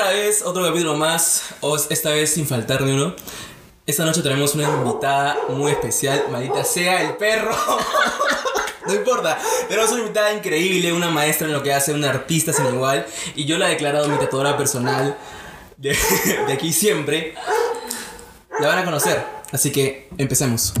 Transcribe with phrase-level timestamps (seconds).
[0.00, 1.42] Otra vez, otro capítulo más,
[1.90, 3.14] esta vez sin faltar ni uno.
[3.86, 7.54] Esta noche tenemos una invitada muy especial, maldita sea el perro.
[8.86, 12.64] No importa, tenemos una invitada increíble, una maestra en lo que hace, una artista sin
[12.64, 13.06] igual.
[13.36, 15.18] Y yo la he declarado mi tatuadora personal
[15.76, 15.90] de,
[16.46, 17.34] de aquí siempre.
[18.58, 19.22] La van a conocer,
[19.52, 20.72] así que empecemos.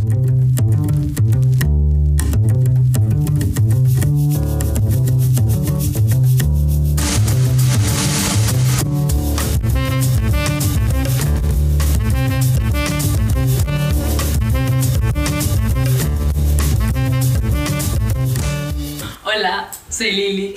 [20.00, 20.54] Soy Lili.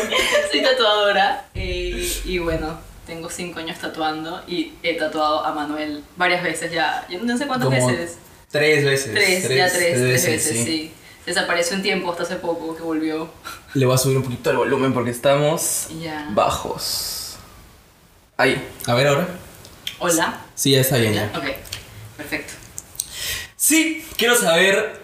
[0.52, 1.46] soy tatuadora.
[1.54, 7.06] eh, y bueno, tengo cinco años tatuando y he tatuado a Manuel varias veces ya.
[7.08, 8.18] Yo no sé cuántas Como veces.
[8.50, 9.14] Tres veces.
[9.14, 10.92] Tres, ya tres, tres veces, sí.
[11.24, 13.30] Desapareció un tiempo hasta hace poco que volvió.
[13.72, 15.88] Le voy a subir un poquito el volumen porque estamos
[16.32, 17.36] bajos.
[18.36, 18.68] Ahí.
[18.86, 19.28] A ver ahora.
[19.98, 20.40] Hola.
[20.54, 21.32] Sí, ya está bien ya.
[21.34, 21.44] Ok,
[22.18, 22.52] perfecto.
[23.56, 25.00] Sí, quiero saber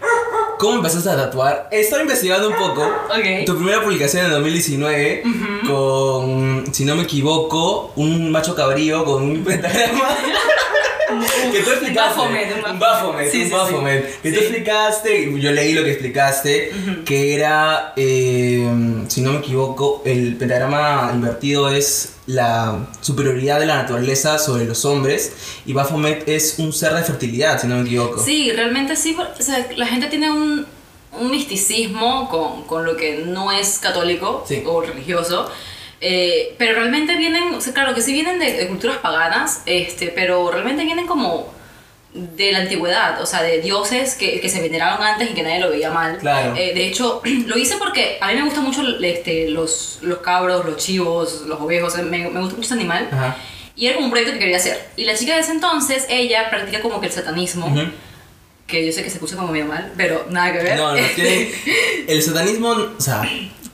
[0.60, 1.68] cómo empezaste a tatuar.
[1.70, 2.82] He estado investigando un poco.
[2.82, 3.46] Ok.
[3.46, 5.22] Tu primera publicación en 2019
[5.66, 10.10] con, si no me equivoco, un macho cabrío con un pentagrama.
[11.52, 12.18] que tú explicaste.
[12.18, 14.18] Baphomet, un Baphomet, Sí, un sí, sí.
[14.22, 16.72] Que tú explicaste, yo leí lo que explicaste,
[17.04, 18.68] que era, eh,
[19.08, 24.84] si no me equivoco, el pentagrama invertido es la superioridad de la naturaleza sobre los
[24.84, 25.32] hombres
[25.66, 28.22] y Baphomet es un ser de fertilidad, si no me equivoco.
[28.24, 29.16] Sí, realmente sí.
[29.18, 30.64] O sea, la gente tiene un,
[31.18, 34.62] un misticismo con, con lo que no es católico Sí.
[34.64, 35.50] o religioso.
[36.00, 40.08] Eh, pero realmente vienen, o sea, claro que sí vienen de, de culturas paganas, este,
[40.08, 41.52] pero realmente vienen como
[42.12, 45.60] de la antigüedad, o sea, de dioses que, que se veneraban antes y que nadie
[45.60, 46.18] lo veía mal.
[46.18, 46.56] Claro.
[46.56, 50.64] Eh, de hecho, lo hice porque a mí me gustan mucho este, los, los cabros,
[50.64, 53.08] los chivos, los ovejos, me, me gusta mucho este animal.
[53.12, 53.36] Ajá.
[53.76, 54.78] Y era como un proyecto que quería hacer.
[54.96, 57.74] Y la chica de ese entonces, ella practica como que el satanismo,
[58.66, 60.76] que yo sé que se escucha como medio mal, pero nada que ver.
[60.76, 61.50] No, no, tiene.
[62.06, 63.22] El satanismo, o sea,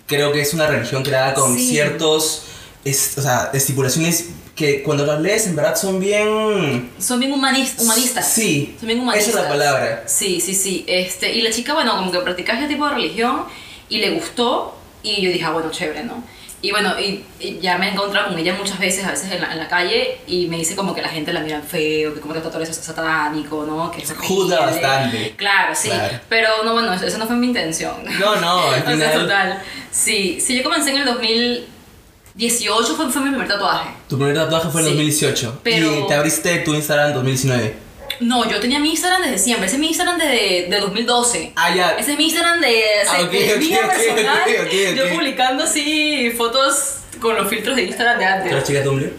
[0.06, 1.69] creo que es una religión creada con Sí.
[1.71, 2.43] ciertos.
[2.84, 6.93] es- o sea, estipulaciones que cuando las lees en verdad son bien.
[7.00, 8.28] Son bien humanis- humanistas.
[8.28, 9.31] Sí, Son bien humanistas.
[9.31, 10.05] esa es la palabra.
[10.06, 10.84] Sí, sí, sí.
[10.87, 13.43] Este, y la chica, bueno, como que practicaba este tipo de religión
[13.89, 14.77] y le gustó.
[15.03, 16.23] Y yo dije, ah, bueno, chévere, ¿no?
[16.66, 19.41] Y bueno, y, y ya me he encontrado con ella muchas veces, a veces en
[19.41, 22.21] la, en la calle, y me dice como que la gente la mira feo, que
[22.21, 23.91] como que tatuaje es satánico, ¿no?
[23.93, 25.34] Que Juzga bastante.
[25.37, 25.88] Claro, sí.
[25.88, 26.19] Claro.
[26.28, 27.94] Pero no, bueno, eso, eso no fue mi intención.
[28.19, 29.62] No, no, al O sea, total.
[29.93, 33.91] Sí, sí, yo comencé en el 2018, fue, fue mi primer tatuaje.
[34.09, 35.60] Tu primer tatuaje fue en Sí, 2018.
[35.62, 37.85] pero- Y te abriste tu Instagram en 2019.
[38.21, 39.66] No, yo tenía mi Instagram desde siempre.
[39.66, 41.53] Ese es mi Instagram desde de 2012.
[41.56, 41.91] Ah, ya.
[41.99, 44.97] Ese es mi Instagram de, Ah, ok, de ok, vida ok, personal.
[44.97, 48.66] Yo publicando así fotos con los filtros de Instagram de ¿Tú eres antes.
[48.66, 49.12] chica Tumblr?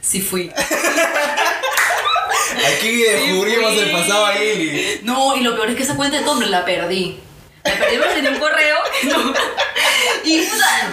[0.00, 0.50] Sí fui.
[2.76, 3.82] Aquí descubrimos fui.
[3.82, 5.00] el pasado a Lili.
[5.02, 7.18] No, y lo peor es que esa cuenta de Tumblr la perdí.
[7.64, 8.76] La perdí porque tenía un correo.
[9.04, 9.32] no.
[10.24, 10.42] Y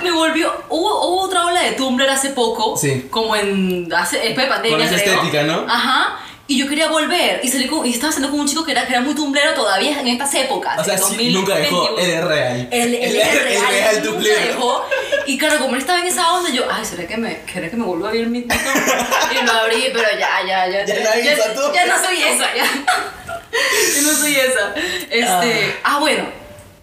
[0.04, 0.54] me volvió.
[0.70, 2.78] Hubo, hubo otra ola de Tumblr hace poco.
[2.78, 3.08] Sí.
[3.10, 3.92] Como en.
[3.94, 4.78] Hace, después de pandemia.
[4.78, 5.16] Con esa creo.
[5.16, 5.66] estética, ¿no?
[5.68, 6.20] Ajá.
[6.50, 7.42] Y yo quería volver.
[7.44, 9.54] Y salí con, y estaba saliendo con un chico que era, que era muy tumblero
[9.54, 10.80] todavía en estas épocas.
[10.80, 11.90] O sea, sí, nunca dejó.
[11.92, 12.00] 2021.
[12.00, 12.68] Él es real.
[12.72, 14.86] Él el, es real, real nunca dejó.
[15.28, 17.78] Y claro, como él estaba en esa onda, yo, ay, ¿será que me, ¿será que
[17.78, 19.32] me vuelvo a abrir mi TikTok?
[19.32, 20.86] Y lo abrí, pero ya, ya, ya.
[20.88, 21.62] Ya ya, tú.
[21.72, 22.66] ya no soy esa, ya.
[23.96, 24.74] Yo no soy esa.
[25.10, 26.24] Este, ah, bueno.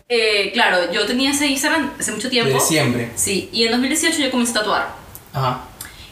[0.09, 2.55] Eh, claro, yo tenía ese Instagram hace mucho tiempo.
[2.55, 3.11] De siempre.
[3.17, 4.95] Sí, y en 2018 yo comencé a tatuar.
[5.33, 5.61] Ajá.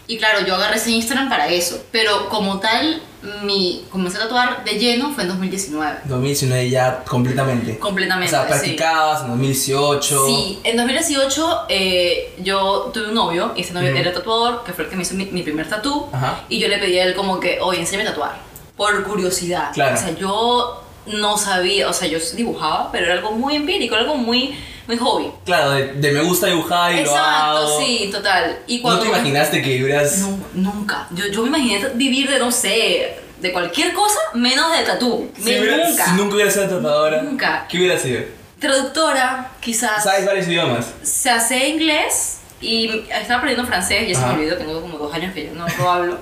[0.06, 1.82] Y claro, yo agarré ese Instagram para eso.
[1.90, 3.00] Pero como tal,
[3.42, 6.00] mi comencé a tatuar de lleno fue en 2019.
[6.04, 7.78] 2019 ya completamente.
[7.78, 8.34] Completamente.
[8.34, 8.48] O sea, sí.
[8.48, 10.26] practicabas en 2018.
[10.26, 14.84] Sí, en 2018 eh, yo tuve un novio y ese novio era tatuador, que fue
[14.84, 16.08] el que me hizo mi, mi primer tatú.
[16.48, 18.36] Y yo le pedí a él como que, oye, enséñame a tatuar.
[18.76, 19.70] Por curiosidad.
[19.72, 19.94] Claro.
[19.94, 24.16] O sea, yo no sabía, o sea, yo dibujaba, pero era algo muy empírico, algo
[24.16, 25.30] muy, muy hobby.
[25.44, 27.80] Claro, de, de me gusta dibujar y lo Exacto, hago.
[27.80, 28.58] sí, total.
[28.66, 30.18] Y ¿No te imaginaste que hubieras...
[30.18, 31.06] No, nunca.
[31.10, 35.30] Yo, yo me imaginé vivir de, no sé, de cualquier cosa menos de tatú.
[35.36, 36.04] si, Me- hubieras- nunca.
[36.06, 37.22] si nunca hubieras sido tatuadora?
[37.22, 37.66] Nunca.
[37.68, 38.22] ¿Qué hubiera sido?
[38.58, 40.02] Traductora, quizás.
[40.02, 40.86] ¿Sabes varios idiomas?
[41.02, 45.34] Se hace inglés y estaba aprendiendo francés, ya se me olvidó, tengo como dos años
[45.34, 46.18] que yo no lo hablo.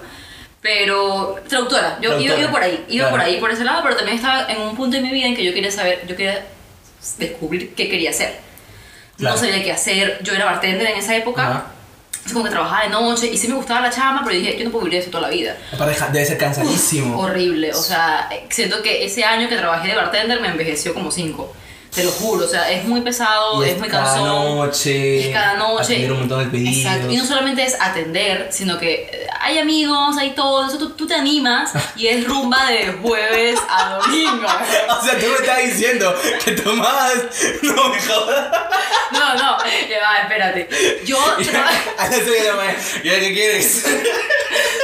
[0.62, 2.40] Pero traductora, yo Traductora.
[2.40, 3.10] Iba, por ahí, iba Claro.
[3.10, 5.34] por ahí, por ese lado, pero también estaba en un punto de mi vida en
[5.34, 6.46] que yo quería saber, yo quería
[7.18, 8.38] descubrir qué quería hacer.
[9.18, 9.34] Claro.
[9.34, 11.66] No sabía qué hacer, yo era bartender en esa época, Ajá.
[12.24, 14.64] así como que trabajaba de noche y sí me gustaba la chama, pero dije, yo
[14.64, 15.56] no puedo vivir eso toda la vida.
[15.74, 17.18] Aparte debe ser cansadísimo.
[17.20, 21.52] Horrible, o sea, siento que ese año que trabajé de bartender me envejeció como cinco.
[21.94, 24.56] Te lo juro, o sea, es muy pesado, es muy cada cansón.
[24.56, 25.28] noche.
[25.28, 25.82] Es cada noche.
[25.82, 26.76] Atender un montón de pedidos.
[26.78, 27.10] Exacto.
[27.10, 31.06] Y no solamente es atender, sino que eh, hay amigos, hay todo, eso tú, tú
[31.06, 34.46] te animas y es rumba de jueves a domingo.
[35.02, 37.12] O sea, tú me estás diciendo que tomabas.
[37.62, 38.52] No me jodas.
[39.12, 40.68] No, no, ya va, espérate.
[41.04, 41.18] Yo
[41.98, 42.78] A las 6 de la mañana.
[43.04, 43.84] ¿Y ahora qué quieres?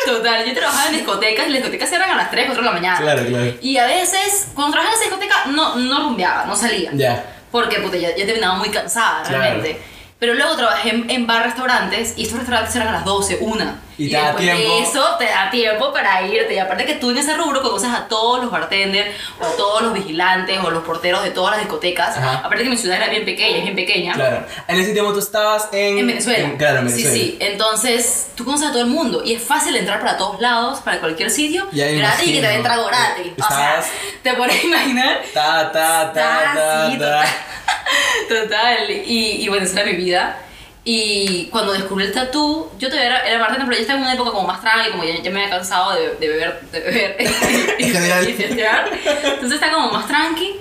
[0.07, 2.73] total, yo trabajaba en discotecas y las discotecas eran a las 3, 4 de la
[2.75, 2.99] mañana.
[3.01, 3.55] Claro, claro.
[3.61, 6.91] Y a veces, cuando trabajaba en esa discoteca, no, no rumbeaba, no salía.
[6.99, 7.25] Ya.
[7.51, 9.39] Porque puta, ya, ya terminaba muy cansada Claro.
[9.43, 9.81] realmente.
[10.19, 13.81] Pero luego trabajé en, en bar restaurantes y estos restaurantes eran a las 12, una.
[13.99, 14.79] Y te da de tiempo.
[14.81, 16.55] eso te da tiempo para irte.
[16.55, 19.11] Y aparte que tú en ese rubro conoces a todos los bartenders
[19.41, 22.17] o a todos los vigilantes o los porteros de todas las discotecas.
[22.17, 22.35] Ajá.
[22.45, 24.15] Aparte que mi ciudad era bien pequeña, es bien pequeña.
[24.15, 24.47] Claro.
[24.69, 25.99] En ese tiempo tú estabas en.
[25.99, 26.39] En Venezuela.
[26.49, 27.13] en- claro, en Venezuela.
[27.13, 27.37] Sí, sí.
[27.41, 31.01] Entonces, tú conoces a todo el mundo y es fácil entrar para todos lados, para
[31.01, 33.33] cualquier sitio, me gratis y que te den trago gratis.
[33.39, 33.83] O sea,
[34.23, 35.23] te pones a imaginar.
[35.35, 37.25] Ta, ta, ta, Ah, ta, sí, ta.
[38.29, 38.91] total.
[39.07, 40.37] Y, y era mi vida.
[40.91, 44.15] Y cuando descubrí el tatú, yo todavía era, era bartender, pero ya estaba en una
[44.15, 47.17] época como más tranqui, como ya, ya me había cansado de, de beber, de beber
[47.79, 47.85] y,
[48.31, 48.91] y fiestear.
[49.25, 50.55] Entonces está como más tranqui.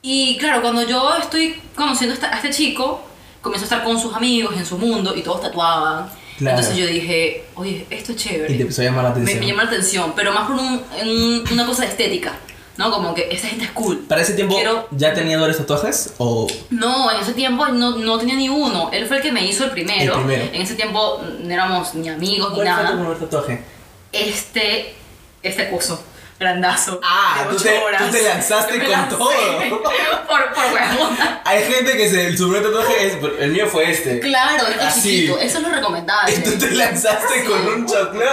[0.00, 3.04] Y claro, cuando yo estoy conociendo a este chico,
[3.42, 6.08] comienzo a estar con sus amigos en su mundo y todos tatuaban.
[6.38, 6.56] Claro.
[6.56, 8.54] Entonces yo dije, oye, esto es chévere.
[8.54, 9.40] Y te empezó a llamar la me, atención.
[9.40, 12.32] me llamó la atención, pero más por un- en una cosa de estética,
[12.76, 12.90] ¿no?
[12.90, 14.00] Como que esta gente es cool.
[14.08, 16.14] ¿Para ese tiempo Quiero- ya tenía varios tatuajes?
[16.18, 16.46] ¿O.?
[16.70, 18.90] No, en ese tiempo no, no tenía ni uno.
[18.92, 20.14] Él fue el que me hizo el primero.
[20.14, 20.44] El primero.
[20.52, 22.98] En ese tiempo no éramos ni amigos ni ¿Cuál fue tu nada.
[22.98, 23.64] primer tatuaje?
[24.12, 24.94] Este,
[25.42, 26.00] este coso,
[26.38, 27.00] grandazo.
[27.02, 28.02] Ah, de tú te, horas.
[28.04, 29.16] tú te lanzaste con lancé.
[29.16, 29.30] todo.
[30.28, 31.40] por, por huevona.
[31.44, 33.16] Hay gente que se, su primer tatuaje es.
[33.40, 34.20] El mío fue este.
[34.20, 35.00] Claro, este Así.
[35.20, 35.38] chiquito.
[35.38, 36.34] Eso es lo recomendable.
[36.34, 38.24] Y tú te lanzaste con un choclo.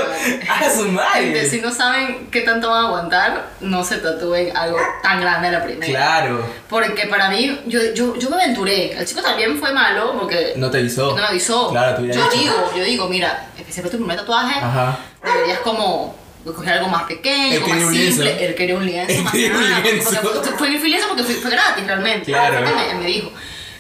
[0.50, 1.50] ¡A su Gente, madre!
[1.50, 5.52] si no saben qué tanto van a aguantar, no se tatúen algo tan grande a
[5.52, 5.86] la primera.
[5.86, 6.46] Claro.
[6.70, 8.92] Porque para mí, yo, yo, yo me aventuré.
[8.98, 11.10] El chico también fue malo porque No te avisó.
[11.12, 11.70] no me avisó.
[11.72, 12.42] Claro, te hubiera yo dicho.
[12.42, 14.98] digo, yo digo, mira, especial tu primer tatuaje, Ajá.
[15.24, 18.46] deberías como coger algo más pequeño, Él más simple.
[18.46, 20.12] Él quería un lienzo Él más quería un lienzo.
[20.22, 22.26] porque Fue, fue el lienzo porque fue, fue gratis realmente.
[22.26, 22.68] Claro.
[22.68, 23.32] Fue me, me dijo.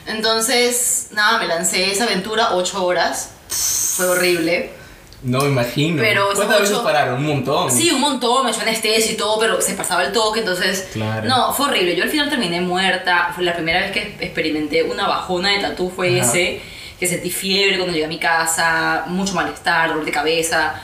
[0.06, 3.32] Entonces, nada, me lancé esa aventura ocho horas.
[3.50, 4.72] Fue horrible.
[5.24, 6.02] No me imagino.
[6.02, 7.16] Pero ¿Cuántas veces pararon?
[7.16, 7.72] Un montón.
[7.72, 10.90] Sí, un montón, me echó anestesia y todo, pero se pasaba el toque, entonces...
[10.92, 11.28] Claro.
[11.30, 11.96] No, fue horrible.
[11.96, 13.32] Yo al final terminé muerta.
[13.34, 16.30] Fue la primera vez que experimenté una bajona de tatú fue Ajá.
[16.30, 16.62] ese.
[17.00, 20.76] Que sentí fiebre cuando llegué a mi casa, mucho malestar, dolor de cabeza.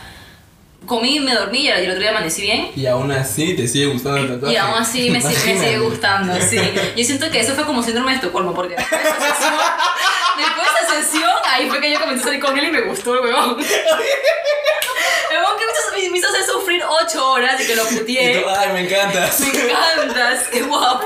[0.86, 2.72] Comí, me dormí y el otro día amanecí bien.
[2.76, 4.54] Y aún así te sigue gustando el tatuaje.
[4.54, 6.58] Y aún así me, me sigue gustando, sí.
[6.96, 9.54] Yo siento que eso fue como síndrome de Estocolmo, porque después de esa sesión,
[10.38, 12.82] después de esa sesión, ahí fue que yo comencé a salir con él y me
[12.82, 13.58] gustó el huevón.
[13.60, 18.46] El huevón que me hizo, hacer sufrir 8 horas y que lo Y puteé.
[18.58, 19.40] ay, me encantas.
[19.42, 21.06] Me encantas, qué guapo.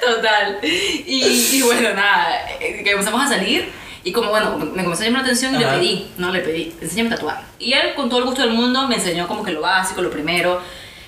[0.00, 0.58] Total.
[0.62, 3.72] Y, y bueno, nada, eh, que empezamos a salir.
[4.04, 5.76] Y como bueno, me comenzó a llamar la atención y le Ajá.
[5.76, 7.42] pedí, no le pedí, enséñame a tatuar.
[7.58, 10.10] Y él, con todo el gusto del mundo, me enseñó como que lo básico, lo
[10.10, 10.60] primero.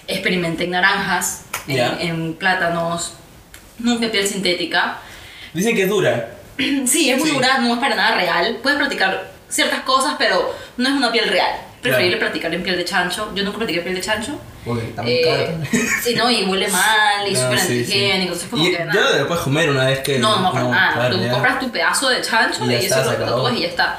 [0.06, 1.96] Experimenté en naranjas, en, Ya.
[2.00, 3.14] en plátanos,
[3.78, 4.98] nunca piel sintética.
[5.52, 6.30] Dicen que es dura.
[6.86, 7.34] Sí, es muy Sí.
[7.34, 8.58] dura, no es para nada real.
[8.62, 11.50] Puedes practicar ciertas cosas, pero no es una piel real.
[11.82, 12.26] Preferible Claro.
[12.30, 13.32] practicar en piel de chancho.
[13.34, 14.38] Yo nunca practiqué piel de chancho.
[14.64, 15.58] Porque está muy Eh,
[16.02, 17.72] sí, no, y huele mal, y No, súper sí, sí.
[17.80, 19.10] antihigiénico, entonces como Y que ya nada.
[19.12, 20.18] no lo puedes comer una vez que.
[20.18, 20.92] No, no, para nada.
[20.94, 21.30] claro, Tú ya.
[21.32, 23.96] compras tu pedazo de chancho Y y, eso lo tatúas y ya está.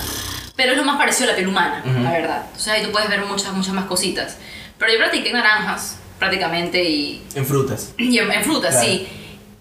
[0.56, 2.00] Pero es lo más parecido a la piel humana, Ujú.
[2.02, 2.46] la verdad.
[2.56, 4.38] O sea, ahí tú puedes ver muchas, muchas más cositas.
[4.80, 7.92] Pero yo practiqué naranjas, prácticamente, y, En frutas.
[7.98, 8.88] y en, en frutas, Claro.
[8.88, 9.08] sí.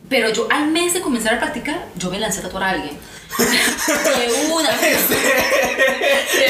[0.09, 2.97] Pero yo al mes de comenzar a practicar, yo me lancé a tatuar a alguien.
[3.39, 4.71] De una.
[4.71, 4.97] De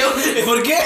[0.07, 0.45] una.
[0.45, 0.77] ¿Por qué?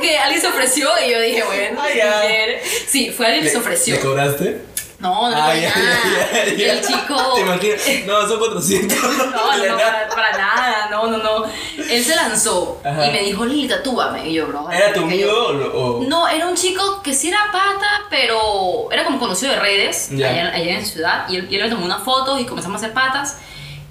[0.00, 2.20] Porque alguien se ofreció y yo dije, bueno, ya.
[2.20, 3.94] ayer- sí, fue alguien que se ofreció.
[3.96, 4.62] ¿Le cobraste?
[4.98, 5.98] No, no, Ah, no, ya, nada.
[6.34, 7.34] ya, ya, Y el chico.
[7.34, 7.80] Te imaginas.
[8.06, 8.98] No, son 400.
[9.02, 11.44] No, no, no, para, para nada, no, no, no.
[11.90, 13.06] Él se lanzó Ajá.
[13.06, 14.28] y me dijo, Lili, tatúame.
[14.28, 14.70] Y yo, bro.
[14.70, 16.04] ¿Era tu que yo- amigo o o.?
[16.06, 20.52] No, era un chico que sí era pata, pero era como conocido de redes, allá,
[20.54, 21.24] allá en ciudad.
[21.30, 23.38] Y él, y él me tomó unas fotos y comenzamos a hacer patas.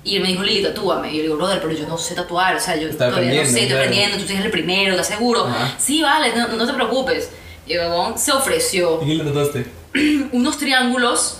[0.09, 1.09] Y él me dijo, Lili, tatúame.
[1.09, 2.55] Y yo le digo, brother, pero yo no sé tatuar.
[2.55, 3.83] O sea, yo Está todavía no sé, estoy claro.
[3.83, 4.17] aprendiendo.
[4.17, 5.45] Tú eres el primero, te aseguro.
[5.45, 5.75] Ajá.
[5.77, 7.29] Sí, vale, no, no te preocupes.
[7.67, 9.67] Y el huevón se ofreció ¿Y quién le tatuaste?
[10.31, 11.37] unos triángulos.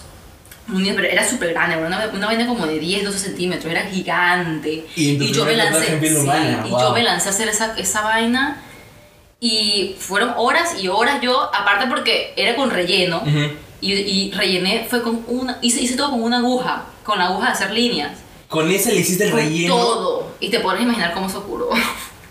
[1.12, 4.86] Era súper grande, una, una vaina como de 10, 12 centímetros, era gigante.
[4.96, 6.80] Y tu yo me lancé, sí, humana, y wow.
[6.80, 8.62] yo me lancé a hacer esa, esa vaina.
[9.40, 13.24] Y fueron horas y horas yo, aparte porque era con relleno.
[13.26, 13.52] Ujú.
[13.82, 17.48] y, y rellené, fue con una, hice, hice todo con una aguja, con la aguja
[17.48, 18.12] de hacer líneas.
[18.50, 19.76] Con ese le hiciste el Con relleno.
[19.76, 20.28] Todo.
[20.40, 21.70] Y te puedes imaginar cómo se curó.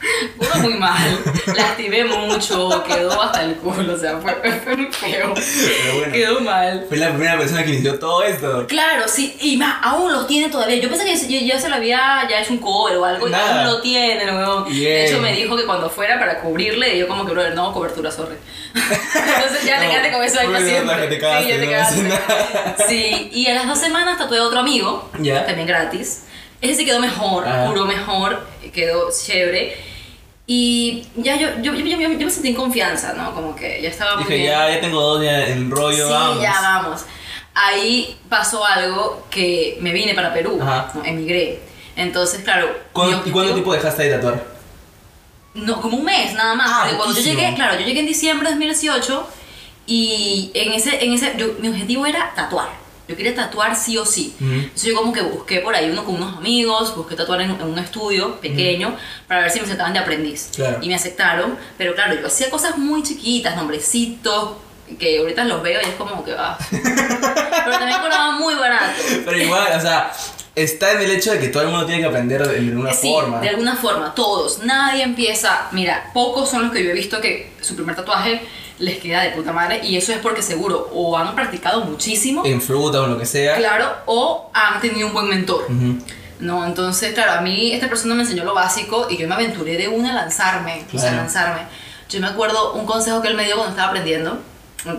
[0.38, 1.18] Uno muy mal.
[1.54, 4.34] Lastimé mucho, quedó hasta el culo, o sea, fue,
[4.64, 5.34] fue muy feo.
[5.34, 6.84] Pero bueno, Quedó mal.
[6.88, 8.66] fue la primera persona que inició todo esto.
[8.66, 10.76] Claro, sí, y más, aún lo tiene todavía.
[10.76, 13.30] Yo pensé que ya, ya se lo había ya hecho un cover o algo, y
[13.30, 13.64] Nada.
[13.64, 14.62] aún lo tiene, ¿no?
[14.64, 18.10] De hecho, me dijo que cuando fuera para cubrirle, yo como que, brother, no, cobertura,
[18.10, 18.36] sorry.
[18.74, 21.06] Entonces ya te No, quedaste con eso ahí siempre.
[21.08, 22.76] te cagaste, sí, ya te no hace nada.
[22.88, 25.44] Sí, y a las dos semanas tatué a otro amigo, Ya.
[25.46, 26.24] también gratis.
[26.60, 27.66] Ese sí quedó mejor, Ah.
[27.68, 29.76] curó mejor, quedó chévere.
[30.50, 33.34] Y ya yo, yo, yo, yo- yo me sentí en confianza, ¿no?
[33.34, 34.50] Como que ya estaba muy Dije, bien.
[34.50, 36.40] ya, ya tengo dos ya en rollo, Sí, vamos.
[36.42, 37.04] ya vamos.
[37.54, 40.90] Ahí pasó algo que me vine para Perú, Ajá.
[40.94, 41.04] ¿no?
[41.04, 41.60] emigré.
[41.96, 42.66] Entonces, claro.
[42.94, 44.42] ¿Cuándo- mi ¿Y cuánto tiempo dejaste de tatuar?
[45.52, 46.70] No, como un mes nada más.
[46.72, 49.28] Ah, cuando yo llegué, claro, yo llegué en diciembre de 2018
[49.86, 52.68] y en ese, en ese, yo- mi objetivo era tatuar.
[53.08, 54.34] Yo quería tatuar sí o sí.
[54.40, 54.50] Ujú.
[54.52, 57.62] Entonces yo como que busqué por ahí uno con unos amigos, busqué tatuar en, en
[57.62, 58.94] un estudio pequeño
[59.26, 60.50] para ver si me aceptaban de aprendiz.
[60.54, 60.78] Claro.
[60.82, 64.50] Y me aceptaron, pero claro, yo hacía cosas muy chiquitas, nombrecitos,
[64.98, 66.56] que ahorita los veo y es como que va.
[66.70, 68.92] pero también cobraba muy barato.
[69.24, 70.12] Pero igual, o sea,
[70.54, 72.92] está en el hecho de que todo el mundo tiene que aprender de de una
[72.92, 73.40] Sí, forma.
[73.40, 74.60] de alguna forma, todos.
[74.64, 75.68] Nadie empieza.
[75.72, 78.40] Mira, pocos son los que yo he visto que su primer tatuaje
[78.78, 82.60] les queda de puta madre y eso es porque seguro o han practicado muchísimo, En
[82.62, 83.56] fruta o lo que sea.
[83.56, 85.64] claro, o han tenido un buen mentor.
[85.68, 85.98] Ujú.
[86.40, 89.76] No, entonces, claro, a mí esta persona me enseñó lo básico y yo me aventuré
[89.76, 91.16] de una a lanzarme, o sea, Claro.
[91.16, 91.62] lanzarme.
[92.08, 94.38] Yo me acuerdo un consejo que él me dio cuando estaba aprendiendo,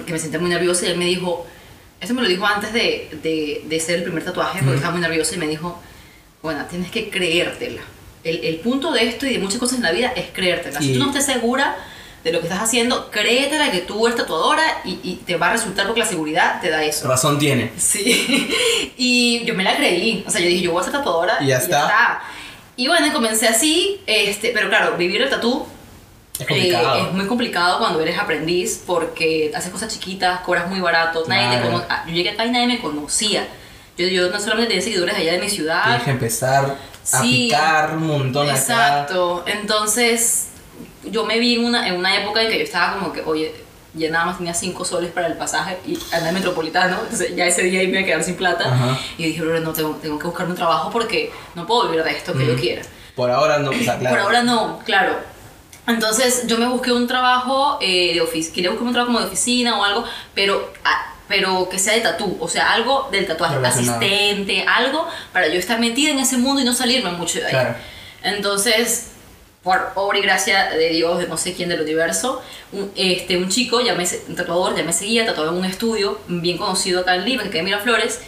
[0.06, 1.48] que me sentía muy nerviosa y él me dijo,
[2.02, 5.02] eso me lo dijo antes de, de, de hacer el primer tatuaje, porque estaba muy
[5.02, 5.80] nerviosa y me dijo,
[6.42, 7.82] bueno, tienes que creértela.
[8.26, 10.82] El, el punto de esto y de muchas cosas en la vida es creértela.
[10.82, 11.78] Si tú no estés segura
[12.24, 15.54] de lo que estás haciendo, créetela que tú eres tatuadora y, y te va a
[15.54, 17.08] resultar porque la seguridad te da eso.
[17.08, 17.72] Razón tiene.
[17.78, 18.50] Sí,
[18.98, 20.24] y yo me la creí.
[20.28, 21.38] O sea, yo dije, yo voy a ser tatuadora.
[21.42, 22.22] Y ya está.
[22.76, 25.66] Y bueno, y comencé así, este, pero claro, vivir el tatú
[26.40, 26.96] Es complicado.
[26.98, 31.24] eh, es muy complicado cuando eres aprendiz porque haces cosas chiquitas, cobras muy barato.
[31.28, 33.48] Nadie te cono- ah, Yo llegué acá y nadie me conocía.
[33.98, 35.84] Yo, yo no solamente tenía seguidores allá de mi ciudad.
[35.84, 36.66] Tienes que empezar
[37.12, 37.48] a Sí.
[37.50, 38.58] picar un montón acá.
[38.58, 39.44] Exacto.
[39.46, 40.49] Entonces,
[41.12, 43.54] yo me vi en una, en una época en que yo estaba como que, oye,
[43.94, 46.98] ya nada más tenía 5 soles para el pasaje y andar en metropolitano.
[47.04, 48.72] Entonces, ya ese día iba a quedar sin plata.
[48.72, 49.00] Ajá.
[49.18, 52.12] Y dije, bro, no, tengo, tengo que buscarme un trabajo porque no puedo vivir de
[52.12, 52.62] esto que yo Ujú.
[52.62, 52.82] quiera.
[53.16, 54.16] Por ahora no, o sea, claro.
[54.16, 55.18] Por ahora no, claro.
[55.88, 59.26] Entonces yo me busqué un trabajo eh, de oficina, quería buscar un trabajo como de
[59.28, 63.58] oficina o algo, pero, ah, pero que sea de tatú, o sea, algo del tatuaje,
[63.66, 67.52] asistente, algo para yo estar metida en ese mundo y no salirme mucho de ahí.
[67.52, 67.76] Claro.
[68.22, 69.08] Entonces,
[69.70, 73.50] por obra y gracia de Dios, de no sé quién del universo, un, este, un
[73.50, 77.16] chico, ya me, un tatuador, ya me seguía, tatuaba en un estudio bien conocido acá
[77.16, 78.20] en Lima, que queda en Miraflores,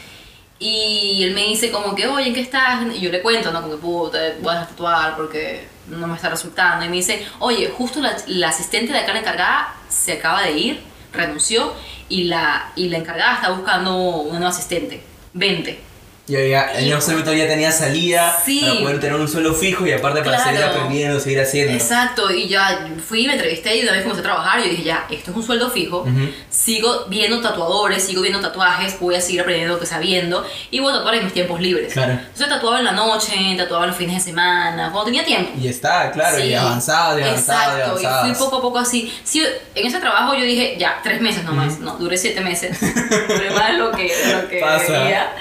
[0.59, 2.85] y él me dice como que, oye, ¿en qué estás?
[2.95, 3.61] Y yo le cuento, ¿no?
[3.61, 6.85] Como que, puta, voy a tatuar porque no me está resultando.
[6.85, 10.51] Y me dice, oye, justo la, la asistente de acá, la encargada, se acaba de
[10.51, 10.79] ir,
[11.11, 11.73] renunció,
[12.09, 15.01] y la, y la encargada está buscando una nueva asistente.
[15.33, 15.79] Vente.
[16.27, 18.61] Yo ya, el Servitor ya tenía salida Sí.
[18.61, 20.51] para poder tener un suelo fijo y aparte para Claro.
[20.51, 21.73] seguir aprendiendo, seguir haciendo.
[21.73, 25.07] Exacto, y ya fui, me entrevisté y una vez comencé a trabajar, yo dije, ya,
[25.09, 26.29] esto es un sueldo fijo, Ujú.
[26.49, 30.93] sigo viendo tatuadores, sigo viendo tatuajes, voy a seguir aprendiendo lo que sabiendo y voy
[30.93, 31.91] a tatuar en mis tiempos libres.
[31.91, 32.13] Claro.
[32.13, 35.51] Entonces tatuaba en la noche, tatuaba los fines de semana, cuando tenía tiempo.
[35.59, 36.53] Y está, claro, y Sí.
[36.53, 38.25] avanzado, y avanzado, y Exacto, y avanzado.
[38.35, 39.11] fui poco a poco así.
[39.23, 39.43] Sí,
[39.75, 42.77] en ese trabajo yo dije, ya, tres meses nomás, no, duré siete meses.
[43.27, 45.31] duré más lo que, lo que Pasa.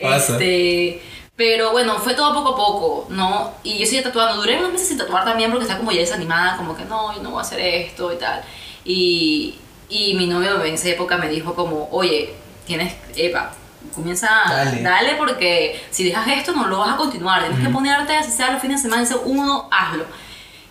[0.00, 0.32] Pasa.
[0.34, 1.02] Este,
[1.36, 3.52] pero bueno, fue todo poco a poco, ¿no?
[3.62, 4.36] Y yo seguía tatuando.
[4.42, 7.22] Duré unos meses sin tatuar también porque estaba como ya desanimada, como que no, yo
[7.22, 8.42] no voy a hacer esto y tal.
[8.84, 9.54] Y,
[9.88, 12.34] y mi novio en esa época me dijo como, oye,
[12.66, 13.52] tienes, epa,
[13.94, 14.82] comienza, Dale.
[14.82, 18.50] dale, porque si dejas esto no lo vas a continuar, tienes que ponerte, así sea
[18.52, 20.04] los fines de semana, uno, hazlo.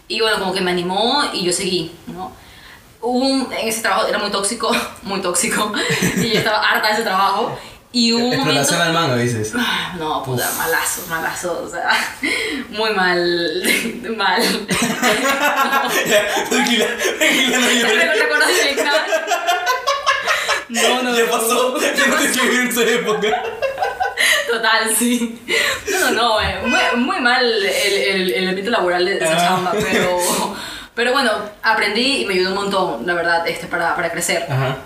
[0.09, 2.31] Y bueno, como que me animó y yo seguí, ¿no?
[3.01, 4.69] Un- en ese trabajo era muy tóxico,
[5.03, 5.71] muy tóxico,
[6.17, 7.57] y yo estaba harta de ese trabajo.
[7.99, 8.61] Y hubo un momento...
[8.61, 9.53] Explotación al mango, dices.
[9.97, 11.89] No, puta, malazo, malazo, o sea,
[12.69, 13.63] muy mal,
[14.15, 14.41] mal.
[16.49, 16.85] tranquila,
[17.17, 18.05] tranquila, no ¿Te llores.
[20.69, 21.25] No, no, no.
[21.31, 23.43] pasó, escribí en esa época.
[24.47, 25.41] Total, sí.
[25.89, 29.37] No, no, no, eh, muy, muy mal el, el, el ambiente laboral de esa Ah.
[29.47, 30.19] chamba, pero,
[30.93, 31.31] pero bueno,
[31.63, 34.45] aprendí y me ayudó un montón, la verdad, este, para, para crecer.
[34.49, 34.77] Ajá.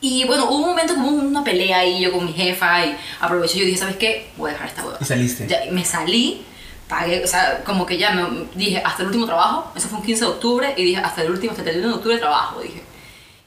[0.00, 3.56] Y bueno, hubo un momento como una pelea ahí yo con mi jefa y aproveché
[3.56, 4.28] y yo dije, ¿sabes qué?
[4.36, 4.98] Voy a dejar esta hueva.
[5.00, 5.46] Y saliste.
[5.48, 6.42] Ya, me salí,
[6.88, 10.04] pagué, o sea, como que ya me dije, hasta el último trabajo, eso fue un
[10.04, 12.82] 15 de octubre, y dije, hasta el último, hasta el 31 de octubre trabajo, dije.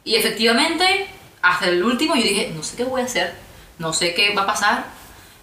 [0.04, 1.08] Y efectivamente,
[1.42, 3.34] hasta el último yo dije, no sé qué voy a hacer,
[3.78, 4.86] no sé qué va a pasar.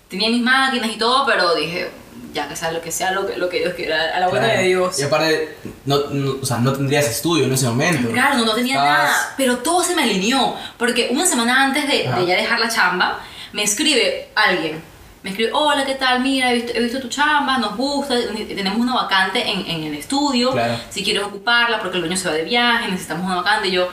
[0.09, 1.91] Tenía mis máquinas y todo, pero dije,
[2.37, 4.47] ya que sea lo que sea, lo que, lo que Dios quiera, a la buena
[4.47, 4.61] Claro.
[4.63, 4.99] de Dios.
[5.01, 8.11] Y aparte, no, no- o sea, no tendrías estudio en ese momento.
[8.13, 11.89] Claro, no, no tenía Estabas- nada, pero todo se me alineó, porque una semana antes
[11.89, 13.19] de, de ya dejar la chamba,
[13.53, 14.81] me escribe alguien,
[15.23, 16.21] me escribe, hola, ¿qué tal?
[16.21, 18.15] Mira, he visto, he visto tu chamba, nos gusta,
[18.47, 20.79] tenemos una vacante en, en el estudio, Claro.
[20.91, 23.89] si quieres ocuparla porque el dueño se va de viaje, necesitamos una vacante, y yo,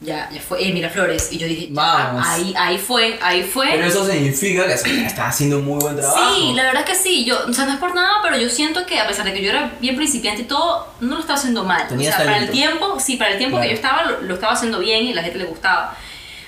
[0.00, 2.24] ya, ya fue, eh, Miraflores, y yo dije, ya, Vamos.
[2.26, 3.68] ahí, ahí fue, ahí fue.
[3.72, 6.34] Pero eso significa que estás haciendo un muy buen trabajo.
[6.36, 7.24] Sí, la verdad es que sí.
[7.24, 9.42] Yo, o sea, no es por nada, pero yo siento que a pesar de que
[9.42, 11.88] yo era bien principiante y todo, no lo estaba haciendo mal.
[11.88, 12.52] Tenías o sea, para el talento.
[12.78, 15.22] tiempo, sí, para el tiempo que yo estaba, lo, lo estaba haciendo bien y la
[15.22, 15.96] gente le gustaba.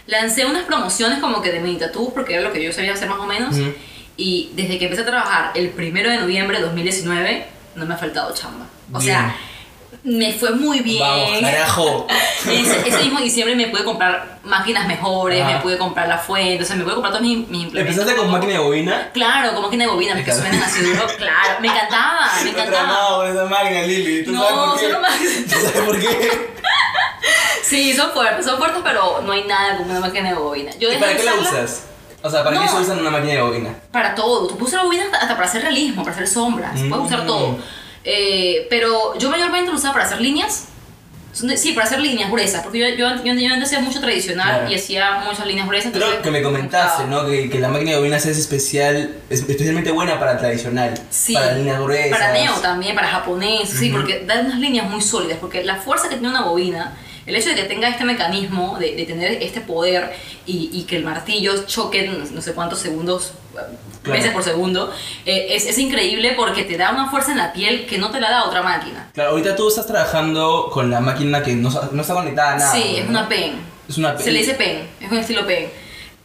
[0.06, 3.18] Lancé unas promociones como que de Meditatú, porque era lo que yo sabía hacer más
[3.18, 3.56] o menos.
[3.56, 3.72] Ujú.
[4.16, 7.96] Y desde que empecé a trabajar el primero de noviembre de 2019, no me ha
[7.96, 8.66] faltado chamba.
[8.92, 9.12] O Bien.
[9.12, 9.36] sea,
[10.02, 11.00] me fue muy bien.
[11.00, 12.06] Vamos, carajo.
[12.50, 15.56] Ese, ese mismo diciembre me pude comprar máquinas mejores, Ajá.
[15.56, 17.80] me pude comprar la fuente, o sea, me pude comprar todos mis, mis implementos.
[17.98, 19.10] ¿Empezaste con máquina de bobina?
[19.12, 20.40] Claro, como máquina de bobina, que Claro.
[20.40, 21.06] suenan así duro.
[21.18, 23.16] Claro, me encantaba, me encantaba.
[23.18, 24.24] con esa máquina, Lili.
[24.24, 25.42] ¿Tú No, sabes por qué?
[25.44, 26.50] ¿Tú sabes por qué?
[27.62, 30.72] Sí, son fuertes, son fuertes, pero no hay nada como una máquina de bobina.
[30.80, 31.84] Yo ¿Y para qué la usas?
[32.22, 32.70] O sea, ¿para qué No.
[32.72, 33.74] se usa una máquina de bobina?
[33.92, 34.48] Para todo.
[34.48, 36.72] Tú puedes usar bobina hasta, hasta para hacer realismo, para hacer sombras.
[36.88, 37.26] Puedes usar Mm.
[37.26, 37.58] todo.
[38.04, 40.66] Eh, pero yo mayormente lo usaba para hacer líneas.
[41.32, 44.70] Sí, para hacer líneas gruesas, porque yo, yo, yo, yo antes hacía mucho tradicional Claro.
[44.70, 45.92] y hacía muchas líneas gruesas.
[45.92, 47.04] Creo que me comentaste.
[47.04, 47.24] ¿no?
[47.24, 50.92] Que, que la máquina de bobinas es especial, es especialmente buena para tradicional.
[51.08, 52.18] Sí, Para líneas gruesas.
[52.18, 53.98] Para neo también, para japonés, sí, Ujú.
[54.00, 56.96] porque da unas líneas muy sólidas, porque la fuerza que tiene una bobina,
[57.30, 60.12] el hecho de que tenga este mecanismo, de, de tener este poder
[60.46, 63.32] y, y que el martillo choque no, sé cuántos segundos,
[64.02, 64.16] Claro.
[64.18, 64.90] veces por segundo,
[65.26, 68.18] eh, es, es increíble porque te da una fuerza en la piel que no te
[68.18, 69.10] la da otra máquina.
[69.12, 72.72] Claro, ahorita tú estás trabajando con la máquina que no, no está conectada a nada.
[72.72, 73.60] sí, es una pen.
[73.88, 75.68] Es una Se le dice pen, es un estilo pen.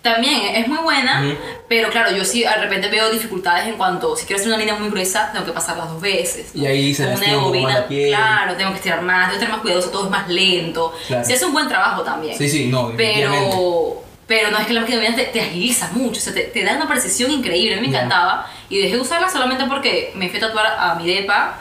[0.06, 1.36] También es muy buena, Ujú.
[1.68, 4.76] pero claro, yo sí de repente veo dificultades en cuanto, si quiero hacer una línea
[4.76, 6.52] muy gruesa, tengo que pasarlas dos veces.
[6.54, 8.10] Y ahí se una bobina, la piel.
[8.10, 10.94] Claro, tengo que estirar más, tengo que estar más cuidadoso, todo es más lento.
[11.08, 11.26] Claro.
[11.26, 12.38] Se hace un buen trabajo también.
[12.38, 12.94] Sí, sí, no.
[12.96, 16.64] Pero, pero no es que la máquina te, te agiliza mucho, o sea, te, te
[16.64, 18.48] da una precisión increíble, a mí me encantaba.
[18.70, 21.58] Y dejé de usarla solamente porque me fui a tatuar a mi depa,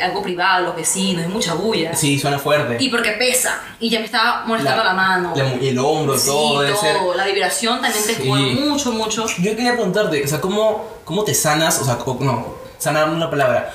[0.00, 1.94] algo privado, los vecinos, hay mucha bulla.
[1.94, 2.76] Sí, suena fuerte.
[2.82, 5.32] Y porque pesa, y ya me estaba molestando la, mano.
[5.36, 6.96] la el hombro, Sí, todo debe ser.
[6.98, 7.14] todo.
[7.14, 8.28] La vibración también te Sí.
[8.28, 9.26] mucho, mucho.
[9.38, 11.78] Yo quería preguntarte, o sea, ¿cómo, cómo te sanas?
[11.80, 13.72] O sea, no, sanar una palabra.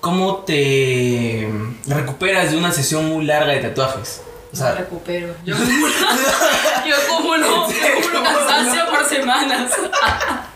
[0.00, 1.48] ¿Cómo te
[1.86, 4.22] recuperas de una sesión muy larga de tatuajes?
[4.52, 5.34] O sea, recupero.
[5.44, 5.88] Yo acumulo,
[6.86, 7.66] yo acumulo
[8.24, 9.72] cansancio por semanas.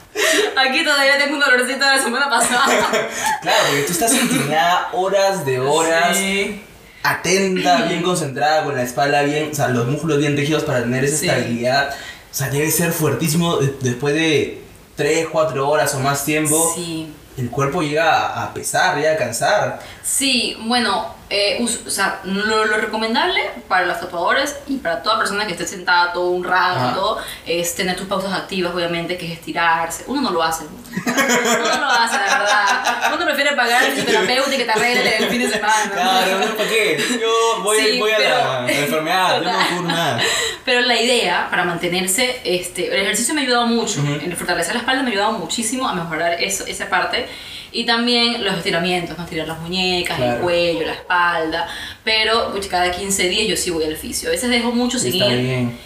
[0.57, 2.65] Aquí todavía tengo un dolorcito de la semana pasada.
[3.43, 6.63] claro, porque tú estás inclinada horas de horas, Sí.
[7.03, 11.05] atenta, bien concentrada, con la espalda bien, o sea, los músculos bien tejidos para tener
[11.05, 11.29] esa Sí.
[11.29, 11.91] estabilidad.
[12.31, 14.63] O sea, debe ser fuertísimo de- después de
[14.97, 16.73] 3, 4 horas o más tiempo.
[16.75, 17.13] Sí.
[17.39, 19.81] El cuerpo llega a- a pesar, llega a cansar.
[20.03, 25.47] Sí, bueno, eh, o sea, lo, lo recomendable para los tatuadores y para toda persona
[25.47, 26.95] que esté sentada todo un rato Ajá.
[26.95, 30.05] todo, es tener tus pausas activas, obviamente, que es estirarse.
[30.07, 30.65] Uno no lo hace.
[30.65, 33.13] Uno no lo hace, la verdad.
[33.15, 35.91] Uno prefiere pagar al fisioterapeuta y que te arregle el fin de semana.
[35.93, 36.55] Claro, ¿no?
[36.55, 37.03] ¿para qué?
[37.21, 39.69] Yo voy, Sí, voy pero- a la enfermedad, yo no Total.
[39.77, 40.21] curo nada.
[40.65, 44.13] Pero la idea para mantenerse, este, el ejercicio me ha ayudado mucho, Ujú.
[44.25, 47.27] el fortalecer la espalda me ha ayudado muchísimo a mejorar eso, esa parte.
[47.73, 49.25] Y también los estiramientos, ¿no?
[49.25, 50.43] Estirar las muñecas, el Claro.
[50.43, 51.69] cuello, la espalda.
[52.05, 54.29] Pero pues, cada 15 días yo sí voy al fisio.
[54.29, 55.79] A veces dejo mucho sin Está ir bien.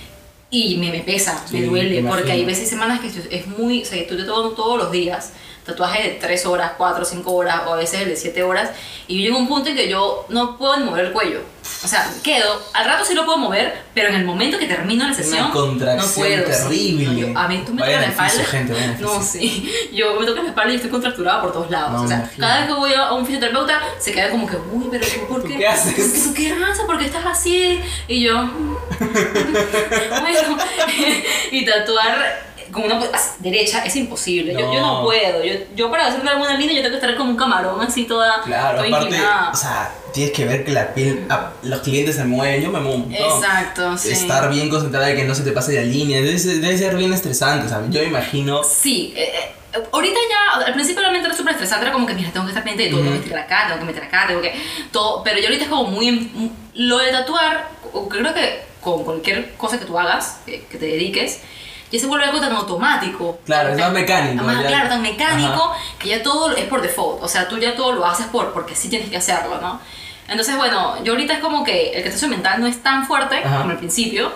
[0.51, 2.03] y me, me pesa, Sí, me duele.
[2.03, 4.91] me Porque hay veces semanas que es muy, o sea, tú te todos, todos los
[4.91, 5.33] días.
[5.65, 8.71] Tatuajes de 3 horas, 4, 5 horas, o a veces el de 7 horas.
[9.09, 11.41] Y yo llego a un punto en que yo no puedo ni mover el cuello.
[11.87, 15.07] O sea, quedo, al rato sí lo puedo mover, pero en el momento que termino
[15.07, 16.47] la sesión, contracción no puedo.
[16.47, 16.53] sí.
[16.53, 17.05] terrible.
[17.07, 18.45] No, yo- a mí tú me tocas la espalda.
[18.45, 19.73] gente, no, sí.
[19.93, 21.93] Yo me toco la espalda y estoy contracturada por todos lados.
[21.93, 22.41] No, o sea, imagino.
[22.47, 25.43] cada vez que voy a un fisioterapeuta, se queda como que, uy, pero ¿tú ¿por
[25.43, 25.59] ¿Tú qué?
[25.59, 26.25] qué haces?
[26.25, 26.85] ¿Tú qué- haces?
[26.85, 27.81] ¿Por qué estás así?
[28.09, 28.35] Y yo,
[28.99, 30.57] bueno,
[31.53, 32.47] y tatuar
[32.77, 34.53] con una as- derecha es imposible.
[34.53, 35.03] Yo, yo no No.
[35.05, 35.43] puedo.
[35.43, 38.43] Yo, yo para hacerme alguna línea yo tengo que estar como un camarón así toda,
[38.43, 39.51] Claro, toda aparte, inclinada.
[39.51, 42.81] o sea, tienes que ver que la piel, a- los clientes se mueven, yo me
[42.81, 43.15] muevo un.
[43.15, 44.11] Exacto, sí.
[44.11, 46.95] Estar bien concentrada de que no se te pase la línea, debe ser, debe ser
[46.97, 47.91] bien estresante, ¿sabes?
[47.91, 48.63] Yo me imagino...
[48.63, 49.33] Sí, eh,
[49.75, 52.51] eh, ahorita ya, al principio realmente era súper estresante, era como que, mira, tengo que
[52.51, 54.55] estar pendiente de todo, tengo que estirar acá, tengo que meter acá, tengo que,
[54.93, 56.31] todo, pero yo ahorita es como muy,
[56.75, 57.69] lo de tatuar,
[58.11, 61.41] creo que con cualquier cosa que tú hagas, que, que te dediques,
[61.91, 63.39] ya se vuelve algo tan automático.
[63.47, 64.69] Claro, es Tan- mecánico, más- ya.
[64.69, 65.79] claro, tan mecánico, Ajá.
[65.99, 68.75] que ya todo es por default, o sea, tú ya todo lo haces por, porque
[68.75, 69.81] sí tienes que hacerlo, ¿no?
[70.29, 73.59] Entonces, bueno, yo ahorita es como que el cansancio mental no es tan fuerte Ajá.
[73.59, 74.33] como al principio,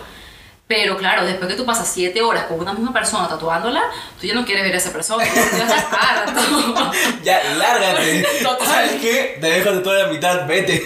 [0.70, 3.83] Pero claro, después que tú pasas 7 horas con una misma persona tatuándola,
[4.20, 6.92] tú ya no quieres ver a esa persona, tú ya estás harto.
[7.24, 8.24] Ya, lárgate.
[8.40, 8.66] Total.
[8.68, 9.38] ¿Sabes qué?
[9.40, 10.78] Te dejo de toda la mitad, vete.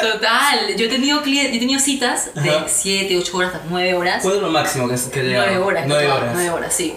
[0.00, 2.64] Total, yo he tenido, clien- yo he tenido citas de Ajá.
[2.66, 4.22] 7, 8 horas, hasta 9 horas.
[4.22, 5.44] ¿Cuál es lo máximo que, que llega?
[5.48, 5.84] 9 horas.
[5.86, 6.30] Nueve horas.
[6.32, 6.96] nueve horas, sí.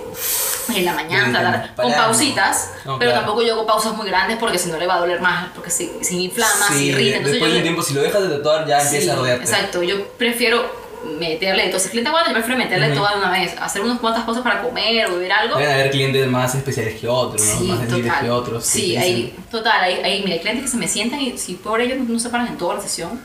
[0.74, 3.26] En la mañana, tarde, con pausitas, No, pero claro.
[3.26, 5.72] tampoco yo hago pausas muy grandes porque si no le va a doler más, porque
[5.72, 7.18] si, si inflama, si Sí, irrita.
[7.18, 9.44] Entonces después de un tiempo, si lo dejas de tatuar, ya Sí, empieza a rodearte.
[9.44, 12.98] Exacto, yo prefiero meterle, entonces el cliente aguanta, yo prefiero meterle Ujú.
[12.98, 15.56] toda de una vez, hacer unas cuantas cosas para comer o beber algo.
[15.56, 17.58] Pueden haber clientes más especiales que otros, ¿no?
[17.60, 18.66] Sí, más sensibles que otros.
[18.66, 21.98] Sí, hay, total, hay, hay, mira, clientes que se me sientan y si por ellos
[22.08, 23.20] no se paran en toda la sesión.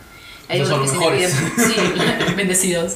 [0.48, 2.94] Hay Esos otros son que los sí me piden, sí, bendecidos.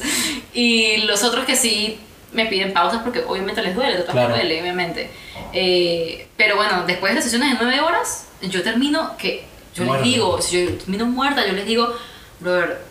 [0.53, 1.99] Y los otros que sí
[2.31, 4.35] me piden pausas porque obviamente les duele, total Claro.
[4.35, 5.09] duele, obviamente.
[5.51, 10.05] Eh, pero bueno, después de las sesiones de 9 horas, yo termino que, yo Muerta.
[10.05, 11.91] les digo, si yo termino muerta, yo les digo,
[12.39, 12.81] brother,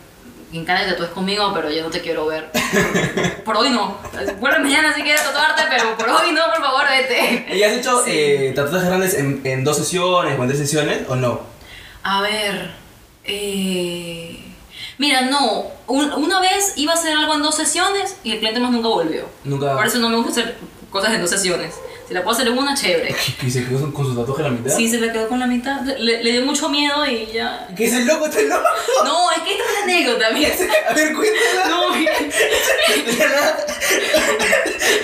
[0.51, 2.49] me encanta que tatúes conmigo, pero yo no te quiero ver.
[3.45, 3.97] Por hoy no.
[4.39, 7.55] Vuelve mañana si quieres tatuarte, pero por hoy no, por favor, vete.
[7.55, 8.11] ¿Y has hecho Sí.
[8.13, 11.41] eh, tatuajes grandes en, en dos sesiones o en tres sesiones o no?
[12.03, 12.71] A ver,
[13.25, 14.39] eh,
[14.97, 18.59] mira, no, un- una vez iba a hacer algo en dos sesiones y el cliente
[18.59, 19.25] más nunca volvió.
[19.43, 19.75] Nunca.
[19.75, 20.57] Por eso no me gusta hacer
[20.91, 21.75] cosas en dos sesiones.
[22.09, 23.15] Si la puedo hacer en una, chévere.
[23.45, 24.75] ¿Y se quedó con su tatuaje a la mitad?
[24.75, 27.67] Sí, se le quedó con la mitad, le, le dio mucho miedo y ya...
[27.77, 28.25] ¿Qué es el loco?
[28.25, 28.63] ¿Está loco?
[29.05, 30.49] No, es que esta es una anécdota, mira.
[30.89, 31.65] A ver, cuéntala.
[31.69, 32.13] No, mira.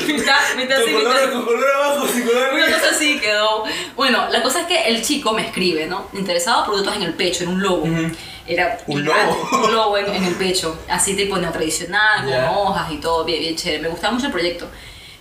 [0.07, 2.79] Mitad, mitad Con sí, mitad con color abajo, sin color Una arriba.
[2.79, 3.63] cosa así quedó.
[3.95, 6.07] Bueno, la cosa es que el chico me escribe, ¿no?
[6.13, 7.83] Interesado por tatuajes en el pecho, en un lobo.
[7.83, 8.11] Ujú.
[8.47, 9.49] Era Un lobo.
[9.63, 12.51] un lobo en, en el pecho, así tipo neotradicional, con Ya.
[12.51, 13.81] hojas y todo, bien, bien chévere.
[13.83, 14.67] Me gustaba mucho el proyecto.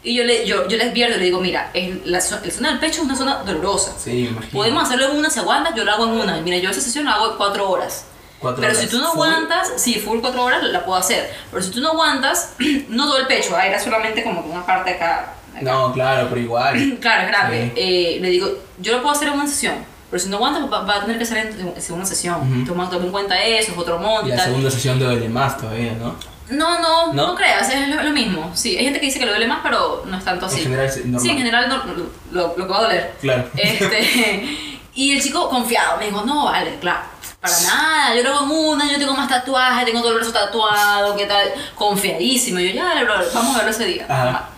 [0.05, 2.79] Y yo le, yo, yo le advierto, le digo, mira, el- la, la zona del
[2.79, 3.95] pecho es una zona dolorosa.
[3.99, 4.53] Sí, imagino.
[4.53, 6.37] Podemos hacerlo en una, si aguantas, yo lo hago en una.
[6.43, 8.05] Mira, yo esa sesión la hago en cuatro horas.
[8.39, 8.85] Cuatro Pero horas.
[8.85, 9.27] si tú no Full.
[9.27, 11.33] aguantas, sí, full cuatro horas la puedo hacer.
[11.51, 12.53] Pero si tú no aguantas,
[12.89, 15.33] no todo el pecho, ah, era solamente como una parte acá.
[15.53, 15.63] acá.
[15.63, 16.99] No, claro, pero igual.
[17.01, 17.73] Claro, es grave.
[17.75, 17.81] Sí.
[17.81, 19.75] Eh, le digo, yo lo puedo hacer en una sesión,
[20.11, 22.37] pero si no aguanta, va, va a tener que ser en, en segunda sesión.
[22.61, 22.67] Ujú.
[22.67, 25.93] Toma, toma en cuenta eso, es otro monto Y la segunda sesión duele más todavía,
[25.95, 26.15] ¿no?
[26.51, 27.29] No, no, ¿No?
[27.29, 28.51] no, creas, es lo, lo mismo.
[28.55, 30.59] Sí, hay gente que dice que le duele más, pero no es tanto así.
[30.59, 31.21] En general, sí, normal.
[31.21, 31.85] Sí, en general no-
[32.33, 33.15] lo, lo, que va a doler.
[33.21, 33.49] Claro.
[33.57, 34.59] Este,
[34.95, 37.01] y el chico confiado me dijo, no, vale, claro,
[37.41, 40.33] para nada, yo lo hago en una, yo tengo más tatuajes, tengo todo el brazo
[40.33, 41.47] tatuado, ¿qué tal?
[41.75, 42.59] Confiadísimo.
[42.61, 44.07] Y yo, ya, bro, vamos a verlo ese día.
[44.09, 44.49] Ajá.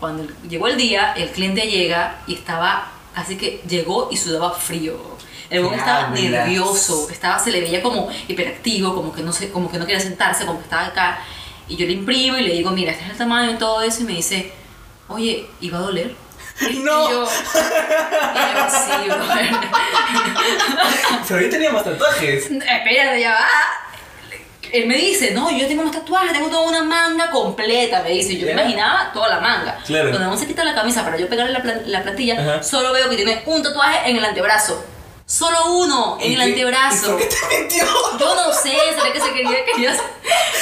[0.00, 5.15] Cuando llegó el día, el cliente llega y estaba, así que llegó y sudaba frío.
[5.50, 9.70] El ¿Qué estaba nervioso, estaba, se le veía como hiperactivo, como que no sé, como
[9.70, 11.18] que no quería sentarse, como que estaba acá.
[11.68, 14.02] Y yo le imprimo y le digo, mira, este es el tamaño y todo eso,
[14.02, 14.52] y me dice,
[15.08, 16.14] oye, ¿y va a doler?
[16.82, 17.08] No.
[17.08, 17.26] Y yo, y yo
[18.70, 19.10] sí.
[21.28, 22.46] Pero yo tenía más tatuajes.
[22.50, 23.46] Espérate, ya va.
[24.72, 28.36] Él me dice, no, yo tengo más tatuajes, tengo toda una manga completa, me dice.
[28.36, 29.78] Yo me imaginaba toda la manga.
[29.86, 30.10] Claro.
[30.10, 32.62] Cuando uno se quita la camisa para yo pegarle la, la plantilla, Ajá.
[32.62, 34.84] solo veo que tiene un tatuaje en el antebrazo.
[35.28, 37.06] Solo uno en ¿Y el antebrazo.
[37.06, 37.84] ¿Y por qué te mintió?
[38.18, 39.96] Yo no sé, será que se quería, quería,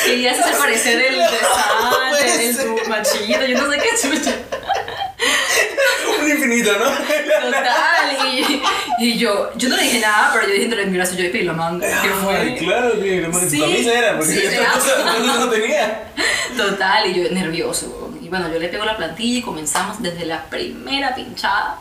[0.07, 4.35] quería hacerse parecer del desante, del machito, yo no sé qué chucha.
[6.19, 6.85] Un infinito, ¿no?
[6.87, 8.63] Total, y,
[9.01, 11.43] y yo, yo no le dije nada, pero yo dije entre mi brazo, yo pedí
[11.43, 11.87] la manga.
[12.03, 12.35] ¿Qué fue?
[12.37, 13.61] Ay, claro, que lo más Sí.
[13.61, 16.05] camisa era, porque Sí, yo cosa no tenía.
[16.57, 18.11] Total, y yo nervioso.
[18.23, 21.79] Y bueno, yo le pego la plantilla y comenzamos desde la primera pinchada.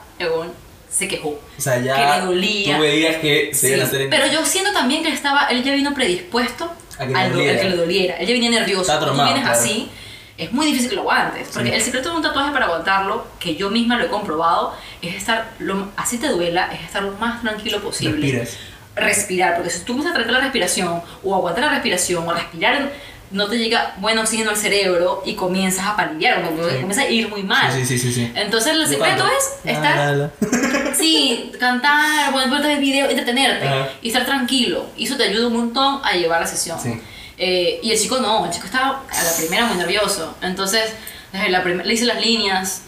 [0.94, 1.30] Se quejó.
[1.30, 2.76] O sea, ya Que le dolía.
[2.76, 4.10] tú veías que se Sí, iban a hacer en...
[4.12, 7.38] Pero yo siento también que él estaba, él ya vino predispuesto A que al do-
[7.38, 7.58] doliera.
[7.60, 8.16] a que le doliera.
[8.18, 8.82] Él ya venía nervioso.
[8.84, 9.60] Está Cuando tú vienes claro.
[9.60, 9.90] así,
[10.38, 11.48] es muy difícil que lo aguantes.
[11.54, 11.76] Porque Sí.
[11.76, 15.50] el secreto de un tatuaje para aguantarlo, que yo misma lo he comprobado, es estar,
[15.60, 18.22] lo, así te duela, es estar lo más tranquilo posible.
[18.22, 18.58] Respiras.
[18.96, 22.92] Respirar, porque si tú comienzas a tratar la respiración, o aguantar la respiración, o respirar,
[23.34, 26.76] no te llega buen oxígeno al cerebro y comienzas a palidear, o Sí.
[26.78, 27.72] comienzas a ir muy mal.
[27.74, 28.32] Sí, sí, sí, sí.
[28.36, 30.32] Entonces el secreto es La, estar la, la.
[30.96, 33.90] Sí, cantar, poner de video, entretenerte Ajá.
[34.02, 34.86] y estar tranquilo.
[34.96, 36.80] Y eso te ayuda un montón a llevar la sesión.
[36.80, 37.02] Sí.
[37.38, 40.36] Eh, y el chico no, el chico estaba a la primera muy nervioso.
[40.42, 40.94] Entonces,
[41.34, 42.84] la le hice las líneas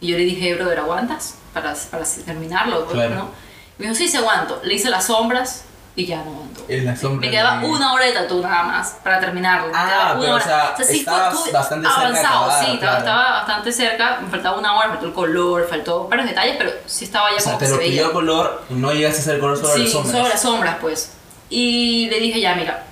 [0.00, 1.36] y yo le dije, brother, ¿aguantas?
[1.54, 3.14] Para, para terminarlo, Claro.
[3.14, 3.30] ¿no?
[3.78, 4.60] Me dijo, sí, sí aguanto.
[4.64, 5.64] Le hice las sombras
[5.96, 6.64] y ya no aguanto.
[6.68, 9.70] En la sombra Me quedaba de- una hora de tatu nada más para terminarlo.
[9.74, 12.98] Ah, pero, o sea, sí, estabas fue- bastante cerca avanzado, acabar, sí, estaba, claro.
[12.98, 14.18] estaba bastante cerca.
[14.22, 17.40] Me faltaba una hora, faltó el color, faltó varios detalles, pero sí estaba ya O
[17.40, 17.92] sea, como te que lo se veía.
[18.02, 20.12] pidió color no llegaste a hacer color sobre sí, las sombras.
[20.16, 21.10] sobre las sombras, pues.
[21.50, 22.84] Y le dije, ya, mira,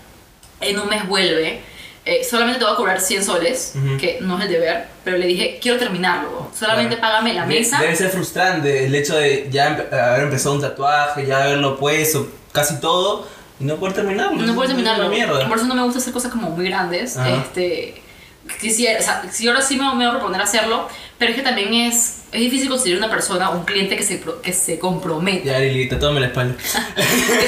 [0.60, 1.62] en un mes vuelve.
[2.04, 3.96] eh, solamente te voy a cobrar 100 soles, Ujú.
[3.96, 6.50] que no es el deber, pero le dije, quiero terminarlo.
[6.52, 7.12] Solamente Claro.
[7.12, 7.78] págame la mesa.
[7.78, 12.80] Debe ser frustrante el hecho de ya haber empezado un tatuaje, ya haberlo puesto, casi
[12.80, 13.26] todo,
[13.60, 14.36] y no poder terminarlo.
[14.40, 15.08] No puedo Es terminarlo.
[15.08, 15.48] mierda.
[15.48, 17.16] Por eso no me gusta hacer cosas como muy grandes.
[17.16, 17.30] Ajá.
[17.30, 18.02] Este,
[18.60, 20.88] quisiera, o sea, si ahora sí me, me voy a proponer hacerlo,
[21.18, 24.52] pero es que también es, es difícil conseguir una persona, un cliente que se, que
[24.52, 25.44] se comprometa.
[25.44, 26.54] Ya, Lili, tatúame la espalda.
[26.96, 27.02] que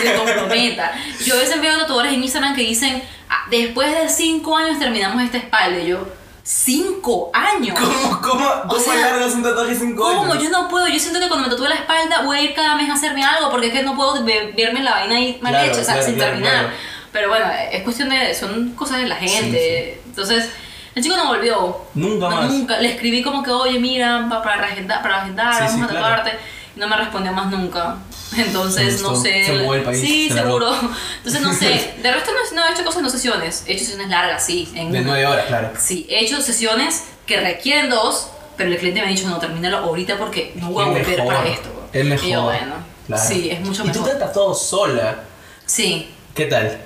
[0.09, 0.93] se comprometa.
[1.25, 5.23] Yo a veces veo tatuadores en Instagram que dicen, "Ah, después de cinco años terminamos
[5.23, 5.81] esta espalda.
[5.81, 6.07] Y yo,
[6.45, 7.77] ¿cinco años?
[7.79, 10.33] ¿Cómo, cómo, cómo sea, alargas un tatuaje sin ¿Cómo?
[10.33, 10.45] años?
[10.45, 10.87] Yo no puedo.
[10.89, 13.25] Yo siento que cuando me tatúe la espalda voy a ir cada mes a hacerme
[13.25, 15.85] algo porque es que no puedo ve- verme la vaina ahí mal Claro, hecha, o
[15.85, 16.71] sea, claro, sin claro, terminar.
[17.13, 18.35] Pero bueno, es cuestión de.
[18.35, 20.01] Son cosas de la gente.
[20.05, 20.51] Entonces,
[20.95, 21.79] el chico no volvió.
[21.95, 22.51] Nunca No, más.
[22.51, 22.79] Nunca.
[22.79, 26.01] Le escribí como que, oye, mira, pa- para agendar, para agendar Sí, vamos sí, a
[26.01, 26.39] tatuarte.
[26.77, 27.97] Y no me respondió más nunca.
[28.37, 29.45] Entonces, no sé.
[29.47, 30.73] Se del país, Sí, se seguro.
[31.19, 31.95] Entonces, no sé.
[32.03, 33.65] De resto, no, no he hecho cosas, no sesiones.
[33.67, 34.71] He hecho sesiones largas, sí.
[34.75, 35.71] En De nueve horas, claro.
[35.79, 39.79] Sí, he hecho sesiones que requieren dos, pero el cliente me ha dicho, no, termínalo
[39.79, 41.89] ahorita porque no voy a volver mejor, para esto.
[41.93, 42.27] Es mejor.
[42.29, 42.75] Y yo, bueno,
[43.07, 43.23] Claro.
[43.27, 44.13] sí, es mucho Y tú mejor.
[44.15, 45.25] te tatuado sola.
[45.67, 46.79] Sí, ¿Qué tal?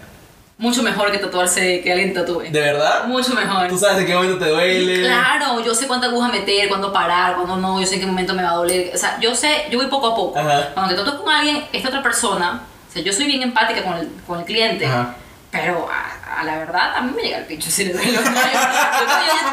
[0.59, 2.51] Mucho mejor que tatuarse, que alguien tatúe.
[2.51, 3.07] ¿De verdad?
[3.07, 3.69] Mucho mejor.
[3.69, 5.03] ¿Tú sabes en qué momento te duele?
[5.03, 8.35] Claro, yo sé cuánta aguja meter, cuándo parar, cuándo no, yo sé en qué momento
[8.35, 8.91] me va a doler.
[8.93, 10.39] O sea, yo sé, yo voy poco a poco.
[10.39, 10.71] Ajá.
[10.75, 13.95] Cuando te tatúas con alguien, esta otra persona, o sea, yo soy bien empática con
[13.95, 14.87] el, con el cliente.
[14.87, 15.15] Ajá.
[15.51, 18.13] Pero a, a la verdad, a mí me llega el pincho si le duele.
[18.13, 18.37] Yo, yo, yo, yo,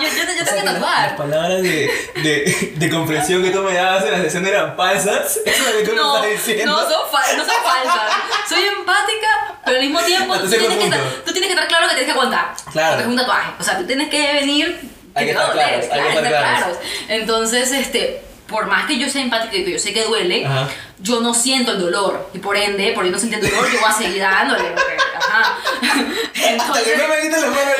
[0.02, 1.08] yo, yo, yo O tengo que tatuar.
[1.08, 1.90] Las palabras de,
[2.22, 5.40] de, de comprensión que tú me dabas en la sesión eran falsas.
[5.46, 6.74] Eso es lo que tú No, me estás diciendo.
[6.74, 8.02] no son, no son falsas.
[8.50, 9.28] Soy empática,
[9.64, 12.12] pero al mismo tiempo tú tienes, que tú tienes que estar claro que tienes que
[12.12, 12.54] aguantar.
[12.74, 12.90] Claro.
[12.90, 13.52] Porque es un tatuaje.
[13.58, 14.82] O sea, tú tienes que venir.
[15.16, 16.60] Hay que estar claros, hay que claro, estar estar claros.
[16.60, 16.78] claros.
[17.08, 20.68] Entonces, este, por más que yo sea empática y que yo sé que duele, Ajá.
[21.00, 22.30] yo no siento el dolor.
[22.34, 24.70] Y por ende, por yo no sentir el dolor, yo voy a seguir dándole.
[24.72, 25.58] porque, ajá.
[26.60, 27.16] Hasta que no me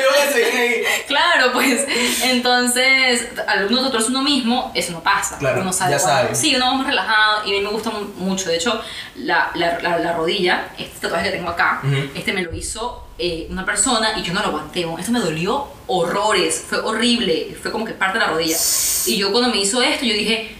[0.02, 0.82] yo voy a seguir ahí.
[1.06, 1.86] Claro, pues
[2.24, 5.38] entonces al uno uno mismo, eso no pasa.
[5.38, 6.34] Claro, uno sabe ya sabe.
[6.34, 8.48] Sí, uno va más relajado y a mí me gusta mu- mucho.
[8.48, 8.82] De hecho,
[9.16, 11.80] la, la, la, la rodilla, este tatuaje que tengo acá,
[12.14, 14.86] este me lo hizo eh, una persona y yo no lo aguanté.
[14.98, 18.56] Esto me dolió horrores, fue horrible, fue como que parte de la rodilla.
[19.06, 20.54] Y yo cuando me hizo esto, yo dije,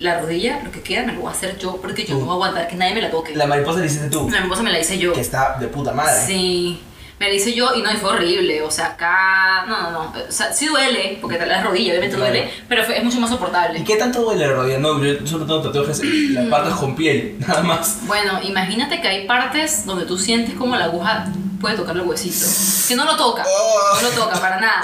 [0.00, 2.30] la rodilla, lo que queda me lo voy a hacer yo porque yo no voy
[2.30, 3.34] a aguantar que nadie me la toque.
[3.36, 4.28] La mariposa la hiciste tú.
[4.30, 5.12] La esposa me la hice yo.
[5.12, 6.26] Que está de puta madre.
[6.26, 6.80] Sí,
[7.20, 8.60] me la hice yo y no, y fue horrible.
[8.62, 9.64] O sea, acá.
[9.68, 10.00] No, no, no.
[10.28, 12.32] O sea, sí duele, porque la rodilla, obviamente Claro.
[12.32, 13.78] duele, pero fue- es mucho más soportable.
[13.78, 14.78] ¿Y qué tanto duele la rodilla?
[14.78, 17.98] No, yo solo tengo tatuajes las partes con piel, nada más.
[18.06, 21.26] Bueno, imagínate que hay partes donde tú sientes como la aguja
[21.64, 22.46] puede tocar el huesito.
[22.88, 23.96] Que no lo toca, Oh.
[24.02, 24.82] no lo toca para nada.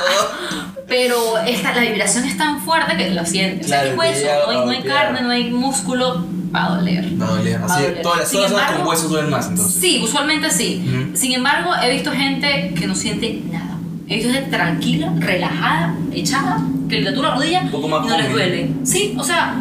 [0.88, 3.66] Pero esta, la vibración es tan fuerte que lo sientes.
[3.66, 6.68] O sea, Claro, hay hueso, no hay, no hay carne, no hay músculo, va a
[6.76, 7.04] doler.
[7.20, 7.60] Va a doler.
[7.62, 8.02] Así, doler.
[8.02, 9.78] todas las zonas con huesos duelen más entonces.
[9.80, 10.82] Sí, usualmente sí.
[10.88, 11.16] Ujú.
[11.16, 13.76] Sin embargo, he visto gente que no siente nada.
[14.08, 18.70] He visto gente tranquila, relajada, echada, que le tatúa la rodilla y no les duele.
[18.84, 19.54] Sí, o sea,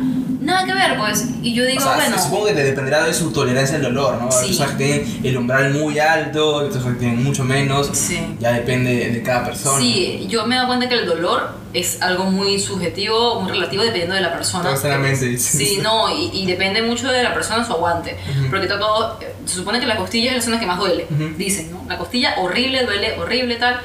[0.49, 1.25] nada que ver, pues.
[1.41, 2.17] Y yo digo, O sea, bueno.
[2.21, 4.25] supongo que te dependerá de su tolerancia al dolor, ¿no?
[4.25, 4.47] Hay Sí.
[4.57, 7.89] personas que tienen el umbral muy alto, hay personas que tienen mucho menos.
[7.93, 8.19] Sí.
[8.39, 9.79] Ya depende de cada persona.
[9.79, 13.83] Sí, yo me he dado cuenta que el dolor es algo muy subjetivo, muy relativo
[13.83, 14.63] dependiendo de la persona.
[14.63, 15.37] Todo está en la mente.
[15.37, 18.17] Sí, no, y, y depende mucho de la persona su aguante.
[18.39, 18.49] Ujú.
[18.49, 21.35] Porque todo, se supone que la costilla es la zona que más duele, Ujú.
[21.37, 21.83] dicen, ¿no?
[21.87, 23.79] La costilla horrible, duele horrible, tal.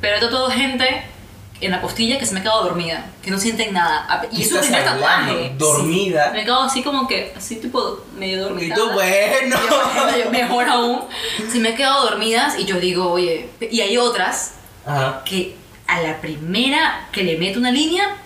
[0.00, 1.02] Pero tratado gente
[1.60, 4.26] en la costilla que se me ha quedado dormida, que no sienten nada.
[4.30, 5.52] Y ¿Qué es su estás primer tatuaje.
[5.56, 6.24] ¿Dormida?
[6.26, 6.30] Sí.
[6.34, 8.74] Me he quedado así como que, así tipo medio dormida.
[8.74, 9.56] Y tú, bueno.
[10.30, 11.02] Mejor aún.
[11.50, 14.52] Se me he quedado dormidas y yo digo, oye, y hay otras
[14.84, 15.22] Ajá.
[15.24, 18.16] que a la primera que le meto una línea,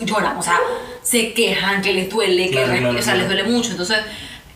[0.00, 0.58] lloran, o sea,
[1.02, 3.18] se quejan, que les duele, que Claro, claro, o sea, claro.
[3.18, 3.70] les duele mucho.
[3.72, 3.98] Entonces,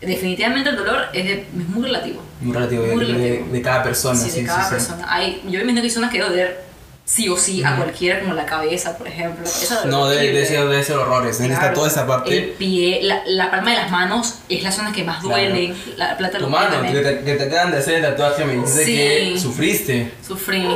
[0.01, 2.21] definitivamente el dolor es, de- es muy relativo.
[2.41, 3.51] Muy relativo, de, Muy de- relativo.
[3.53, 4.19] de cada persona.
[4.19, 4.71] Sí, Sí, de cada sí, sí.
[4.75, 5.05] persona.
[5.13, 6.64] Hay, yo me imagino que hay zonas que doler
[7.07, 9.43] sí o sí a cualquiera, como la cabeza, por ejemplo.
[9.45, 11.39] La cabeza duele No, debe, debe ser, debe ser horrores.
[11.39, 11.75] Necesita Claro.
[11.75, 12.55] toda esa El parte.
[12.57, 15.35] pie, la, la palma de las manos es la zona que más Claro.
[15.35, 15.75] duele.
[15.97, 18.85] La plata Tu mano, que te, que te acaban de hacer el tatuaje, me dijiste
[18.85, 18.95] Sí.
[19.33, 20.11] que sufriste.
[20.27, 20.67] Sufrí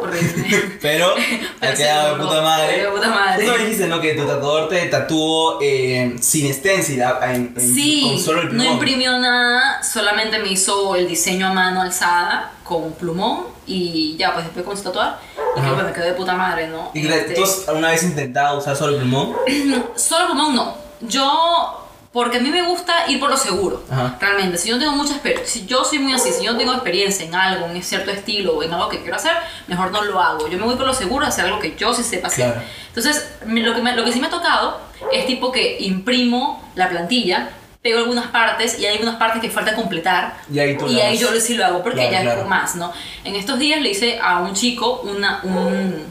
[0.00, 0.78] horrible.
[0.82, 1.14] Pero
[1.60, 2.82] Pero ha quedado de no, puta madre.
[2.82, 3.44] de puta madre.
[3.46, 4.00] Tú me dijiste, ¿no?
[4.00, 8.46] Que tu tatuador te tatuó eh, sin stencil, a- en- en- Sí, con solo el
[8.48, 8.72] no plumón.
[8.74, 14.32] imprimió nada, solamente me hizo el diseño a mano alzada con un plumón y ya,
[14.32, 15.18] pues después comenzó a tatuar.
[15.56, 15.68] Y Ajá.
[15.68, 16.90] que, bueno, quedó de puta madre, ¿no?
[16.94, 19.34] ¿Y Este, tú has alguna vez intentado usar solo el plumón?
[19.96, 20.76] Solo plumón no.
[21.00, 21.85] Yo,
[22.16, 23.84] porque a mí me gusta ir por lo seguro.
[23.90, 24.16] Ajá.
[24.18, 26.58] Realmente, si yo no tengo mucha experiencia, si yo soy muy así, si yo no
[26.58, 29.32] tengo experiencia en algo, en cierto estilo o en algo que quiero hacer,
[29.66, 30.48] mejor no lo hago.
[30.48, 32.52] Yo me voy por lo seguro a hacer algo que yo sí sepa hacer.
[32.54, 32.66] Claro.
[32.88, 34.80] Entonces, lo que, me- lo que sí me ha tocado
[35.12, 37.50] es tipo que imprimo la plantilla,
[37.82, 40.38] pego algunas partes y hay algunas partes que falta completar.
[40.50, 42.40] Y ahí tú Y ahí yo sí lo hago porque Claro, ya claro.
[42.40, 42.94] es más, ¿no?
[43.24, 46.02] En estos días le hice a un chico una, un,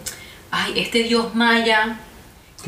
[0.52, 1.98] ay, este dios maya,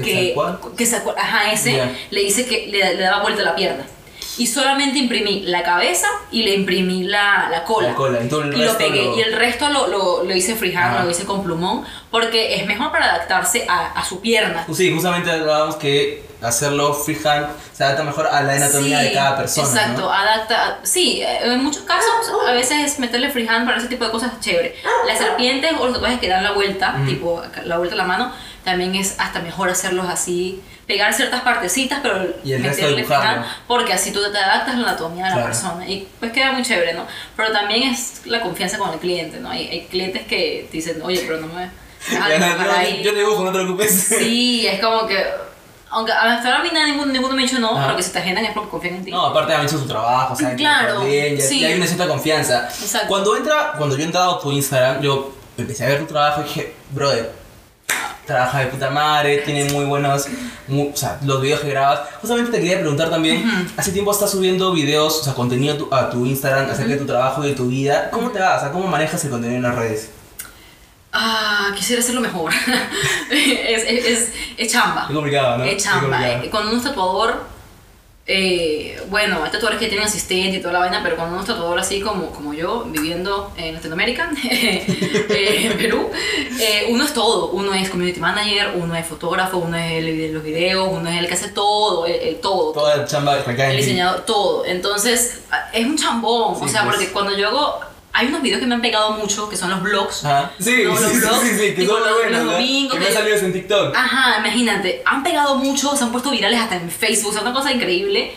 [0.03, 0.33] que,
[0.77, 1.71] que se acu- ajá, ese,
[2.11, 3.85] le dice que le, le daba vuelta la pierna.
[4.37, 7.89] Y solamente imprimí la cabeza y le imprimí la, la cola.
[7.89, 8.29] La cola, el y
[8.65, 9.05] lo pegué.
[9.05, 10.55] lo- Y el resto lo, lo, lo hice
[10.97, 11.03] Ajá.
[11.03, 14.65] lo hice con plumón, porque es mejor para adaptarse a, a su pierna.
[14.73, 19.37] Sí, justamente hablábamos que hacerlo freehand se adapta mejor a la anatomía Sí, de cada
[19.37, 19.67] persona.
[19.67, 20.11] Exacto, ¿no?
[20.13, 20.79] adapta.
[20.83, 22.11] Sí, en muchos casos,
[22.47, 24.75] a veces meterle freehand para ese tipo de cosas es chévere.
[25.07, 27.07] Las serpientes o los tatuajes que dan la vuelta, Ujú.
[27.09, 28.31] tipo la vuelta a la mano,
[28.63, 33.91] también es hasta mejor hacerlos así, pegar ciertas partecitas, pero Y el meterle freehand, porque
[33.93, 35.51] así tú te adaptas a la anatomía de la Claro.
[35.51, 35.87] persona.
[35.87, 37.05] Y pues queda muy chévere, ¿no?
[37.35, 39.49] Pero también es la confianza con el cliente, ¿no?
[39.49, 41.69] Hay, hay clientes que te dicen, oye, pero no me.
[42.11, 43.01] Ya, no, dibujar yo- ahí".
[43.03, 43.91] yo te dibujo, no te preocupes.
[44.17, 45.25] Sí, es como que.
[45.89, 47.85] Aunque hasta ahora a mí nada, ninguno, ninguno me ha dicho no, Ajá.
[47.85, 49.11] pero que si te agendan es porque confían en ti.
[49.11, 51.59] No, aparte han hecho su trabajo, saben que Claro, está bien, ya, sí.
[51.61, 52.67] ya hay una cierta confianza.
[52.67, 53.07] Exacto.
[53.07, 56.41] Cuando entra, cuando yo he entrado a tu Instagram, yo empecé a ver tu trabajo
[56.41, 57.31] y dije, brother,
[58.27, 60.27] trabaja de puta madre, tiene muy buenos,
[60.69, 62.01] o sea, los videos que grabas.
[62.21, 65.95] Justamente te quería preguntar también, hace tiempo estás subiendo videos, o sea, contenido a tu,
[65.95, 68.09] a tu Instagram acerca de tu trabajo y de tu vida.
[68.11, 68.57] ¿Cómo te va?
[68.57, 70.11] O sea, ¿cómo manejas el contenido en las redes?
[71.13, 72.51] Ah, quisiera hacerlo mejor.
[73.31, 75.05] es, es, es, es chamba.
[75.09, 75.63] Es complicado, ¿no?
[75.63, 76.01] Es chamba.
[76.17, 76.43] complicado.
[76.43, 77.43] Eh, Cuando uno es tatuador,
[78.29, 81.47] eh, bueno, hay tatuadores que tienen asistente y toda la vaina, pero cuando uno es
[81.47, 86.09] tatuador así como, como yo, viviendo en Latinoamérica, eh, en Perú,
[86.59, 87.51] eh, uno es todo.
[87.51, 91.19] Uno es community manager, uno es fotógrafo, uno es el de los videos, uno es
[91.19, 92.73] el que hace todo, el, el todo.
[92.73, 93.85] Toda chamba recae el en ti.
[93.85, 94.65] diseñador, todo.
[94.65, 95.39] Entonces,
[95.71, 96.57] es un chambón.
[96.57, 96.97] Sí, o sea, pues.
[96.97, 97.79] porque cuando yo hago.
[98.19, 100.25] Hay unos videos que me han pegado mucho, que son los vlogs.
[100.25, 100.51] Ajá.
[100.59, 102.51] Sí, No, sí, los sí, vlogs, sí, sí, que son los- buenos, los ¿no?
[102.53, 103.95] domingos Que me han que- salido en TikTok.
[103.95, 105.01] Ajá, imagínate.
[105.05, 108.33] Han pegado mucho, se han puesto virales hasta en Facebook, o sea, una cosa increíble.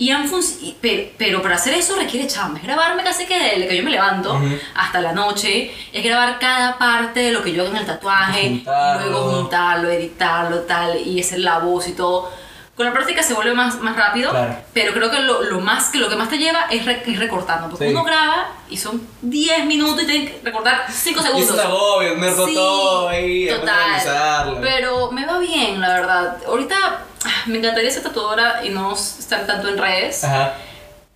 [0.00, 0.30] Y han
[0.62, 2.58] y- pero, pero para hacer eso requiere chamba.
[2.58, 4.56] Es grabarme casi que desde que yo me levanto Ujú.
[4.76, 5.72] hasta la noche.
[5.92, 8.48] Es grabar cada parte de lo que yo hago en el tatuaje.
[8.48, 9.10] Juntarlo.
[9.10, 10.96] Luego juntarlo, editarlo, tal.
[11.04, 12.30] Y hacer la voz y todo.
[12.78, 14.30] Con la práctica se vuelve más, más rápido.
[14.30, 14.54] Claro.
[14.72, 17.18] Pero creo que lo, lo más que lo que más te lleva es re- ir
[17.18, 17.68] recortando.
[17.68, 17.90] Porque Sí.
[17.92, 21.48] uno graba y son 10 minutos y tienes que recortar 5 Y segundos.
[21.50, 24.58] es un agobio, tener Sí, todo ahí, total.
[24.62, 26.36] Pero me va bien, la verdad.
[26.46, 26.76] Ahorita
[27.24, 30.54] ah, me encantaría ser tatuadora y no estar tanto en redes, Ajá.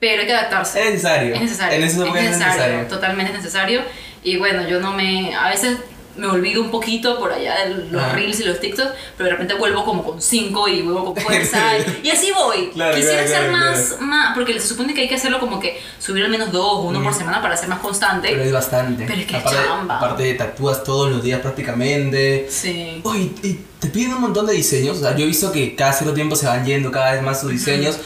[0.01, 0.81] pero hay que adaptarse.
[0.83, 1.35] Es necesario.
[1.37, 1.77] Es necesario.
[1.79, 2.87] En esa época es necesario.
[2.89, 3.83] Totalmente es necesario.
[4.25, 5.35] Y bueno, yo no me.
[5.37, 5.79] A veces
[6.17, 8.13] me olvido un poquito por allá de los Ajá.
[8.15, 11.79] reels y los TikToks, pero de repente vuelvo como con 5 y vuelvo con fuerza.
[11.79, 12.71] y, y así voy.
[12.75, 14.35] Claro, Quisiera claro, ser claro, más, más.
[14.35, 17.03] Porque se supone que hay que hacerlo como que subir al menos dos o uno
[17.03, 18.29] por semana para ser más constante.
[18.31, 19.05] Pero es bastante.
[19.07, 19.97] Pero es que es aparte, chamba.
[19.97, 22.47] aparte tatúas todos los días prácticamente.
[22.51, 23.01] sí.
[23.05, 24.99] Uy, y te piden un montón de diseños.
[24.99, 27.41] O sea, yo he visto que cada cierto tiempo se van yendo cada vez más
[27.41, 27.99] sus diseños.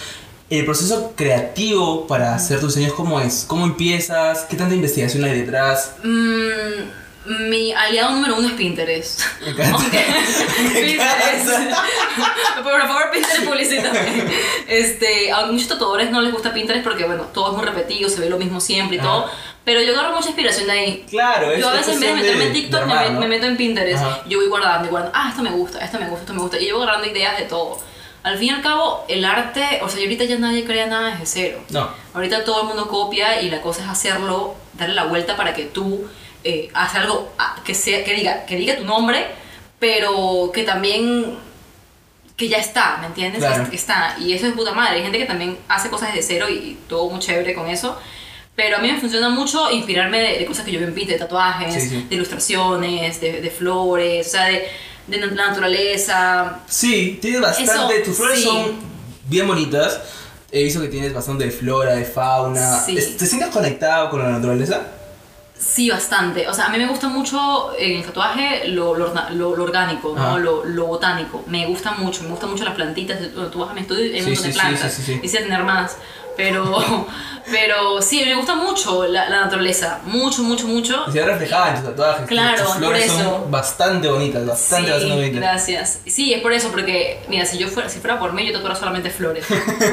[0.49, 3.45] El proceso creativo para hacer tus diseños, ¿cómo es?
[3.49, 4.43] ¿Cómo empiezas?
[4.49, 5.97] ¿Qué tanta investigación hay detrás?
[6.05, 6.89] Mm,
[7.27, 9.21] mi aliado número uno es Pinterest.
[9.43, 9.79] Me encanta.
[9.79, 11.51] Me Pinterest.
[12.63, 14.25] Por favor, Pinterest publicítame.
[14.69, 18.21] Este, a muchos tatuadores no les gusta Pinterest porque, bueno, todo es muy repetido, se
[18.21, 19.09] ve lo mismo siempre y Ajá.
[19.09, 19.31] todo.
[19.65, 21.07] Pero yo agarro mucha inspiración de ahí.
[21.11, 23.21] Claro, es Yo a es veces en vez de meterme en TikTok de me, ¿no?
[23.21, 24.05] me meto en Pinterest.
[24.05, 24.23] Ajá.
[24.29, 25.13] Yo voy guardando y guardando.
[25.19, 26.61] Ah, esto me gusta, esto me gusta, esto me gusta.
[26.61, 27.79] Y yo voy agarrando ideas de todo.
[28.23, 31.27] Al fin y al cabo, el arte, o sea, ahorita ya nadie crea nada desde
[31.27, 31.61] cero.
[31.71, 31.89] No.
[32.15, 35.65] Ahorita todo el mundo copia y la cosa es hacerlo, darle la vuelta para que
[35.65, 36.09] tú
[36.49, 39.27] eh, hagas algo ah, que, sea, que, diga, que diga tu nombre,
[39.79, 41.37] pero que también
[42.37, 43.41] que ya está, ¿me entiendes?
[43.43, 43.69] Claro.
[43.71, 44.17] Que, está.
[44.21, 44.97] Y eso es puta madre.
[44.97, 47.99] Hay gente que también hace cosas desde cero y, y todo muy chévere con eso.
[48.55, 51.21] Pero a mí me funciona mucho inspirarme de, de cosas que yo veo en Pinterest,
[51.21, 52.07] de tatuajes, Sí, sí.
[52.09, 54.67] de ilustraciones, de, de flores, o sea, de,
[55.07, 56.61] de la naturaleza.
[56.67, 57.97] Sí, tienes bastante.
[57.97, 58.45] Eso, Tus flores sí.
[58.45, 58.77] son
[59.29, 60.01] bien bonitas.
[60.51, 62.83] He visto que tienes bastante de flora, de fauna.
[62.87, 64.87] ¿Te sientes conectado con la naturaleza?
[65.59, 66.47] Sí, bastante.
[66.49, 70.15] O sea, a mí me gusta mucho en el tatuaje lo, lo, lo- lo orgánico,
[70.17, 70.39] ¿no?
[70.39, 71.43] Lo, lo botánico.
[71.47, 73.19] Me gusta mucho, me gustan mucho las plantitas.
[73.51, 74.93] Tú vas a mi estudio y hay un montón de sí, plantas.
[74.93, 75.21] sí, sí, sí.
[75.21, 75.97] Quisiera tener más.
[76.37, 77.07] Pero,
[77.51, 80.01] pero sí, me gusta mucho la, la naturaleza.
[80.05, 81.05] Mucho, mucho, mucho.
[81.09, 82.27] Y se ve reflejada en tus tatuajes.
[82.27, 83.31] Claro, tus flores por eso.
[83.41, 85.41] son bastante bonitas, bastante, bastante bonitas.
[85.41, 85.99] gracias.
[86.07, 88.75] Sí, es por eso, porque, mira, si yo fuera, si fuera por mí, yo tatuara
[88.77, 89.47] solamente flores.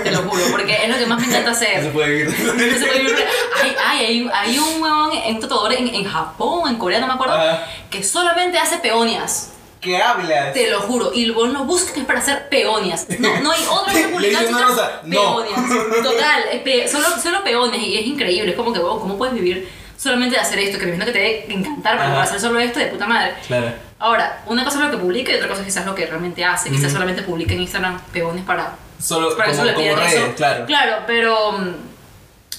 [0.04, 1.92] te lo juro, porque es lo que más me encanta No se hacer.
[1.92, 2.30] puede vivir.
[2.30, 3.26] No se puede vivir-
[3.64, 7.14] Ay, ay, hay, hay un huevón, un tatuador en, en Japón, en Corea, no me
[7.14, 7.66] acuerdo, Ajá.
[7.90, 9.50] que solamente hace peonias.
[9.84, 10.54] ¿Qué hablas?
[10.54, 11.12] Te lo juro.
[11.14, 13.06] Y vos lo buscas es para hacer peonias.
[13.20, 15.44] No, no hay otra cosa Le no.
[15.44, 16.04] Peonias.
[16.04, 16.44] Total.
[16.64, 17.84] pe- solo, solo peonias.
[17.84, 18.52] Y es increíble.
[18.52, 19.68] Es como que, wow, ¿cómo puedes vivir
[19.98, 20.80] solamente de hacer esto?
[20.80, 23.34] Que me imagino que te debe encantar para hacer solo esto de puta madre.
[23.48, 23.72] Claro.
[24.00, 26.44] Ahora, una cosa es lo que publica y otra cosa es quizás lo que realmente
[26.44, 26.70] hace.
[26.70, 30.14] Quizás solamente publica en Instagram peones para, Solo para que como, eso le como redes,
[30.14, 30.34] eso.
[30.36, 30.66] claro.
[30.66, 31.72] Claro, pero mm,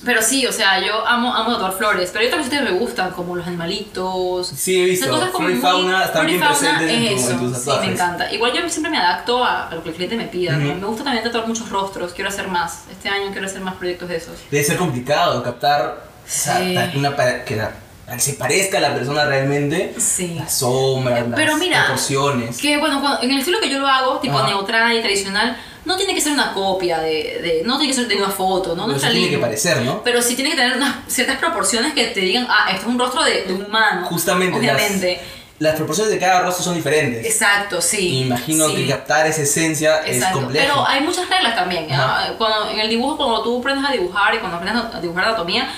[0.04, 2.78] Pero sí, o sea, yo amo, amo tatuar flores, pero hay otras cosas que me
[2.78, 4.48] gustan, como los animalitos.
[4.48, 5.06] Sí, he visto.
[5.06, 7.62] Esas cosas como Flora y muy- fauna están bien presentes en, es tu- en tus
[7.62, 8.32] Sí, me encanta.
[8.32, 10.56] Igual yo siempre me adapto a, a lo que el cliente me pida.
[10.56, 12.84] Me gusta también tatuar muchos rostros, quiero hacer más.
[12.90, 14.38] Este año quiero hacer más proyectos de esos.
[14.50, 16.74] Debe ser complicado captar o sea, Sí.
[16.74, 17.72] ta- una que, la-
[18.18, 19.94] se parezca a la persona realmente.
[19.98, 20.34] Sí.
[20.38, 22.58] Las sombras, las Pero mira, proporciones.
[22.58, 24.48] Que bueno, cuando- en el estilo que yo lo hago, tipo Ajá.
[24.48, 27.10] neutral y tradicional, no tiene que ser una copia de,
[27.42, 28.86] de- no tiene que ser de una foto, ¿no?
[28.86, 30.02] No tiene que parecer, ¿no?
[30.02, 32.98] Pero sí tiene que tener unas ciertas proporciones que te digan, ah, esto es un
[32.98, 34.06] rostro de, de un humano.
[34.06, 35.20] Justamente, Obviamente.
[35.58, 37.24] Las, las proporciones de cada rostro son diferentes.
[37.24, 38.22] Exacto, sí.
[38.22, 38.74] Imagino sí.
[38.76, 40.40] que captar esa esencia es Exacto.
[40.40, 40.66] complejo.
[40.66, 41.90] Pero hay muchas reglas también.
[41.92, 42.32] Ajá.
[42.38, 45.70] Cuando, en el dibujo, cuando tú aprendes a dibujar y cuando aprendes a dibujar anatomía,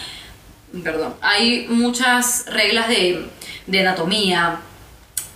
[0.82, 3.28] perdón, hay muchas reglas de,
[3.66, 4.60] de anatomía.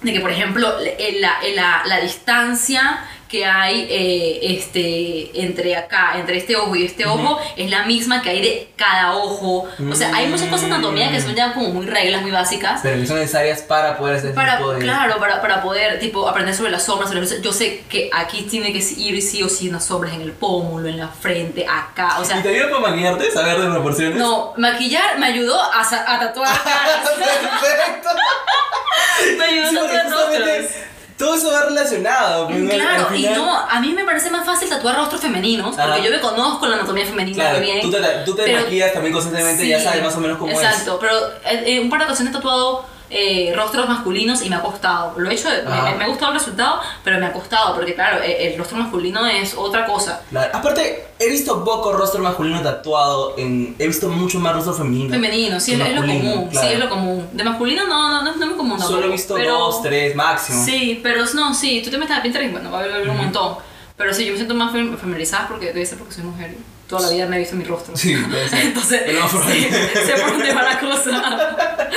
[0.03, 0.77] De que, por ejemplo,
[1.21, 7.07] la, la, la- distancia que hay eh, este, entre acá, entre este ojo y este
[7.07, 9.69] ojo, es la misma que hay de cada ojo.
[9.89, 12.81] O sea, hay muchas cosas de anatomía que son ya como muy reglas, muy básicas.
[12.83, 14.81] Pero que son necesarias para poder hacer Para, este tipo de...
[14.81, 17.41] claro, para, para poder tipo, aprender sobre las sombras, sobre las.
[17.41, 20.89] Yo sé que aquí tiene que ir sí o sí unas sombras en el pómulo,
[20.89, 22.19] en la frente, acá.
[22.19, 24.17] O ¿Y sea, te ayuda para maquillarte, saber de proporciones?
[24.19, 27.09] no, maquillar me ayudó a, a tatuar caras.
[27.11, 28.09] Perfecto.
[29.39, 30.90] me ayudó a tatuar rostros.
[31.21, 32.47] Todo eso va relacionado.
[32.49, 32.71] pues, ¿no?
[32.71, 35.87] Claro, Al y final- no, a mí me parece más fácil tatuar rostros femeninos, Ajá.
[35.89, 37.81] porque yo me conozco la anatomía femenina Claro, bien.
[37.81, 40.59] tú te, tú te pero- maquillas también constantemente ya sabes más o menos cómo es.
[40.59, 41.13] Exacto, pero
[41.45, 45.15] en, en un par de ocasiones he tatuado eh, rostros masculinos y me ha costado.
[45.19, 45.91] Lo he hecho, me, Ajá.
[45.91, 48.79] me- me ha gustado el resultado, pero me ha costado, porque claro, el, el rostro
[48.79, 50.23] masculino es otra cosa.
[50.31, 50.51] Claro.
[50.57, 55.11] Aparte, he visto poco rostro masculino tatuado, en, he visto mucho más rostro femenino.
[55.11, 56.49] Femenino, sí, es, es lo común.
[56.51, 56.67] claro.
[56.69, 57.29] Sí, es lo común.
[57.33, 58.81] De masculino no, no, no, es- no es muy común.
[58.81, 60.65] Solo he visto pero- dos, tres máximo.
[60.65, 63.11] Sí, pero no, sí, tú te metes a Pinterest y bueno, va a haber un
[63.17, 63.23] Ujú.
[63.25, 63.57] montón.
[63.97, 66.55] Pero sí, yo me siento más fam- familiarizada porque debe ser porque soy mujer.
[66.89, 67.97] Toda la vida me he visto mi rostro.
[67.97, 68.13] Sí.
[68.53, 69.03] Entonces,
[69.47, 71.57] sí, sé por dónde va la cosa.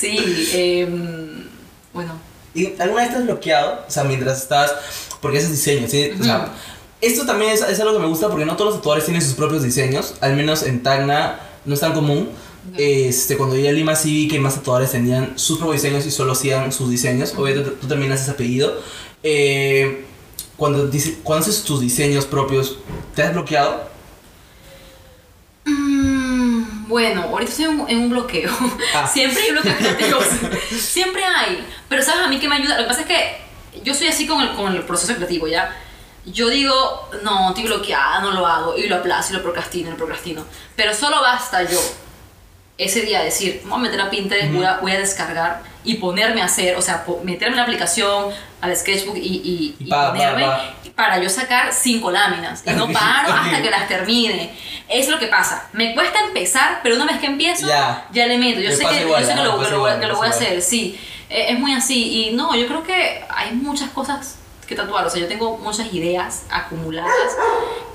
[0.00, 1.44] Sí, em,
[1.92, 2.12] bueno.
[2.54, 3.84] ¿Y alguna vez te has bloqueado?
[3.86, 4.72] O sea, mientras estás.
[5.20, 6.10] Porque haces diseños, ¿sí?
[6.18, 6.48] O sea,
[7.00, 9.34] esto también es, es algo que me gusta porque no todos los tatuadores tienen sus
[9.34, 10.14] propios diseños.
[10.20, 12.30] Al menos en Tacna no es tan común.
[12.72, 12.76] Ok.
[12.78, 16.10] Este, cuando llegué a Lima sí vi que más tatuadores tenían sus propios diseños y
[16.10, 17.34] solo hacían sus diseños.
[17.36, 18.80] Obviamente tú también haces apellido.
[19.22, 20.04] Eh,
[20.56, 22.78] cuando, dice- cuando haces tus diseños propios,
[23.14, 23.88] ¿te has bloqueado?
[26.90, 28.50] Bueno, ahorita estoy en un, en un bloqueo.
[28.94, 29.06] Ah.
[29.12, 30.24] Siempre hay bloqueos creativos.
[30.76, 31.64] Siempre hay.
[31.88, 32.76] Pero ¿sabes a mí qué me ayuda?
[32.78, 35.74] Lo que pasa es que yo soy así con el, con el proceso creativo, ¿ya?
[36.26, 38.76] Yo digo, no, estoy bloqueada, no lo hago.
[38.76, 40.44] Y lo aplazo y lo procrastino, lo procrastino.
[40.74, 41.78] Pero solo basta yo
[42.84, 46.42] ese día decir, voy a meter a Pinterest, voy, a, voy a descargar y ponerme
[46.42, 48.26] a hacer, o sea, meterme en la aplicación,
[48.60, 50.74] al sketchbook y, y, Y y pa, pa, ponerme pa.
[50.94, 52.62] para yo sacar cinco láminas.
[52.66, 54.50] Y no paro hasta que las termine.
[54.88, 55.68] Es lo que pasa.
[55.72, 58.06] Me cuesta empezar, pero una vez que empiezo, Ya.
[58.12, 58.60] ya, le meto.
[58.60, 60.16] Yo Me sé que, igual, yo sé que lo, que voy- igual, que me lo
[60.18, 60.98] voy a hacer, sí.
[61.30, 62.28] Eh, Es muy así.
[62.28, 65.06] Y no, yo creo que hay muchas cosas que tatuar.
[65.06, 67.10] O sea, yo tengo muchas ideas acumuladas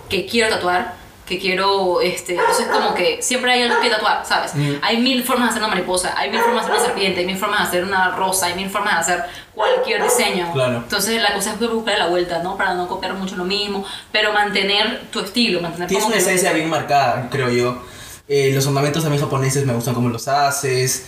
[0.10, 0.94] que quiero tatuar,
[1.26, 4.52] que quiero, este, entonces como que siempre hay algo que tatuar, ¿sabes?
[4.54, 4.78] Ujú.
[4.82, 7.26] Hay mil formas de hacer una mariposa, hay mil formas de hacer una serpiente, hay
[7.26, 10.52] mil formas de hacer una rosa, hay mil formas de hacer cualquier diseño.
[10.54, 10.78] Claro.
[10.78, 12.56] Entonces la cosa es buscar la vuelta, ¿no?
[12.58, 16.70] Para no copiar mucho lo mismo, pero mantener tu estilo, mantener Tienes una esencia bien
[16.70, 17.82] marcada, creo yo.
[18.28, 21.06] Eh, los ornamentos también japoneses me gustan cómo los haces.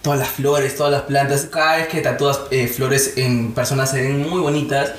[0.00, 1.46] Todas las flores, todas las plantas.
[1.50, 4.92] Cada vez que tatúas eh, flores en personas se ven muy bonitas.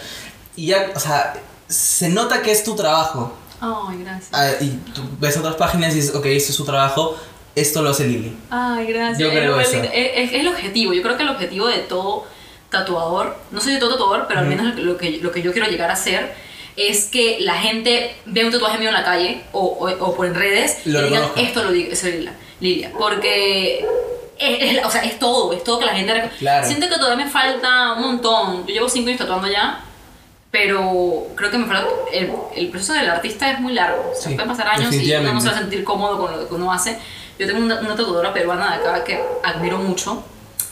[0.56, 1.34] Y ya, o sea,
[1.68, 3.34] se nota que es tu trabajo.
[3.64, 4.30] Ay, gracias.
[4.34, 7.16] Ah, y tú ves otras páginas y dices, ok, este es su trabajo,
[7.56, 8.36] esto lo hace Lili.
[8.50, 9.20] Ay, gracias.
[9.20, 9.78] Yo Es creo lo- eso.
[9.78, 10.94] Es, es- es el objetivo.
[10.94, 12.26] Yo creo que el objetivo de todo
[12.70, 14.56] tatuador, no soy de todo tatuador, pero al Ujú.
[14.56, 16.34] menos lo que, lo que yo quiero llegar a hacer
[16.76, 20.26] es que la gente vea un tatuaje mío en la calle o, o, o por
[20.26, 22.34] en redes Lo y digan, esto lo digo, soy Lilia.
[22.60, 22.92] Lilia.
[22.98, 23.86] Porque
[24.40, 26.30] es, es- o sea, es todo, es todo que la gente...
[26.40, 26.66] Claro.
[26.66, 28.66] Siento que todavía me falta un montón.
[28.66, 29.84] Yo llevo cinco años tatuando ya.
[30.54, 31.88] Pero creo que me falta.
[32.12, 34.12] El, el proceso del artista es muy largo.
[34.12, 36.32] O sea, Sí, pueden pasar años y uno no se va a sentir cómodo con
[36.40, 37.00] lo que uno hace.
[37.40, 40.24] Yo tengo una, una tatuadora peruana de acá que admiro mucho.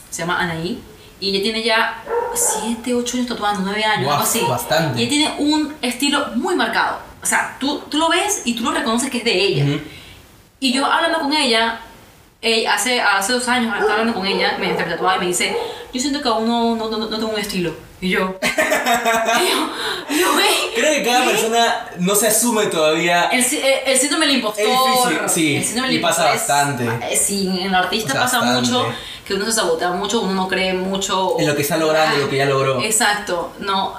[0.08, 0.80] Se llama Anaí.
[1.18, 2.00] Y ella tiene ya
[2.32, 4.40] 7, 8 años tatuando, 9 años, Guau, algo así.
[4.48, 5.00] bastante.
[5.00, 6.98] Y ella tiene un estilo muy marcado.
[7.20, 9.64] O sea, tú, tú lo ves y tú lo reconoces que es de ella.
[9.64, 9.80] Ujú.
[10.60, 11.80] Y yo hablando con ella,
[12.40, 15.56] ella hace, hace dos años estaba hablando con ella, me tatuaba y me dice,
[15.92, 17.74] yo siento que aún no, no, no, no tengo un estilo.
[18.02, 19.70] Y yo, y yo,
[20.10, 21.30] y yo, "Güey, Creo que cada ¿qué?".
[21.30, 23.26] persona no se asume todavía.
[23.30, 24.64] El, sí- el- el síndrome del impostor.
[24.64, 26.48] Es difícil, sí, El síndrome del y pasa impostor es-
[26.88, 27.12] bastante.
[27.12, 28.70] eh, sí, en el artista Pasa bastante.
[28.70, 28.86] mucho
[29.26, 31.36] que uno se sabotea mucho, uno no cree mucho.
[31.38, 32.82] En lo que está logrando, Ah, lo que ya logró.
[32.82, 33.94] Exacto, no.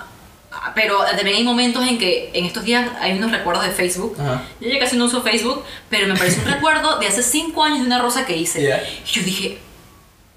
[0.51, 4.15] Ah, Pero también hay momentos en que en estos días hay unos recuerdos de Facebook.
[4.19, 4.43] Ajá.
[4.59, 7.79] Yo ya casi no uso Facebook, pero me parece un recuerdo de hace 5 años
[7.79, 8.61] de una rosa que hice.
[8.61, 8.83] Ya.
[8.83, 9.57] Y yo dije,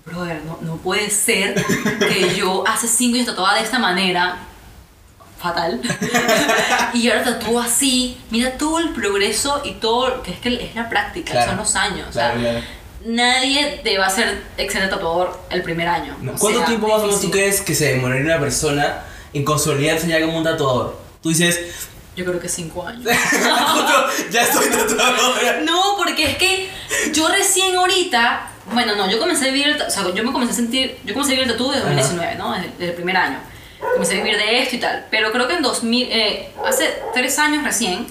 [0.07, 1.55] brother, no, no puede ser
[1.99, 4.39] que yo hace 5 años tatuaba de esta manera.
[5.39, 5.81] Fatal.
[6.95, 8.17] y ahora tatúo así.
[8.31, 10.23] Mira todo el progreso y todo.
[10.23, 11.51] que es que es la práctica, Claro.
[11.51, 12.09] son los años.
[12.09, 12.67] o Claro, sea, claro.
[13.05, 16.17] Nadie te va a ser excelente tatuador el primer año.
[16.23, 16.33] No.
[16.37, 19.03] ¿Cuánto sea, tiempo más o menos tú crees que se demoraría una persona
[19.33, 20.99] en consolidarse ya como un tatuador?
[21.23, 21.61] Tú dices,
[22.17, 23.05] Yo creo que 5 años.
[24.33, 25.61] ya estoy tatuadora.
[25.65, 26.71] No, porque es que
[27.13, 30.53] yo recién ahorita, bueno, no, yo comencé a vivir, el o sea, yo me comencé
[30.53, 32.53] a sentir, yo comencé a vivir el tatu desde 2019, ¿no?
[32.53, 33.39] Desde, desde el primer año.
[33.93, 35.07] Comencé a vivir de esto y tal.
[35.11, 38.07] Pero creo que en 2000, eh, hace tres años recién,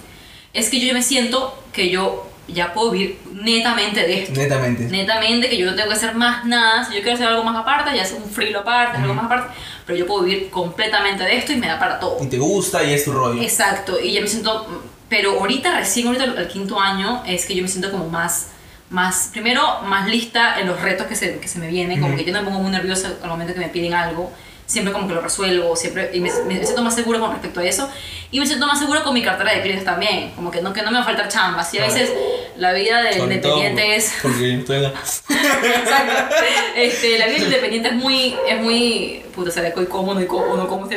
[0.53, 4.39] es que yo me siento que yo ya puedo vivir netamente de esto.
[4.39, 4.83] Netamente.
[4.85, 6.85] Netamente, que yo no tengo que hacer más nada.
[6.85, 9.53] Si yo quiero hacer algo más aparte, ya hacer un frilo aparte, algo más aparte.
[9.85, 12.23] Pero yo puedo vivir completamente de esto y me da para todo.
[12.23, 13.41] Y te gusta y es tu rollo.
[13.41, 17.61] Exacto, y ya me siento, pero ahorita, recién ahorita al quinto año, es que yo
[17.61, 18.49] me siento como más,
[18.89, 22.23] más primero, más lista en los retos que se, que se me vienen, como que
[22.23, 24.31] yo no me pongo muy nerviosa al momento que me piden algo,
[24.65, 27.65] siempre como que lo resuelvo, siempre, y me, me siento más segura con respecto a
[27.65, 27.89] eso,
[28.31, 30.81] y me siento más segura con mi cartera de clientes también, como que no, que
[30.81, 32.11] no me va a faltar chamba, si a veces
[32.57, 34.13] la vida del independiente es...
[34.21, 36.35] Porque estoy Exacto.
[36.75, 40.57] Este, la vida independiente es muy, es muy, puta, se le coy cómodo y cómodo,
[40.57, 40.95] no como el que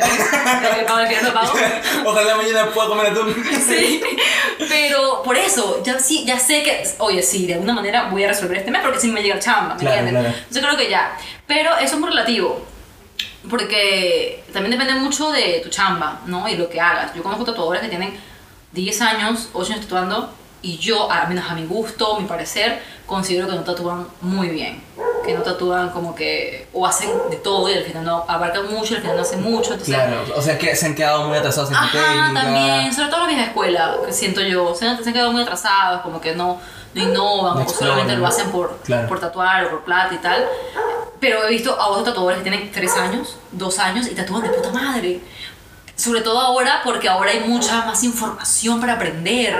[0.85, 1.17] pago, que
[2.03, 2.09] no.
[2.09, 3.35] Ojalá mañana pueda comer atún.
[3.67, 4.01] Sí,
[4.67, 8.29] pero por eso, ya, sí, ya sé que, oye, sí, de alguna manera voy a
[8.29, 10.23] resolver este mes porque si me llega el chamba, ¿me Claro, entiendes?
[10.23, 10.37] claro.
[10.37, 11.17] Entonces creo que ya.
[11.47, 12.65] Pero eso es muy relativo,
[13.49, 16.47] porque también depende mucho de tu chamba, ¿no?
[16.49, 17.13] Y lo que hagas.
[17.15, 18.19] Yo conozco tatuadores que tienen
[18.73, 23.47] 10 años, 8 años tatuando, y yo, al menos a mi gusto, mi parecer, considero
[23.47, 24.83] que no tatúan muy bien.
[25.25, 28.95] Que no tatúan como que, o hacen de todo y al final no abarcan mucho
[28.95, 29.71] al final no hacen mucho.
[29.73, 32.41] Entonces, Claro, o sea que se han quedado muy atrasados en su Ajá, técnica.
[32.41, 35.43] también, sobre todo la vieja escuela, que siento yo, se han, se han quedado muy
[35.43, 36.59] atrasados, como que no,
[36.93, 39.07] no innovan, No o solamente lo hacen por, Claro.
[39.07, 40.45] por tatuar o por plata y tal.
[41.19, 44.49] Pero he visto a otros tatuadores que tienen 3 años, 2 años y tatúan de
[44.49, 45.19] puta madre.
[45.95, 49.53] Sobre todo ahora, porque ahora hay mucha más información para aprender.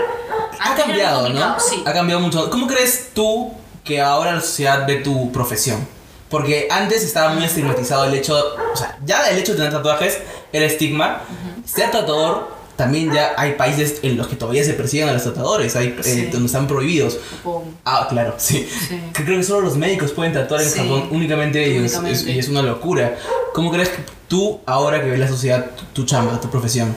[0.59, 1.59] Ha Antes cambiado, ¿no?
[1.59, 1.84] Sí.
[1.86, 2.49] Ha cambiado mucho.
[2.49, 3.51] ¿Cómo crees tú
[3.84, 5.86] que ahora la sociedad ve tu profesión?
[6.30, 8.38] Porque antes estaba muy estigmatizado el hecho,
[8.71, 10.19] o sea, ya el hecho de tener tatuajes
[10.53, 11.21] era estigma.
[11.65, 12.49] Ser tatuador,
[12.80, 16.01] también ya hay países en los que todavía se persiguen a los tatuadores, hay eh,
[16.03, 16.25] Sí.
[16.32, 17.19] donde están prohibidos.
[17.38, 17.63] Japón.
[17.86, 18.67] Ah, claro, sí.
[18.88, 18.99] Sí.
[19.13, 21.93] Creo que solo los médicos pueden tatuar en Sí, Japón únicamente ellos.
[22.05, 23.15] Es- y es una locura.
[23.53, 26.95] ¿Cómo crees que tú, ahora que ves la sociedad, tu, tu chamba, tu profesión?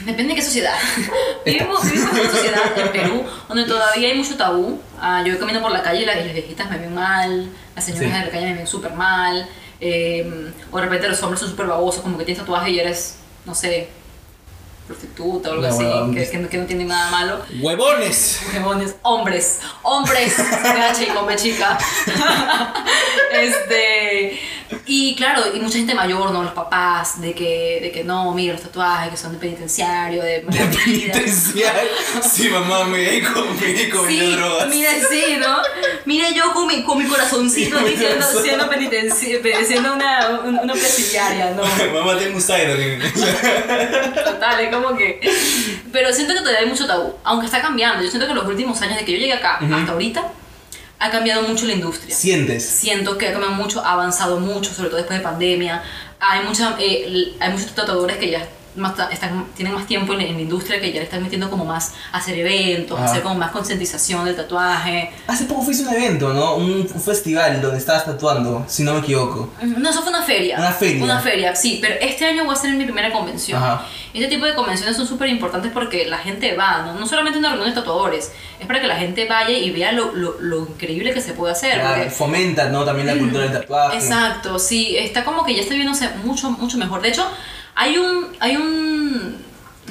[0.00, 0.74] Depende de qué sociedad.
[1.46, 4.80] vivimos, vivimos en una sociedad en Perú donde todavía hay mucho tabú.
[5.00, 8.10] Ah, yo camino por la calle y las, las viejitas me ven mal, las señoras
[8.12, 9.46] de la calle me ven súper mal,
[9.80, 13.16] eh, o de repente los hombres son súper babosos, como que tienes tatuaje y eres,
[13.46, 13.88] no sé,
[14.86, 17.38] prostituta o algo así, que, que no, que no tiene nada malo.
[17.60, 18.40] ¡Huevones!
[18.52, 21.78] Huevones, hombres, hombres, PH y con B chica.
[23.32, 24.40] este,
[24.86, 26.42] y claro, y mucha gente mayor, ¿no?
[26.42, 30.40] Los papás, de que, de que no, mira, los tatuajes que son de penitenciario, de
[30.40, 30.70] vida.
[30.84, 31.90] Penitenciario.
[32.22, 34.68] Sí, mamá, me dijo, me dijo, Sí, drogas.
[34.68, 35.56] mira, sí, ¿no?
[36.04, 38.42] Mira yo con mi, con mi corazoncito Mi corazón.
[38.42, 41.62] siendo, penitenciaria, siendo una, un- una presidiaria, ¿no?
[41.92, 43.02] Mamá, tengo un Siren.
[44.24, 45.20] Total, como que...
[45.92, 48.02] Pero siento que todavía hay mucho tabú, aunque está cambiando.
[48.02, 50.32] Yo siento que los últimos años de que yo llegué acá hasta ahorita,
[50.98, 52.14] ha cambiado mucho la industria.
[52.14, 52.64] Sientes.
[52.64, 55.82] Siento que ha cambiado mucho, ha avanzado mucho, sobre todo después de pandemia.
[56.20, 60.34] Hay, mucha, eh, hay muchos tatuadores que ya más están, tienen más tiempo en, en
[60.34, 63.50] la industria que ya le están metiendo como más a hacer eventos, hacer como más
[63.50, 65.10] concientización del tatuaje.
[65.26, 66.56] Hace poco fuiste un evento, ¿no?
[66.56, 69.50] Un festival donde estabas tatuando, si no me equivoco.
[69.62, 70.58] No, eso fue una feria.
[70.58, 71.04] Una feria.
[71.04, 73.62] Una feria, sí, pero este año voy a hacer mi primera convención.
[73.62, 73.86] Ajá.
[74.12, 76.94] Este tipo de convenciones son súper importantes porque la gente va, ¿no?
[76.94, 80.12] No solamente una reunión de tatuadores, es para que la gente vaya y vea lo,
[80.12, 81.74] lo, lo increíble que se puede hacer.
[81.80, 82.84] Claro, porque- fomenta, ¿no?
[82.84, 83.96] También la cultura del tatuaje.
[83.96, 87.02] Exacto, sí, está como que ya está viéndose mucho, mucho mejor.
[87.02, 87.26] De hecho,
[87.74, 89.36] hay un, hay un,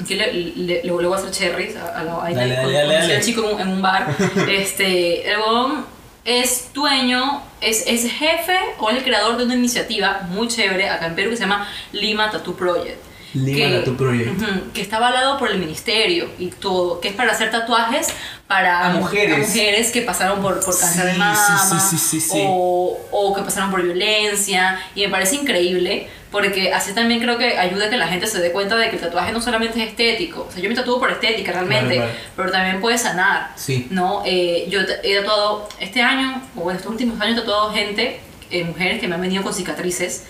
[0.06, 4.14] que le, le, le voy a hacer cherries a, a la, chico en un, bar.
[4.48, 5.86] este, el huevón
[6.24, 11.06] es dueño, es, es jefe o es el creador de una iniciativa muy chévere acá
[11.06, 13.02] en Perú que se llama Lima Tattoo Project.
[13.34, 14.40] Lima Tattoo Project.
[14.40, 18.08] ujú, que está avalado por el ministerio y todo, que es para hacer tatuajes
[18.46, 19.34] para A mujeres.
[19.34, 23.42] a mujeres que pasaron por, por cáncer de Sí, mama sí, sí, o o que
[23.42, 27.96] pasaron por violencia y me parece increíble porque así también creo que ayuda a que
[27.96, 30.60] la gente se dé cuenta de que el tatuaje no solamente es estético, o sea,
[30.60, 32.28] yo me tatúo por estética realmente, Claro, claro.
[32.36, 33.50] pero también puede sanar.
[33.90, 34.22] ¿no?
[34.26, 38.18] Eh, yo he tatuado este año, o en estos últimos años he tatuado gente,
[38.50, 40.24] eh, mujeres que me han venido con cicatrices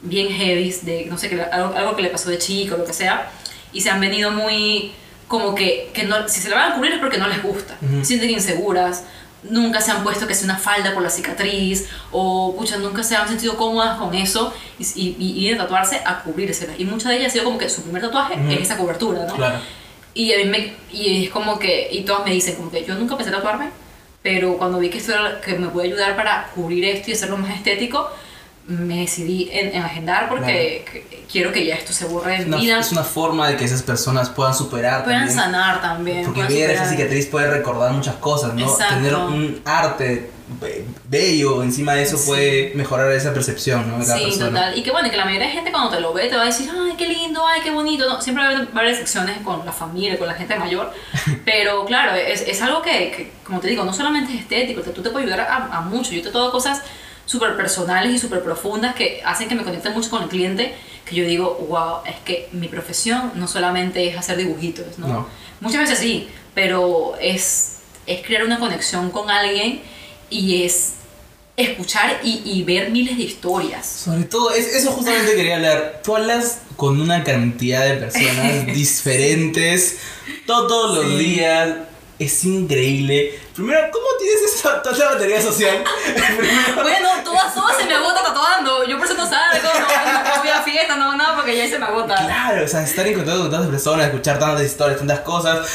[0.00, 2.94] bien heavy, de no sé, que, algo, algo que le pasó de chico lo que
[2.94, 3.30] sea,
[3.70, 4.92] y se han venido muy
[5.30, 7.76] como que, que no, si se le van a cubrir es porque no les gusta,
[7.80, 8.00] Ujú.
[8.00, 9.04] se sienten inseguras,
[9.44, 13.14] nunca se han puesto que sea una falda por la cicatriz, o pucha, nunca se
[13.14, 16.72] han sentido cómodas con eso, y, y, y vienen a tatuarse a cubrírsela.
[16.76, 19.36] Y muchas de ellas ha sido como que su primer tatuaje es esa cobertura, ¿no?
[19.36, 19.60] Claro.
[20.14, 22.96] Y a mí me, y es como que, y todas me dicen como que yo
[22.96, 23.70] nunca pensé tatuarme,
[24.22, 27.36] pero cuando vi que esto era, que me puede ayudar para cubrir esto y hacerlo
[27.36, 28.10] más estético,
[28.70, 32.60] me decidí en, en agendar porque que- quiero que ya esto se borre de mi
[32.60, 32.78] vida.
[32.80, 35.36] es una forma de que esas personas puedan superar Puedan también.
[35.38, 36.24] sanar también.
[36.24, 38.62] Porque ver esa cicatriz puede recordar muchas cosas, ¿no?
[38.70, 38.94] Exacto.
[38.96, 42.26] Tener un arte be- bello encima de eso Sí.
[42.26, 43.98] puede mejorar esa percepción, ¿no?
[43.98, 44.46] De cada Sí, persona.
[44.48, 44.78] total.
[44.78, 46.46] Y que bueno, que la mayoría de gente cuando te lo ve te va a
[46.46, 48.08] decir, ay, qué lindo, ay, qué bonito.
[48.08, 50.92] No, siempre va a haber varias secciones con la familia, con la gente mayor.
[51.44, 55.02] Pero claro, es, es algo que, que, como te digo, no solamente es estético, tú
[55.02, 56.12] te puedes ayudar a, a mucho.
[56.12, 56.82] Yo te todo cosas
[57.30, 60.74] súper personales y súper profundas que hacen que me conecte mucho con el cliente,
[61.04, 65.06] que yo digo, wow, es que mi profesión no solamente es hacer dibujitos, ¿no?
[65.06, 65.26] No.
[65.60, 67.76] Muchas veces sí, pero es,
[68.06, 69.80] es crear una conexión con alguien
[70.28, 70.94] y es
[71.56, 73.86] escuchar y, y ver miles de historias.
[73.86, 76.00] Sobre todo, es- eso justamente quería hablar.
[76.02, 79.98] Tú hablas con una cantidad de personas diferentes
[80.46, 81.76] todos los días.
[82.20, 83.40] Es increíble.
[83.54, 85.82] Primero, ¿cómo tienes esa tanta batería social?
[86.36, 88.84] Primero, Bueno, todas, todas se me agota tatuando.
[88.84, 91.78] Yo por eso no salgo, no, no voy a fiesta, no, no, porque ya se
[91.78, 92.14] me agota.
[92.16, 95.66] claro, o sea, estar en contacto con tantas personas, escuchar tantas historias, tantas cosas,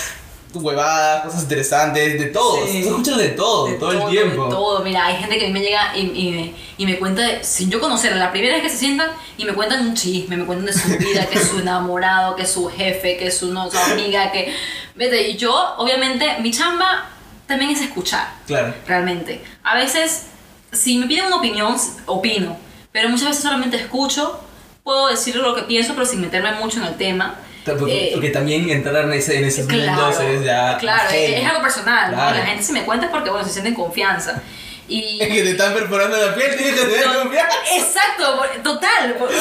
[0.64, 2.66] huevadas, cosas interesantes, de todo.
[2.68, 2.80] Sí.
[2.88, 4.46] Escuchas de todo, De todo, el tiempo.
[4.46, 6.98] De todo, mira, hay gente que a mí me llega y, y me, y me
[7.00, 9.94] cuenta, de- sin yo conocerla, la primera vez que se sientan y me cuentan un
[9.96, 13.28] chisme, me cuentan de su vida, que es su enamorado, que es su jefe, que
[13.28, 14.54] es su, no, su amiga, que...
[14.96, 17.10] Vete, y yo, obviamente, mi chamba
[17.48, 18.74] también es escuchar, Claro.
[18.88, 19.44] realmente.
[19.64, 20.28] A veces,
[20.72, 21.76] si me piden una opinión,
[22.06, 22.58] opino,
[22.92, 24.40] pero muchas veces solamente escucho,
[24.84, 27.36] puedo decir lo que pienso, pero sin meterme mucho en el tema.
[27.74, 30.78] Porque, Eh, porque también entrar en, ese, en esos Claro, mundos es ya.
[30.78, 32.18] claro, es, es algo personal, ¿no?
[32.18, 32.38] Claro.
[32.38, 34.42] La gente se me cuenta porque, bueno, se siente en confianza.
[34.88, 35.20] Y...
[35.22, 37.56] Es que te están perforando la piel, tienes que tener No, confianza.
[37.76, 39.16] Exacto, total.
[39.18, 39.34] bueno,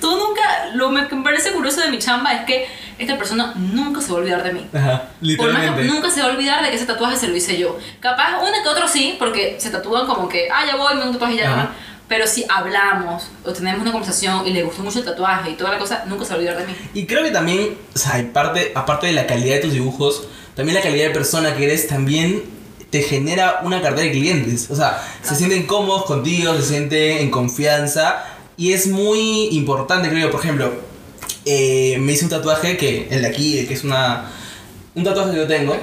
[0.00, 0.42] tú nunca,
[0.74, 2.66] lo que me parece curioso de mi chamba es que
[2.98, 4.66] esta persona nunca se va a olvidar de mí.
[4.74, 5.84] Ajá, Por más que literalmente.
[5.84, 7.78] nunca se va a olvidar de que ese tatuaje se lo hice yo.
[8.00, 11.12] Capaz, uno que otro sí, porque se tatúan como que, ah, ya voy, me un
[11.12, 11.52] tatuaje y ya.
[11.52, 11.70] Ajá.
[12.08, 15.72] Pero si hablamos o tenemos una conversación y le gustó mucho el tatuaje y toda
[15.72, 16.72] la cosa, nunca se va a olvidar de mí.
[16.94, 20.74] Y creo que también, o sea, aparte, aparte de la calidad de tus dibujos, también
[20.74, 22.42] la calidad de persona que eres también
[22.90, 24.70] te genera una cartera de clientes.
[24.70, 28.24] O sea, se sienten cómodos contigo, se sienten en confianza.
[28.56, 30.72] Y es muy importante, creo yo, por ejemplo,
[31.44, 34.30] eh, me hice un tatuaje que, el de aquí, que es una,
[34.94, 35.76] un tatuaje que yo tengo.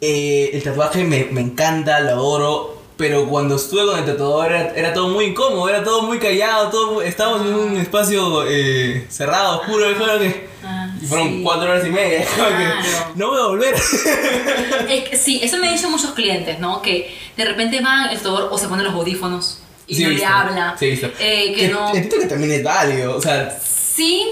[0.00, 2.75] Eh, el tatuaje me, me encanta, lo adoro.
[2.96, 6.70] Pero cuando estuve con el tatuador era, era todo muy incómodo, era todo muy callado,
[6.70, 11.40] todo, estábamos en un espacio eh, cerrado, oscuro, y que- Ah, y fueron sí.
[11.44, 12.24] cuatro horas y media.
[12.36, 13.12] como que, Claro.
[13.14, 13.74] no voy a volver.
[14.88, 16.80] Es que sí, eso me dicen muchos clientes, ¿no?
[16.82, 20.24] Que de repente van el tatuador o se ponen los audífonos y Sí, no le
[20.24, 20.74] habla.
[20.78, 21.88] Sí, eh, que no.
[21.94, 23.16] Entiendo que también es válido.
[23.16, 24.26] O sea, Sí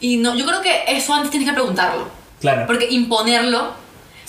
[0.00, 0.34] y no.
[0.34, 2.08] Yo creo que eso antes tienes que preguntarlo.
[2.40, 2.64] claro.
[2.66, 3.81] Porque imponerlo.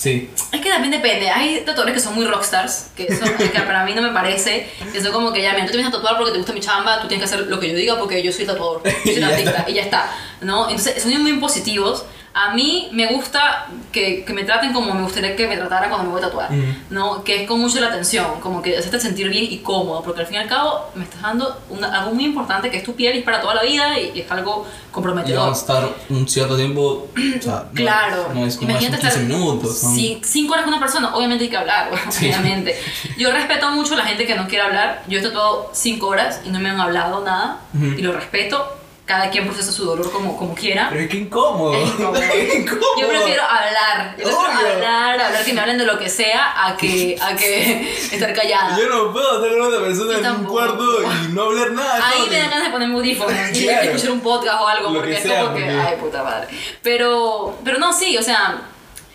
[0.04, 0.30] Sí.
[0.52, 1.30] Es que también depende.
[1.30, 4.70] Hay tatuadores que son muy rockstars, que, son, que para mí no me parece.
[4.92, 6.60] Que son como que ya, mira, tú te vienes a tatuar porque te gusta mi
[6.60, 8.82] chamba, tú tienes que hacer lo que yo diga porque yo soy tatuador.
[8.84, 9.70] Yo soy Y artista está.
[9.70, 10.12] y ya está.
[10.42, 10.70] ¿no?
[10.70, 12.04] Entonces, son muy impositivos.
[12.36, 16.06] A mí me gusta que, que me traten como me gustaría que me tratara cuando
[16.06, 16.50] me voy a tatuar.
[16.90, 17.24] ¿no?
[17.24, 20.26] Que es con mucho la atención, como que hacerte sentir bien y cómodo, porque al
[20.28, 23.16] fin y al cabo me estás dando una- algo muy importante que es tu piel
[23.16, 25.42] y es para toda la vida y, y es algo Y comprometedor.
[25.42, 27.08] vamos a estar un cierto tiempo.
[27.40, 29.78] O sea, no- Claro, No es como imagínate son 15 estar minutos.
[29.80, 32.26] son- cinco horas con una persona, obviamente hay que hablar, Sí.
[32.30, 32.76] obviamente.
[33.18, 35.04] Yo respeto mucho a la gente que no quiere hablar.
[35.08, 38.80] Yo he tatuado cinco horas y no me han hablado nada y lo respeto.
[39.06, 40.88] Cada quien procesa su dolor como, como quiera.
[40.90, 41.74] Pero es que incómodo.
[41.74, 42.22] Es incómodo.
[42.32, 43.00] Qué incómodo.
[43.02, 46.78] Yo prefiero hablar, yo prefiero hablar, hablar que me hablen de lo que sea a
[46.78, 48.78] que, a que estar callada.
[48.78, 52.02] Yo no puedo estar con otra persona en un cuarto y no hablar nada.
[52.08, 53.82] Ahí me dan ganas de ponerme audífonos y Claro.
[53.90, 56.48] escuchar un podcast o algo, Lo porque que es como que, ay, puta madre.
[56.82, 58.62] Pero, pero no, sí, o sea,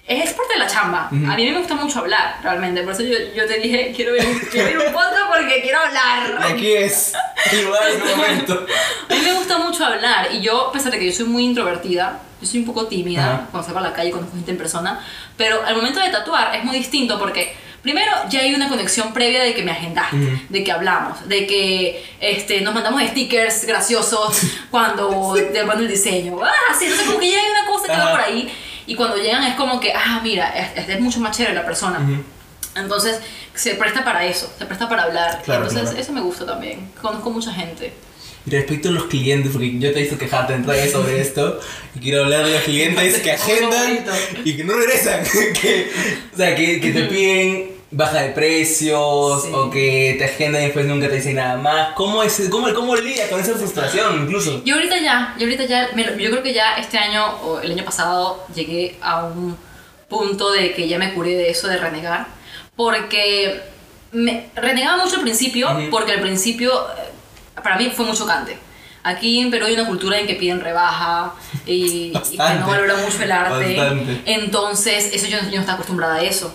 [0.08, 1.08] es parte de la chamba.
[1.12, 1.30] Ujú.
[1.30, 2.82] A mí me gusta mucho hablar, realmente.
[2.82, 5.78] Por eso yo, yo te dije, quiero ver, un- quiero ver un podcast porque quiero
[5.80, 6.38] hablar.
[6.52, 7.12] Aquí es
[7.52, 8.66] el lugar, el momento.
[9.10, 11.44] A mí me gusta mucho hablar y yo, a pesar de que yo soy muy
[11.44, 13.46] introvertida, yo soy un poco tímida Ajá.
[13.50, 14.98] cuando salgo a la calle, conozco gente en persona,
[15.36, 19.42] pero al momento de tatuar es muy distinto porque primero ya hay una conexión previa
[19.42, 20.16] de que me agendaste,
[20.48, 24.40] de que hablamos, de que este, nos mandamos stickers graciosos
[24.70, 26.38] cuando te mando el diseño.
[26.42, 28.52] Ah, sí, entonces como que ya hay una cosa que va por ahí
[28.88, 32.00] y cuando llegan es como que, ah, mira, es, es mucho más chévere la persona.
[32.74, 33.20] Entonces
[33.54, 35.42] se presta para eso, se presta para hablar.
[35.44, 36.02] Claro, Entonces claro.
[36.02, 36.90] eso me gusta también.
[37.00, 37.92] Conozco mucha gente.
[38.46, 41.60] Y respecto a los clientes, porque yo te he visto quejarte en redes sobre esto,
[41.94, 44.04] y quiero hablar de los clientes que agendan
[44.42, 45.22] y que no regresan.
[45.60, 45.90] que,
[46.32, 49.50] o sea, que, que te piden baja de precios Sí.
[49.54, 51.94] o que te agendan y después nunca te dicen nada más.
[51.94, 54.62] ¿Cómo, es, cómo, cómo lidias con esa frustración incluso?
[54.64, 57.72] Yo ahorita ya, yo ahorita ya, me yo creo que ya este año o el
[57.72, 59.56] año pasado llegué a un
[60.08, 62.26] punto de que ya me curé de eso de renegar,
[62.76, 63.60] porque
[64.12, 68.56] me renegaba mucho al principio, porque al principio eh, para mí fue muy chocante.
[69.02, 71.32] Aquí en Perú hay una cultura en que piden rebaja
[71.66, 73.76] y, y que no valoran mucho el arte.
[73.76, 74.22] Bastante.
[74.26, 76.54] Entonces, eso yo, yo no estaba acostumbrada a eso.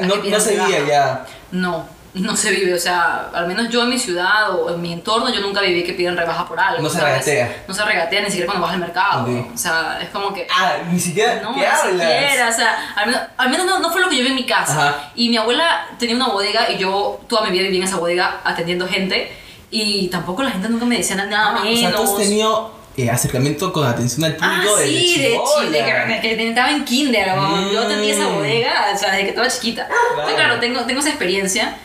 [0.00, 0.86] No, no seguía rebaja.
[0.86, 1.26] ya.
[1.52, 4.92] No, no se vive, o sea, al menos yo en mi ciudad o en mi
[4.92, 6.80] entorno yo nunca viví que piden rebaja por algo.
[6.82, 7.24] No se ¿sabes?
[7.26, 7.64] regatea.
[7.66, 9.28] No se regatea ni siquiera cuando vas al mercado.
[9.52, 10.46] O sea, es como que...
[10.50, 11.40] Ah, ni siquiera.
[11.42, 11.90] No, ¿Qué ni hablas?
[11.90, 14.34] siquiera, o sea, al menos, al menos no, no fue lo que yo vi en
[14.36, 14.88] mi casa.
[14.90, 15.10] Ajá.
[15.16, 18.40] Y mi abuela tenía una bodega y yo toda mi vida viví en esa bodega
[18.44, 19.32] atendiendo gente
[19.72, 21.80] y tampoco la gente nunca me decía nada Ah, o menos.
[21.80, 25.84] sea, tú has tenido eh, acercamiento con atención al Ah, público desde sí, de chile,
[26.22, 27.72] que, que estaba en kinder, ¿no?
[27.72, 28.34] yo atendía esa Mm.
[28.34, 29.88] bodega, o sea, desde que estaba chiquita.
[30.10, 31.76] Entonces, claro, tengo, tengo esa experiencia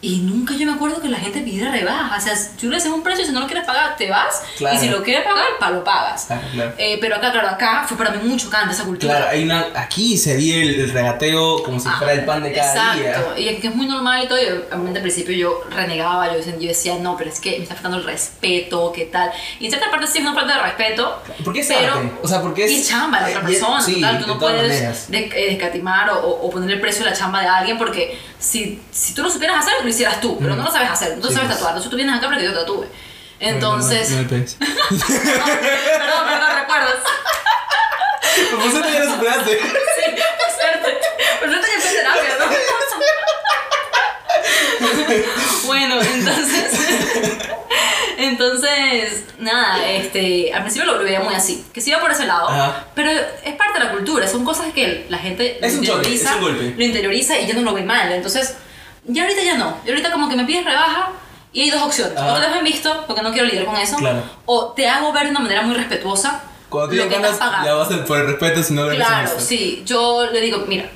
[0.00, 2.90] y nunca yo me acuerdo que la gente pidiera rebaja, o sea, tú le haces
[2.92, 4.76] un precio, si no lo quieres pagar, te vas, Claro.
[4.76, 6.26] y si lo quieres pagar, pa, lo pagas.
[6.26, 6.72] Claro, claro.
[6.78, 9.16] Eh, pero acá, claro, acá fue para mí muy chocante esa cultura.
[9.16, 12.52] Claro, hay una, aquí se vive el, el regateo como si fuera el pan de
[12.52, 13.40] cada Ah, Exacto, día.
[13.44, 14.38] y es que es muy normal y todo.
[14.40, 17.62] y obviamente al principio yo renegaba, yo decía, yo decía, no, pero es que me
[17.64, 19.30] está faltando el respeto, ¿qué tal?
[19.58, 21.22] Y en cierta parte sí es una falta de respeto.
[21.44, 22.12] ¿Por qué es pero, arte?
[22.22, 22.70] O sea, porque es.
[22.70, 26.50] Y chamba de otra y persona, sí, total, tú no puedes eh, descatimar o, o
[26.50, 29.82] poner el precio de la chamba de alguien porque si, si tú lo supieras hacer,
[29.82, 30.58] lo hicieras tú, pero Mm.
[30.58, 31.56] no lo sabes hacer, no Sí, sabes pues.
[31.58, 32.86] tatuar, entonces tú vienes acá para que yo te tatúe.
[33.40, 36.94] Entonces, No, no, no perdón, perdón, recuerdos.
[38.50, 39.52] Por eso ya lo superaste.
[39.60, 39.64] Sí,
[40.10, 40.98] por suerte.
[41.40, 42.46] Por suerte ya fue terapia, ¿no?
[45.66, 46.72] bueno, entonces.
[48.18, 52.48] Entonces, nada, este, al principio lo, veía muy así, que se iba por ese lado,
[52.48, 52.86] Ajá.
[52.94, 56.30] pero es parte de la cultura, son cosas que la gente Es lo un interioriza,
[56.34, 58.56] es un lo interioriza y ya no lo ve mal, entonces,
[59.04, 61.12] ya ahorita ya no, y ahorita como que me pides rebaja
[61.52, 62.34] y hay dos opciones, Ajá.
[62.34, 64.22] o te en visto porque no quiero lidiar con eso, Claro.
[64.46, 67.66] o te hago ver de una manera muy respetuosa Cuando tú lo que pagando.
[67.66, 69.82] ya vas a por el respeto, si no lo Claro, sí.
[69.86, 70.90] Yo le digo, mira,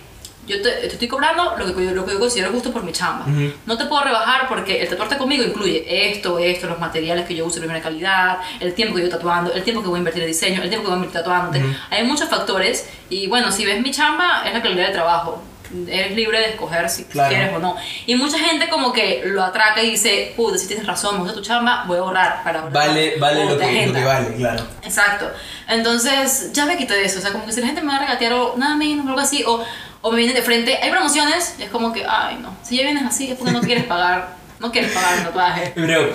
[0.46, 2.92] yo te, te estoy cobrando lo que, yo- lo que yo considero justo por mi
[2.92, 3.24] chamba.
[3.28, 3.52] Ujú.
[3.66, 7.44] No te puedo rebajar porque el tatuarte conmigo incluye esto, esto, los materiales que yo
[7.46, 10.22] uso de primera calidad, el tiempo que yo tatuando, el tiempo que voy a invertir
[10.22, 11.58] en diseño, el tiempo que voy a invertir tatuándote.
[11.64, 11.74] Ujú.
[11.90, 15.42] Hay muchos factores y bueno, si ves mi chamba, es la calidad de trabajo.
[15.88, 17.30] Eres libre de escoger si Claro.
[17.30, 17.76] quieres o no.
[18.04, 21.34] Y mucha gente como que lo atraca y dice, puta, si tienes razón, me gusta
[21.34, 22.88] tu chamba, voy a ahorrar para ahorrar.
[22.88, 24.62] Vale, vale lo que, lo que vale, claro.
[24.82, 25.30] Exacto.
[25.68, 27.18] Entonces, ya me quité de eso.
[27.20, 29.18] O sea, como que si la gente me va a regatear o nada menos algo
[29.18, 29.64] así, o,
[30.02, 32.54] o me vienen de frente, hay promociones, y es como que, ay, no.
[32.62, 34.36] Si ya vienes así, es porque no quieres pagar.
[34.60, 35.72] No quieres pagar un tatuaje.
[35.74, 36.08] Pero,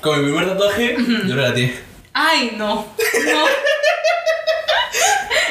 [0.00, 1.82] con mi primer tatuaje, yo lo gaté.
[2.12, 2.74] Ay, no.
[2.76, 3.44] No.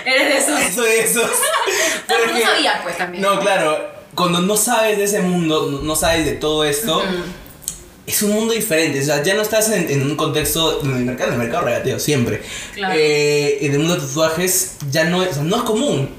[0.06, 0.60] Eres de esos.
[0.70, 1.32] Eso de esos.
[2.10, 3.22] No, Pero no que- sabías, pues también.
[3.22, 3.88] No, claro.
[4.16, 7.04] Cuando no sabes de ese mundo, no- no sabes de todo esto,
[8.10, 9.00] es un mundo diferente.
[9.02, 11.66] O sea, ya no estás en, en un contexto en el mercado, en el mercado
[11.66, 12.42] regateo, siempre.
[12.74, 12.96] Claro.
[12.98, 16.10] Eh, en el mundo de tatuajes ya no es, o sea, no es común.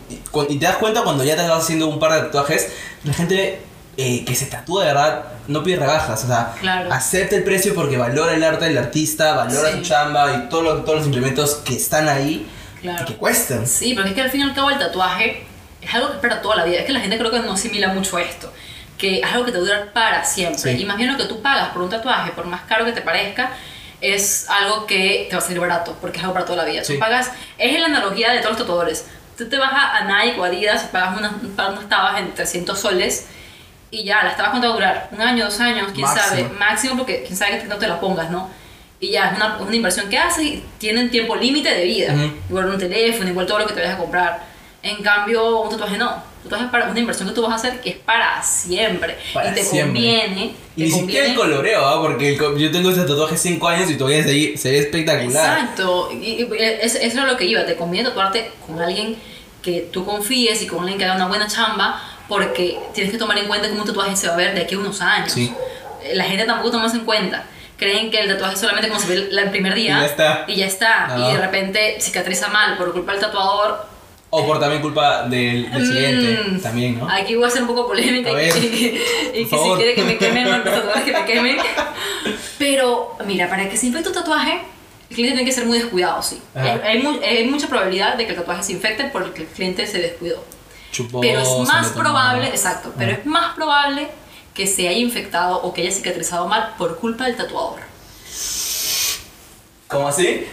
[0.49, 2.68] Y, te das cuenta cuando ya te vas haciendo un par de tatuajes,
[3.05, 3.59] la gente
[3.97, 6.24] eh, que se tatúa de verdad no pide rebajas.
[6.24, 6.93] O sea, Claro.
[6.93, 9.78] acepta el precio porque valora el arte del artista, valora Sí.
[9.78, 12.47] su chamba y todo lo- todos los implementos que están ahí
[12.80, 13.03] Claro.
[13.03, 13.66] y que cuestan.
[13.66, 15.45] Sí, pero es que al fin y al cabo el tatuaje
[15.82, 16.78] es algo que espera toda la vida.
[16.78, 18.53] Es que la gente creo que no asimila mucho esto.
[19.01, 20.76] Que es algo que te dura para siempre.
[20.76, 20.82] Sí.
[20.82, 23.01] Y más bien lo que tú pagas por un tatuaje, por más caro que te
[23.01, 23.51] parezca,
[24.01, 26.84] es algo que te va a salir barato, porque es algo para toda la vida.
[26.84, 26.94] Sí.
[26.94, 29.07] Tú pagas, es la analogía de todos los tatuadores.
[29.38, 32.78] Tú te vas a a Nike o Adidas y pagas unas, unas tabas en 300
[32.78, 33.26] soles
[33.90, 36.26] y ya, las tabas cuánto va a durar, un año, dos años, quién Máximo.
[36.28, 38.48] sabe, máximo porque quién sabe que no te la pongas, ¿no?
[39.01, 42.12] Y ya, es una, una inversión que haces y tienen tiempo límite de vida.
[42.12, 42.32] Ujú.
[42.51, 44.40] Igual un teléfono, igual todo lo que te vayas a comprar.
[44.83, 46.09] En cambio, un tatuaje no.
[46.43, 49.18] Un tatuaje es para una inversión que tú vas a hacer que es para siempre.
[49.35, 49.93] Para y te siempre.
[49.93, 50.55] conviene.
[50.76, 52.01] Y ni siquiera el coloreo, ¿ah?
[52.01, 55.59] porque el yo tengo ese tatuaje 5 años y todavía se, se ve espectacular.
[55.59, 56.11] Exacto.
[56.12, 57.66] Y, y es- eso es lo que iba.
[57.66, 59.16] Te conviene tatuarte con alguien
[59.62, 63.37] que tú confíes y con alguien que haga una buena chamba porque tienes que tomar
[63.37, 65.33] en cuenta cómo un tatuaje se va a ver de aquí a unos años.
[65.33, 65.53] Sí.
[66.05, 67.45] Eh, La gente tampoco toma eso en cuenta.
[67.76, 69.99] Creen que el tatuaje es solamente como se ve el primer día.
[69.99, 70.45] Y ya está.
[70.49, 71.07] Y ya está.
[71.09, 71.28] No.
[71.31, 73.89] Y de repente cicatriza mal por culpa del tatuador.
[74.33, 77.11] O por también culpa del, del siguiente, Mm, también, ¿no?
[77.11, 80.49] Aquí voy a ser un poco polémica y, por que si quiere que me quemen,
[80.49, 81.57] los tatuadores que me quemen.
[82.59, 84.61] Pero, mira, para que se infecte un tatuaje,
[85.09, 86.41] el cliente tiene que ser muy descuidado, sí.
[86.55, 89.87] Hay, hay mu- hay mucha probabilidad de que el tatuaje se infecte porque el cliente
[89.89, 90.45] se descuidó.
[90.93, 94.09] Chuposa, pero es más probable, exacto, pero es más probable
[94.55, 97.81] que se haya infectado o que haya cicatrizado mal por culpa del tatuador.
[99.89, 100.47] ¿Cómo así?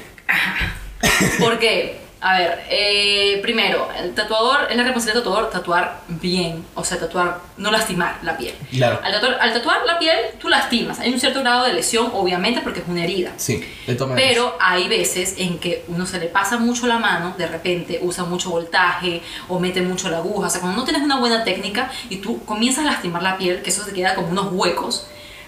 [1.40, 6.84] Porque, a ver, eh, primero, el tatuador, es la responsabilidad del tatuador tatuar bien, o
[6.84, 8.56] sea, tatuar, no lastimar la piel.
[8.72, 9.00] Claro.
[9.04, 11.00] Al tatuar, al tatuar la piel, tú lastimas.
[11.00, 13.34] Hay un cierto grado de lesión, obviamente, porque es una herida.
[13.38, 13.96] Sí, de.
[14.16, 18.24] Pero hay veces en que uno se le pasa mucho la mano, de repente usa
[18.24, 20.48] mucho voltaje o mete mucho la aguja.
[20.48, 23.62] O sea, cuando no tienes una buena técnica y tú comienzas a lastimar la piel,
[23.62, 25.08] que eso se queda como unos huecos,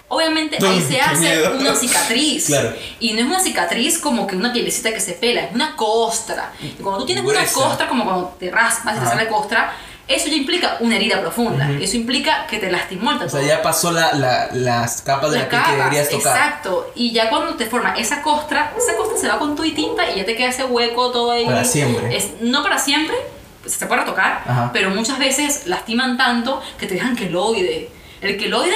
[0.10, 2.48] obviamente ahí se hace una cicatriz.
[2.48, 2.74] Claro.
[3.00, 6.52] Y no es una cicatriz como que una pielecita que se pela, es una costra.
[6.62, 7.54] Y cuando tú tienes una Gruesa.
[7.54, 9.72] costra, como cuando te raspas y te sale costra,
[10.08, 11.70] eso ya implica una herida profunda.
[11.80, 15.38] Eso implica que te lastimó el O sea, ya pasó la, la- las capas de
[15.38, 16.36] la, Las piel que capas, deberías tocar.
[16.38, 16.92] Exacto.
[16.96, 20.10] Y ya cuando te forma esa costra, esa costra se va con tu y tinta
[20.10, 21.46] y ya te queda ese hueco todo ahí.
[21.46, 22.18] Para siempre.
[22.18, 23.16] Es, no para siempre,
[23.62, 24.72] pues, se puede retocar, Ajá.
[24.74, 27.92] pero muchas veces lastiman tanto que te dejan queloide.
[28.22, 28.76] El queloide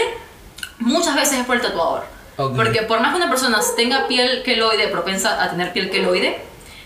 [0.79, 2.03] muchas veces es por el tatuador.
[2.37, 2.55] Ok.
[2.55, 6.41] Porque por más que una persona tenga piel queloide, propensa a tener piel queloide,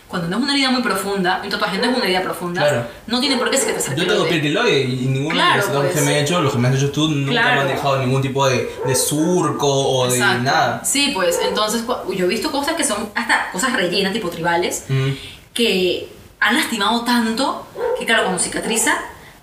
[0.08, 2.88] cuando no es una herida muy profunda, un tatuaje no es una herida profunda, Claro.
[3.08, 5.96] no tiene por qué cicatrizar Yo tengo piel queloide y ninguno Claro, de los pues.
[5.96, 7.62] que me he hecho, los que me has hecho tú, nunca me Claro.
[7.62, 10.44] han dejado ningún tipo de, de surco o de Exacto.
[10.44, 10.82] nada.
[10.86, 11.84] Sí, pues entonces
[12.16, 15.12] yo he visto cosas que son hasta cosas rellenas, tipo tribales, Mm.
[15.54, 16.10] que
[16.40, 17.68] han lastimado tanto
[18.00, 18.94] que, claro, cuando cicatriza,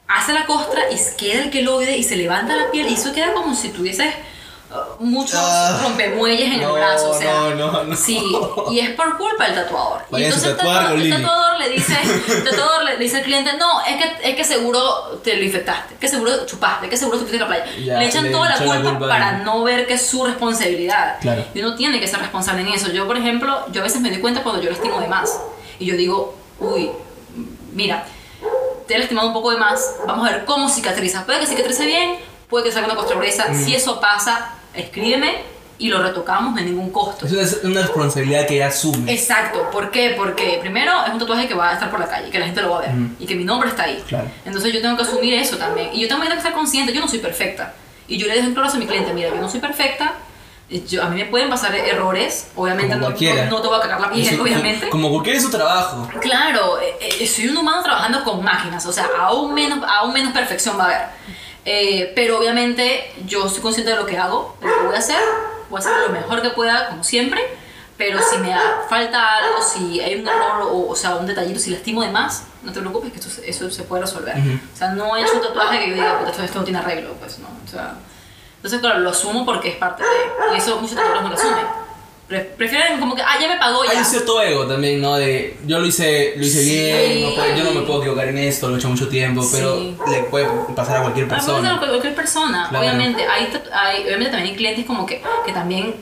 [0.08, 3.32] hace la costra y queda el queloide y se levanta la piel y eso queda
[3.34, 4.14] como si tuvieses
[4.98, 5.80] muchos Ah.
[5.82, 7.10] rompemuelles en No, el brazo.
[7.10, 7.96] O sea, no, no, no.
[7.96, 8.20] Sí,
[8.70, 10.02] y es por culpa del tatuador.
[10.08, 11.96] Y Váyanse entonces el tatuador, el tatuador le dice,
[12.28, 15.94] el tatuador le dice al cliente, no, es que, es que seguro te lo infectaste,
[15.96, 17.76] que seguro chupaste, que seguro estuviste en la playa.
[17.84, 20.06] Ya, le echan le toda la echan la culpa, culpa para no ver que es
[20.06, 21.18] su responsabilidad.
[21.20, 21.44] Claro.
[21.54, 22.90] Y uno tiene que ser responsable en eso.
[22.90, 25.40] Yo, por ejemplo, yo a veces me doy cuenta cuando yo lastimo de más.
[25.78, 26.90] Y yo digo, uy,
[27.72, 28.04] mira,
[28.86, 31.24] te he lastimado un poco de más, vamos a ver cómo cicatriza.
[31.24, 32.16] Puede que cicatrice bien,
[32.48, 33.46] puede que salga una costra gruesa.
[33.50, 33.64] Mm.
[33.64, 37.26] Si eso pasa, escríbeme y lo retocamos, hay ningún costo.
[37.26, 39.12] Es una, es una responsabilidad que ella asume.
[39.12, 40.14] Exacto, ¿por qué?
[40.16, 42.62] Porque primero es un tatuaje que va a estar por la calle, que la gente
[42.62, 43.08] lo va a ver Ujú.
[43.18, 44.02] y que mi nombre está ahí.
[44.06, 44.28] Claro.
[44.44, 45.90] Entonces yo tengo que asumir eso también.
[45.92, 47.74] Y yo también tengo que estar consciente, yo no soy perfecta.
[48.06, 50.12] Y yo le dejo en claro a mi cliente, mira, yo no soy perfecta,
[50.88, 54.00] yo- a mí me pueden pasar errores, obviamente no, no, no te voy a cagar
[54.00, 54.88] la piel, Eso- obviamente.
[54.90, 56.08] Como cualquier de su trabajo.
[56.20, 60.32] Claro, eh, eh, soy un humano trabajando con máquinas, o sea, aún menos, aún menos
[60.32, 61.00] perfección va a haber.
[61.64, 64.98] Eh, pero obviamente yo soy consciente de lo que hago, de lo que voy a
[64.98, 65.20] hacer,
[65.70, 67.40] voy a hacer lo mejor que pueda, como siempre,
[67.96, 68.54] pero si me
[68.88, 72.44] falta algo, si hay un error o, o sea, un detallito, si lastimo de más,
[72.62, 74.36] no te preocupes que esto, eso se puede resolver.
[74.36, 74.58] Ujú.
[74.74, 76.78] O sea, no he hecho un tatuaje que yo diga, "Puta, esto, esto no tiene
[76.80, 77.46] arreglo, pues, ¿no?
[77.64, 77.94] O sea,
[78.56, 80.54] entonces, claro, lo asumo porque es parte de...
[80.54, 81.66] Y eso muchos tatuadores no lo asumen.
[82.28, 83.90] Pre- Prefieren como que, ah, ya me pagó, ya.
[83.90, 85.16] Hay un cierto ego también, ¿no?
[85.16, 86.70] De yo lo hice, lo hice Sí.
[86.70, 89.42] bien, no puedo- yo no me puedo equivocar en esto, lo he hecho mucho tiempo,
[89.42, 89.50] Sí.
[89.52, 89.76] pero
[90.10, 91.78] le puede pasar a cualquier Ah, puede ser persona.
[91.78, 92.66] cualquier persona.
[92.70, 92.84] Claro.
[92.84, 95.94] Obviamente, hay, hay- obviamente también hay clientes como que, que también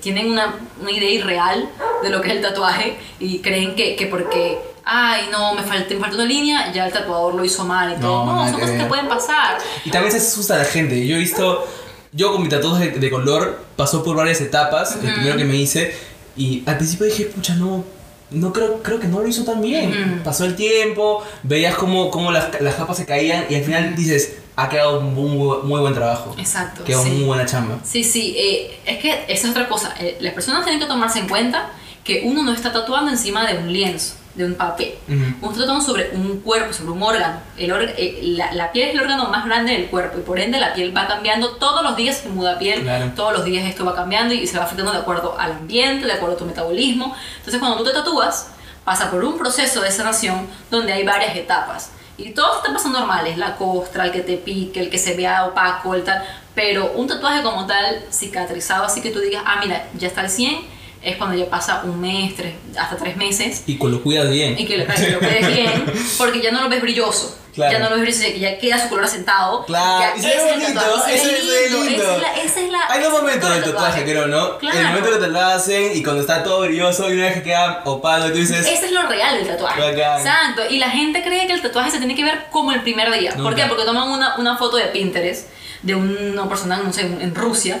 [0.00, 1.68] tienen una, una idea irreal
[2.04, 5.92] de lo que es el tatuaje y creen que, que porque, ay, no, me falta,
[5.92, 8.24] me falta una línea, ya el tatuador lo hizo mal y todo.
[8.24, 9.58] No, No, son cosas que pueden pasar.
[9.84, 11.04] Y también se asusta a la gente.
[11.04, 11.66] Yo he visto,
[12.12, 15.56] yo con mi tatuaje de, de color pasó por varias etapas, el primero que me
[15.56, 15.94] hice,
[16.36, 17.84] y al principio dije, pucha, no,
[18.30, 20.22] no creo, creo que no lo hizo tan bien.
[20.24, 24.36] Pasó el tiempo, veías cómo, cómo las, las capas se caían y al final dices,
[24.56, 26.34] ha quedado un muy, muy buen trabajo.
[26.38, 26.84] Exacto.
[26.84, 27.10] Quedó sí.
[27.10, 27.78] muy buena chamba.
[27.84, 29.94] Sí, sí, eh, es que esa es otra cosa.
[30.00, 31.70] Eh, las personas tienen que tomarse en cuenta
[32.04, 34.94] que uno no está tatuando encima de un lienzo, de un papel.
[35.08, 35.16] Ujú.
[35.42, 37.40] Uno está tatuando sobre un cuerpo, sobre un órgano.
[37.58, 40.38] El orga- eh, la, la piel es el órgano más grande del cuerpo y por
[40.40, 41.56] ende la piel va cambiando.
[41.56, 43.10] Todos los días se muda piel, Claro.
[43.16, 46.12] todos los días esto va cambiando y se va afectando de acuerdo al ambiente, de
[46.12, 47.14] acuerdo a tu metabolismo.
[47.38, 48.48] Entonces cuando tú te tatúas,
[48.84, 51.90] pasa por un proceso de sanación donde hay varias etapas.
[52.16, 55.44] Y todas etapas son normales, la costra, el que te pique, el que se vea
[55.46, 56.22] opaco, el tal.
[56.54, 60.30] Pero un tatuaje como tal, cicatrizado, así que tú digas, ah, mira, ya está al
[60.30, 63.62] 100, es cuando ya pasa un mes, tres, hasta tres meses.
[63.66, 64.58] Y con lo cuidas bien.
[64.58, 65.84] Y que lo, que lo quedes bien,
[66.18, 67.36] porque ya no lo ves brilloso.
[67.54, 67.72] Claro.
[67.72, 69.64] Ya no lo ves brilloso, que ya queda su color asentado.
[69.64, 72.02] Claro, y se ve ese bonito, tatuaje, eso se ve es- ve lindo.
[72.04, 74.58] Esa es la, esa es la- Hay dos ese momentos el del tatuaje, creo, ¿no?
[74.58, 74.78] Claro.
[74.78, 77.42] El momento que te lo hacen y cuando está todo brilloso y una vez que
[77.42, 79.80] queda opaco, tú dices, Ese es lo real del tatuaje.
[79.80, 80.18] Bacán.
[80.18, 80.62] Exacto.
[80.70, 83.30] Y la gente cree que el tatuaje se tiene que ver como el primer día.
[83.32, 83.56] ¿Por Nunca.
[83.56, 83.64] qué?
[83.68, 85.48] Porque toman una, una foto de Pinterest
[85.82, 87.78] de una persona, no sé, en Rusia,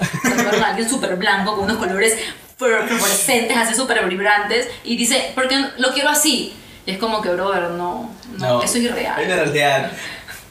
[0.62, 2.16] a alguien súper blanco con unos colores
[2.58, 6.54] fluor- fluorescentes, así súper vibrantes, y dice, porque lo quiero así.
[6.86, 9.22] Y es como que, brother, no, no, eso es irreal.
[9.24, 9.92] una realidad.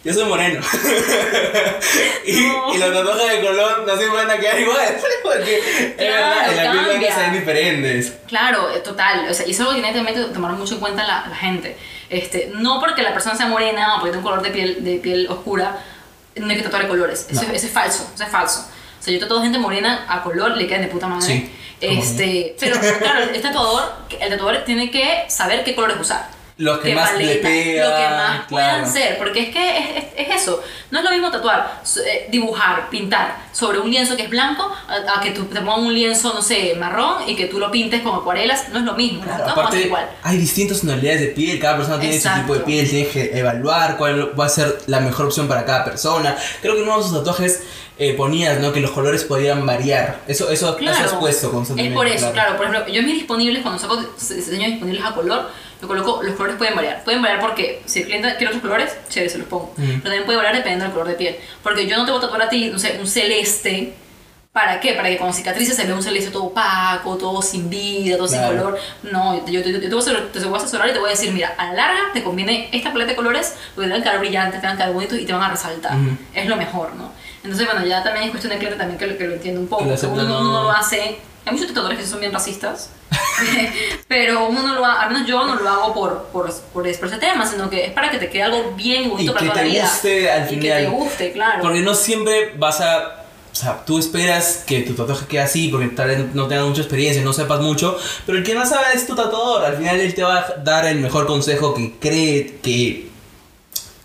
[0.03, 0.61] Yo soy moreno.
[2.25, 2.73] y, No.
[2.73, 4.97] y los tatuajes de color no siempre van a quedar igual.
[5.23, 7.15] Porque es Claro, verdad, en la piel blanca cambia.
[7.15, 8.13] se ven diferentes.
[8.27, 9.27] Claro, eh, total.
[9.29, 11.35] O sea, y eso es algo que tiene que tomar mucho en cuenta la, la
[11.35, 11.75] gente.
[12.09, 14.95] Este, no porque la persona sea morena o porque tenga un color de piel, de
[14.97, 15.77] piel oscura,
[16.39, 17.27] no hay que tatuar colores.
[17.29, 17.51] Eso, No.
[17.53, 18.67] eso es falso, eso es falso.
[18.99, 21.25] O sea, yo tatúo gente morena a color, le quedan de puta madre.
[21.25, 26.29] Sí, Este, pero claro, el tatuador, el tatuador tiene que saber qué colores usar.
[26.57, 28.45] Los que qué más le paleta, pegan, Lo que más claro.
[28.49, 30.63] puedan ser, porque es que es, es- es eso.
[30.89, 35.17] No es lo mismo tatuar, eh, dibujar, pintar sobre un lienzo que es blanco a,
[35.17, 38.01] a que tú te pongas un lienzo, no sé, marrón y que tú lo pintes
[38.01, 38.69] con acuarelas.
[38.69, 40.09] No es lo mismo, Claro, no aparte, igual.
[40.23, 42.41] hay distintas tonalidades de piel, cada persona tiene su Exacto.
[42.41, 45.85] tipo de piel, tienes que evaluar cuál va a ser la mejor opción para cada
[45.85, 46.35] persona.
[46.61, 47.61] Creo que en uno de sus tatuajes
[47.99, 48.71] eh, ponías ¿no?
[48.73, 50.21] que los colores podían variar.
[50.27, 51.95] Eso, eso, eso has puesto Es constantemente.
[51.95, 52.55] por eso, claro.
[52.57, 55.49] Por ejemplo, yo en mis disponibles, cuando saco diseños disponibles a color,
[55.81, 57.03] yo coloco, los colores pueden variar.
[57.03, 59.73] Pueden variar porque si el cliente quiere otros colores, chévere, se los pongo.
[59.77, 59.85] Ujú.
[59.85, 61.35] Pero también puede variar dependiendo del color de piel.
[61.63, 63.93] Porque yo no te voy a tatuar a ti, no sé, un celeste.
[64.51, 64.93] ¿Para qué?
[64.93, 68.47] Para que con cicatrices se vea un celeste todo opaco, todo sin vida, todo Claro.
[68.49, 68.79] sin color.
[69.03, 71.09] No, yo, yo- yo te, voy a asesorar, te voy a asesorar y te voy
[71.09, 74.01] a decir, mira, a la larga te conviene esta paleta de colores porque te van
[74.01, 75.95] a quedar brillantes, te van a quedar bonitos y te van a resaltar.
[75.95, 76.17] Ujú.
[76.33, 77.11] Es lo mejor, ¿no?
[77.43, 79.67] Entonces, bueno, ya también es cuestión de cliente también que, lo- que lo entienda un
[79.67, 79.85] poco.
[79.85, 81.19] Lo uno, no lo hace.
[81.45, 82.89] Hay muchos tatuadores que son bien racistas,
[84.07, 86.87] pero uno no lo ha, al menos yo no lo hago por, por, por, por
[86.87, 89.39] ese tema, sino que es para que te quede algo bien y bonito Y para
[89.45, 89.83] que toda te la vida.
[89.83, 90.61] guste al Y final.
[90.77, 91.61] que te guste, claro.
[91.61, 93.23] Porque no siempre vas a.
[93.51, 96.81] O sea, tú esperas que tu tatuaje quede así porque tal vez no tengas mucha
[96.81, 99.65] experiencia, no sepas mucho, pero el que más sabe es tu tatuador.
[99.65, 103.09] Al final él te va a dar el mejor consejo que cree que,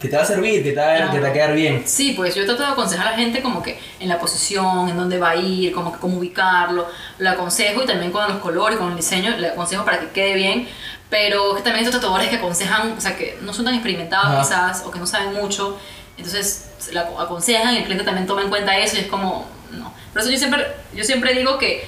[0.03, 1.82] que te va a servir, que te va, a- que te va a quedar bien.
[1.86, 4.96] Sí, pues yo trato de aconsejar a la gente como que en la posición, en
[4.96, 6.86] dónde va a ir, como que cómo ubicarlo,
[7.18, 10.34] lo aconsejo y también con los colores, con el diseño, le aconsejo para que quede
[10.34, 10.68] bien,
[11.09, 14.26] pero que también hay otros tatuadores que aconsejan, o sea, que no son tan experimentados
[14.26, 14.40] Ajá.
[14.42, 15.78] quizás, o que no saben mucho,
[16.16, 19.46] entonces se la aconsejan y el cliente también toma en cuenta eso y es como,
[19.70, 19.94] no.
[20.12, 21.86] Por eso yo siempre, yo siempre digo que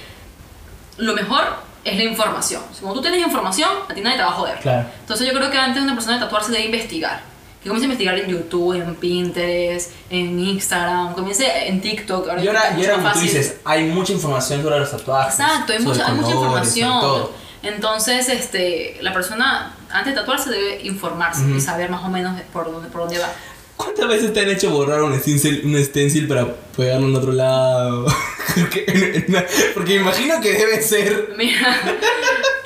[0.98, 1.42] lo mejor
[1.84, 2.62] es la información.
[2.72, 4.58] Si Como tú tienes información, a ti nadie te va a joder.
[4.60, 4.86] Claro.
[5.00, 7.20] Entonces yo creo que antes una persona de tatuarse debe investigar.
[7.64, 12.26] Que comience a investigar en YouTube, en Pinterest, en Instagram, comience en TikTok.
[12.42, 15.40] Y ahora, y ahora como tú dices, hay mucha información sobre los tatuajes.
[15.40, 17.00] Exacto, hay mucha, hay mucha información.
[17.00, 17.32] todo.
[17.62, 22.70] Entonces, este, la persona antes de tatuarse debe informarse y saber más o menos por
[22.70, 23.28] dónde, por dónde va.
[23.76, 26.46] ¿Cuántas veces te han hecho borrar un stencil, un stencil para
[26.76, 28.06] pegarlo en otro lado?
[28.54, 29.26] porque,
[29.74, 31.34] porque imagino que debe ser.
[31.36, 31.80] Mira,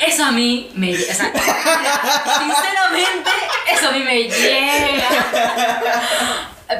[0.07, 0.93] eso a mí me.
[0.95, 1.33] O sea,
[2.39, 3.31] sinceramente,
[3.75, 5.09] eso a mí me llega.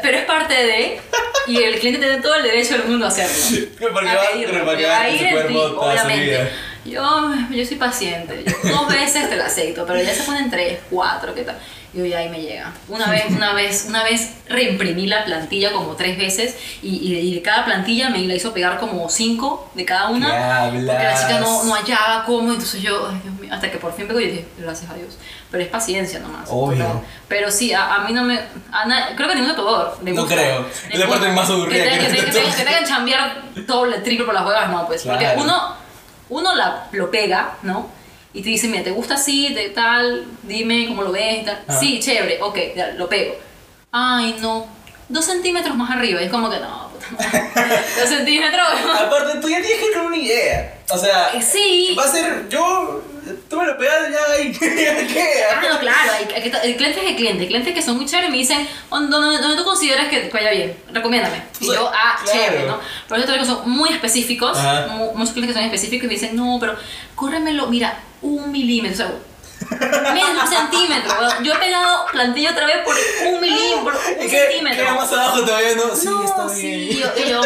[0.03, 1.01] Pero es parte de.
[1.47, 3.69] Y el cliente tiene todo el derecho del mundo a hacerlo.
[3.81, 6.51] Porque A va- pedirlo, a porque quedar va a en ir en ti, obviamente.
[6.85, 8.45] Yo, yo soy paciente.
[8.47, 11.59] Yo dos veces te lo acepto, pero ya se ponen tres, cuatro, ¿qué tal?
[11.95, 12.71] Yo ya ahí me llega.
[12.89, 17.43] Una vez, una vez, una vez reimprimí la plantilla como tres veces y, y, de-
[17.43, 20.29] cada plantilla me la hizo pegar como cinco de cada una.
[20.71, 23.79] ¿Qué Porque la chica no, no hallaba cómo, entonces yo, ay Dios mío, hasta que
[23.79, 25.17] por fin pegó y dije, gracias a Dios.
[25.51, 26.47] Pero es paciencia nomás.
[26.53, 27.03] Obvio.
[27.27, 28.39] Pero sí, a, a mí no me.
[28.71, 29.99] a na- creo que a ningún tatuador.
[30.03, 30.35] No gusta.
[30.35, 30.67] creo.
[30.91, 32.57] Es la parte más aburrida Que, que que, que, te- tatuaje.
[32.59, 35.03] que te hagan chambear doble, triple por las huevas, no, pues.
[35.05, 35.41] Porque Claro.
[35.41, 35.75] uno,
[36.29, 37.97] uno la, lo pega, ¿no?
[38.33, 40.27] Y te dice, mira, ¿te gusta así, de tal?
[40.43, 41.63] Dime cómo lo ves tal.
[41.67, 41.79] Ah.
[41.79, 43.35] Sí, chévere, ok, ya, lo pego.
[43.91, 44.67] Ay, no.
[45.09, 46.21] Dos centímetros más arriba.
[46.21, 47.79] Es como que no, puta madre.
[48.01, 48.67] Dos centímetros.
[49.01, 50.75] Aparte, tú ya tienes que ir con una idea.
[50.91, 51.95] O sea, Eh, Sí.
[51.99, 53.03] va a ser yo.
[53.51, 54.53] Tú me lo pegas ya ahí.
[54.61, 55.07] ya Ah,
[55.61, 55.69] queda.
[55.75, 58.07] no, claro, hay, hay que- el cliente es el cliente, hay clientes que son muy
[58.07, 60.75] chéveres y me dicen, "¿Dónde- ¿dónde, dónde tú consideras que vaya bien?
[60.93, 61.43] Recomiéndame.
[61.61, 62.39] Y yo, ah, claro.
[62.39, 62.81] chévere, ¿no?
[63.07, 64.57] Pero otros que son muy específicos,
[64.91, 66.75] mu- muchos clientes que son específicos y me dicen, no, pero
[67.15, 69.15] córremelo, mira, un milímetro, o sea,
[69.71, 71.13] menos un centímetro.
[71.21, 71.45] weón.
[71.45, 72.95] Yo he pegado plantilla otra vez por
[73.27, 74.85] un milímetro, por un que centímetro.
[74.85, 75.95] queda más abajo todavía, ¿no?
[75.97, 76.81] Sí, no, está sí, bien.
[76.93, 77.41] y yo, y yo,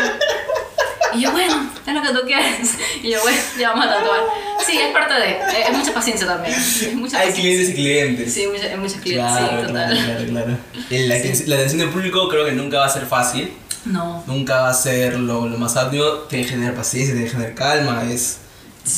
[1.14, 2.70] y yo, bueno, es lo que tú quieres.
[3.02, 4.20] Y yo, bueno, ya vamos a tatuar.
[4.66, 6.54] Sí, es parte de, es, es mucha paciencia también.
[6.54, 7.34] Es mucha Hay paciencia.
[7.42, 8.34] clientes y clientes.
[8.34, 9.98] Sí, mucha- hay muchos clientes, Claro, sí, total.
[10.04, 10.56] claro, claro,
[10.90, 13.52] La, aten- la atención del público creo que nunca va a ser fácil.
[13.84, 14.22] No.
[14.28, 16.04] Nunca va a ser lo, lo más óptimo.
[16.28, 18.04] Tiene que tener paciencia, tiene que tener calma.
[18.08, 18.38] Es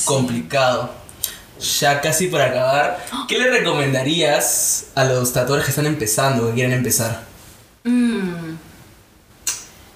[0.05, 0.93] complicado.
[1.65, 6.73] Ya casi para acabar, ¿qué le recomendarías a los tatuadores que están empezando, que quieren
[6.73, 7.23] empezar?
[7.85, 8.57] Mm.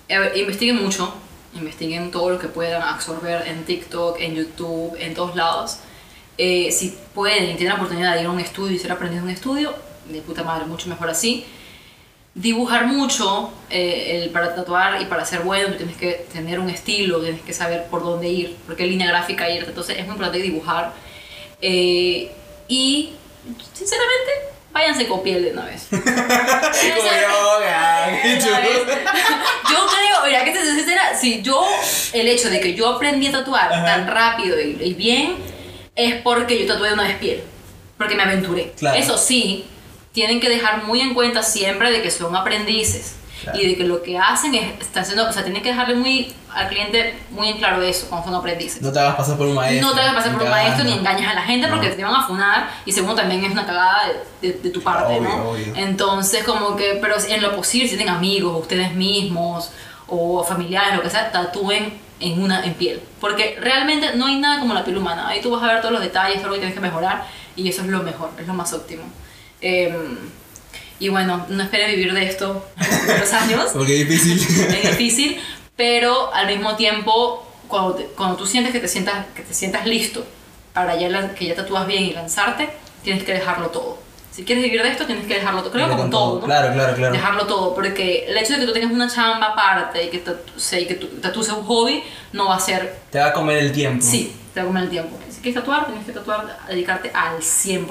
[0.09, 1.13] Ver, investiguen mucho.
[1.55, 5.79] Investiguen todo lo que puedan absorber en TikTok, en YouTube, en todos lados.
[6.37, 9.19] Eh, si pueden y tienen la oportunidad de ir a un estudio y ser aprendiz
[9.19, 9.75] en un estudio,
[10.09, 11.45] de puta madre, mucho mejor así.
[12.35, 17.21] Dibujar mucho, eh, el, para tatuar y para ser bueno, tienes que tener un estilo,
[17.21, 19.65] tienes que saber por dónde ir, por qué línea gráfica ir.
[19.65, 20.93] Entonces es muy importante dibujar.
[21.61, 22.31] Eh,
[22.69, 23.13] y,
[23.73, 24.31] sinceramente,
[24.73, 25.87] váyanse con piel de una vez.
[25.91, 26.03] Como vez.
[29.71, 31.67] Yo creo, mira, que te soy sincera, si yo,
[32.13, 33.85] el hecho de que yo aprendí a tatuar Ajá.
[33.85, 35.37] tan rápido y, y bien,
[35.95, 37.43] es porque yo tatué una vez piel,
[37.97, 38.73] porque me aventuré.
[38.79, 38.99] Claro.
[38.99, 39.67] Eso sí,
[40.13, 43.59] tienen que dejar muy en cuenta siempre de que son aprendices Claro.
[43.61, 46.35] y de que lo que hacen es, están haciendo, o sea, tienen que dejarle muy
[46.53, 48.83] al cliente muy en claro eso cuando son aprendices.
[48.83, 49.89] No te hagas pasar por un maestro.
[49.89, 51.95] No te hagas pasar por un maestro ni engañas a la gente porque No.
[51.97, 54.09] te van a funar y segundo también es una cagada
[54.41, 55.51] de, de- de tu parte, Obvio, ¿no?
[55.51, 55.73] obvio.
[55.77, 59.71] Entonces como que, pero en lo posible si tienen amigos, ustedes mismos
[60.09, 63.01] o familiares, lo que sea, tatúen en una en piel.
[63.21, 65.29] Porque realmente no hay nada como la piel humana.
[65.29, 67.25] Ahí tú vas a ver todos los detalles, todo lo que tienes que mejorar
[67.55, 69.05] y eso es lo mejor, es lo más óptimo.
[69.61, 70.19] Em,
[71.01, 72.67] y bueno, no esperes vivir de esto
[73.21, 74.67] los años Porque es difícil.
[74.69, 75.41] es difícil,
[75.77, 79.87] pero al mismo tiempo, cuando, te- cuando tú sientes que te sientas, que te sientas
[79.87, 80.27] listo
[80.73, 82.69] para ya que ya tatúas bien y lanzarte,
[83.03, 83.99] tienes que dejarlo todo.
[84.33, 85.73] Si quieres vivir de esto, tienes que dejarlo todo.
[85.73, 86.47] Creo que Con con todo, ¿no?
[86.47, 87.13] Claro, claro, claro.
[87.13, 90.61] Dejarlo todo, porque el hecho de que tú tengas una chamba aparte y que tatu,
[90.61, 93.01] sea, y que tu sea un hobby, no va a ser...
[93.11, 94.05] Te va a comer el tiempo.
[94.05, 95.19] Sí, te va a comer el tiempo.
[95.29, 97.87] Si quieres tatuar, tienes que tatuar, dedicarte al 100%,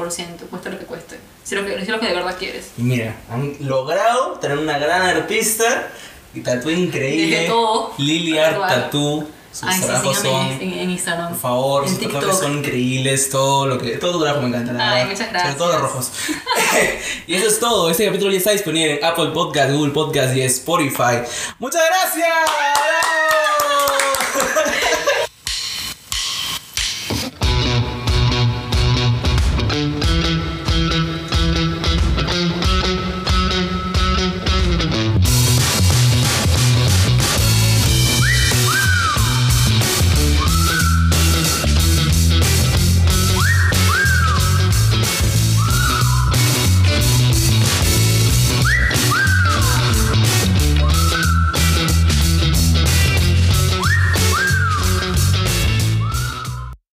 [0.49, 1.20] cueste lo que cueste.
[1.47, 2.71] Si lo que, si lo que de verdad quieres.
[2.77, 5.87] Y mira, han logrado tener una gran artista
[6.33, 7.45] y tatú increíble.
[7.47, 8.59] Todo, Lily Art.
[8.67, 9.25] Tattoo.
[9.49, 11.29] Sus Ay, trabajos son, en, Instagram.
[11.29, 12.33] por favor, en sus TikTok.
[12.33, 13.29] son increíbles.
[13.29, 13.91] Todo lo que.
[13.97, 15.11] Todo tu trabajo me encanta, Ay, verdad.
[15.11, 15.53] muchas gracias.
[15.53, 16.11] Sobre todo los rojos.
[17.27, 17.89] y eso es todo.
[17.89, 21.21] Este capítulo ya está disponible en Apple Podcast, Google Podcast y Spotify.
[21.59, 22.27] ¡Muchas gracias!